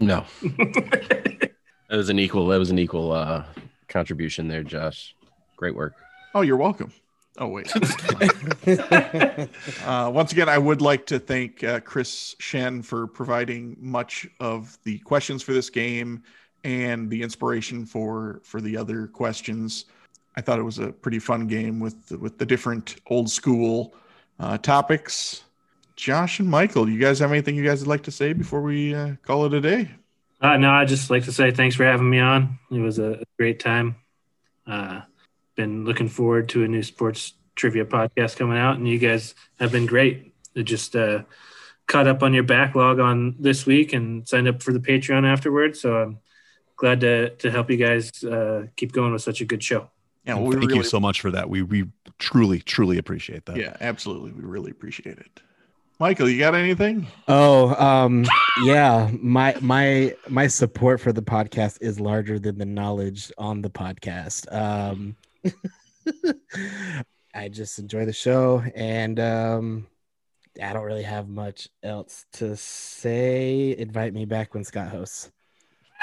[0.00, 1.50] No, that
[1.90, 2.46] was an equal.
[2.48, 3.44] That was an equal uh,
[3.88, 5.14] contribution there, Josh.
[5.56, 5.94] Great work.
[6.34, 6.92] oh, you're welcome.
[7.40, 7.72] Oh, wait.
[9.86, 14.76] uh, once again, I would like to thank uh, Chris Shen for providing much of
[14.82, 16.24] the questions for this game
[16.64, 19.84] and the inspiration for for the other questions.
[20.36, 23.94] I thought it was a pretty fun game with with the different old school
[24.40, 25.44] uh, topics.
[25.94, 28.94] Josh and Michael, you guys have anything you guys would like to say before we
[28.94, 29.90] uh, call it a day?
[30.40, 32.58] Uh, no, I'd just like to say thanks for having me on.
[32.70, 33.96] It was a great time.
[35.58, 39.72] Been looking forward to a new sports trivia podcast coming out, and you guys have
[39.72, 40.32] been great.
[40.54, 41.24] It just uh,
[41.88, 45.80] caught up on your backlog on this week and signed up for the Patreon afterwards.
[45.80, 46.18] So I'm
[46.76, 49.90] glad to to help you guys uh, keep going with such a good show.
[50.24, 51.50] Yeah, Well, we Thank really, you so much for that.
[51.50, 51.86] We we
[52.18, 53.56] truly truly appreciate that.
[53.56, 54.30] Yeah, absolutely.
[54.30, 55.40] We really appreciate it.
[55.98, 57.08] Michael, you got anything?
[57.26, 58.24] Oh, um,
[58.62, 59.10] yeah.
[59.20, 64.46] My my my support for the podcast is larger than the knowledge on the podcast.
[64.54, 65.16] Um,
[67.34, 69.86] I just enjoy the show, and um,
[70.62, 73.76] I don't really have much else to say.
[73.78, 75.30] Invite me back when Scott hosts.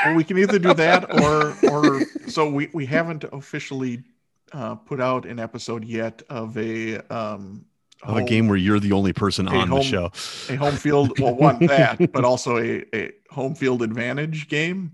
[0.03, 4.03] Well, we can either do that or or so we we haven't officially
[4.51, 7.65] uh, put out an episode yet of a um
[8.03, 10.11] Of a home- game where you're the only person Hey, on the show.
[10.49, 14.91] a home field well one that but also a, a home field advantage game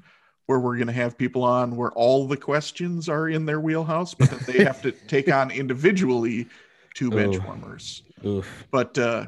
[0.47, 4.13] where we're going to have people on where all the questions are in their wheelhouse
[4.13, 6.47] but that they have to take on individually
[6.93, 8.68] two bench warmers Oof.
[8.72, 9.27] but uh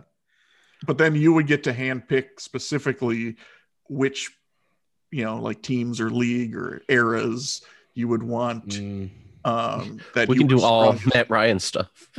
[0.85, 3.35] but then you would get to handpick specifically
[3.89, 4.31] which
[5.11, 7.61] you know like teams or league or eras
[7.93, 9.09] you would want Mm.
[9.45, 12.09] um that We you can do all strong- Matt Ryan stuff.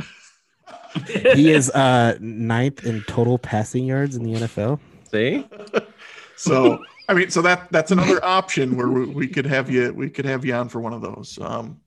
[1.34, 4.78] He is uh ninth in total passing yards in the NFL.
[5.10, 5.46] See?
[6.36, 10.08] so i mean so that that's another option where we, we could have you we
[10.08, 11.80] could have you on for one of those um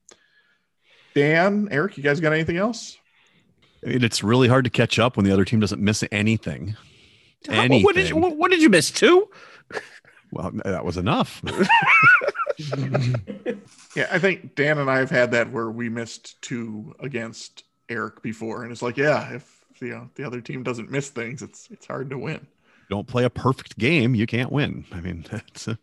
[1.14, 2.96] dan eric you guys got anything else
[3.84, 6.76] I mean, it's really hard to catch up when the other team doesn't miss anything.
[7.46, 8.90] What, what did you, what, what did you miss?
[8.90, 9.28] Two?
[10.32, 11.40] Well, that was enough.
[13.94, 18.20] yeah i think dan and i have had that where we missed two against eric
[18.20, 21.68] before and it's like yeah if you know the other team doesn't miss things it's
[21.70, 22.44] it's hard to win
[22.90, 24.84] don't play a perfect game, you can't win.
[24.92, 25.78] I mean, that's a,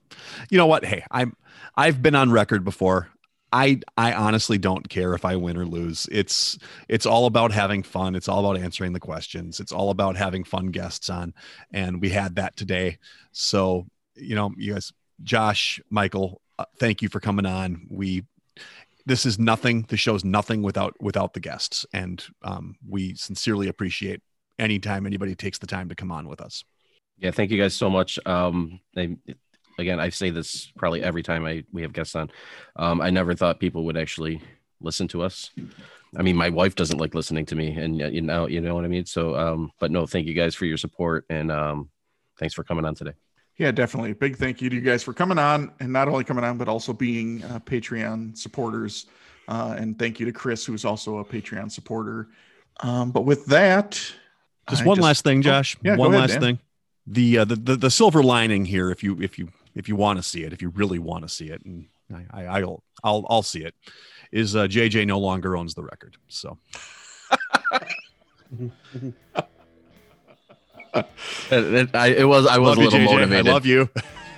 [0.49, 0.86] you know what?
[0.86, 1.36] Hey, I'm
[1.76, 3.10] I've been on record before.
[3.52, 6.07] I I honestly don't care if I win or lose.
[6.11, 6.57] It's
[6.90, 8.15] it's all about having fun.
[8.15, 9.60] It's all about answering the questions.
[9.60, 11.34] It's all about having fun guests on,
[11.72, 12.98] and we had that today.
[13.32, 14.91] So you know, you guys,
[15.23, 17.88] Josh, Michael, uh, thank you for coming on.
[17.90, 18.23] We
[19.06, 19.86] this is nothing.
[19.88, 24.22] The show's nothing without without the guests, and um, we sincerely appreciate
[24.57, 26.64] anytime anybody takes the time to come on with us.
[27.18, 28.20] Yeah, thank you guys so much.
[28.26, 29.16] Um, I,
[29.80, 32.30] again, I say this probably every time I we have guests on.
[32.76, 34.42] Um, I never thought people would actually
[34.82, 35.52] listen to us.
[36.18, 38.86] I mean, my wife doesn't like listening to me, and you know, you know what
[38.86, 39.06] I mean.
[39.06, 41.90] So, um, but no, thank you guys for your support, and um,
[42.40, 43.14] thanks for coming on today.
[43.58, 44.14] Yeah, definitely.
[44.14, 46.68] Big thank you to you guys for coming on and not only coming on, but
[46.68, 49.06] also being uh, Patreon supporters.
[49.48, 52.28] Uh, and thank you to Chris, who's also a Patreon supporter.
[52.82, 53.92] Um, but with that,
[54.70, 55.78] Just I one last thing, Josh.
[55.84, 56.42] yeah, go one ahead, last Dan.
[56.42, 56.60] thing.
[57.07, 60.18] The, uh, the the the silver lining here, if you if you if you want
[60.18, 61.86] to see it, if you really want to see it, and
[62.32, 63.76] I, I I'll I'll I'll see it,
[64.32, 66.18] is uh, JJ no longer owns the record.
[66.27, 66.57] So
[70.94, 71.03] It,
[71.52, 73.06] it- I, it was I was love a you, little JJ.
[73.14, 73.48] motivated.
[73.48, 73.90] I love you.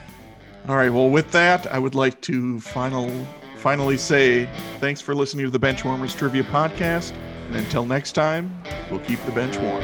[0.67, 0.89] All right.
[0.89, 3.09] Well, with that, I would like to final
[3.57, 4.49] finally say
[4.79, 7.13] thanks for listening to the Benchwarmers Trivia Podcast.
[7.47, 8.61] And until next time,
[8.91, 9.83] we'll keep the bench warm.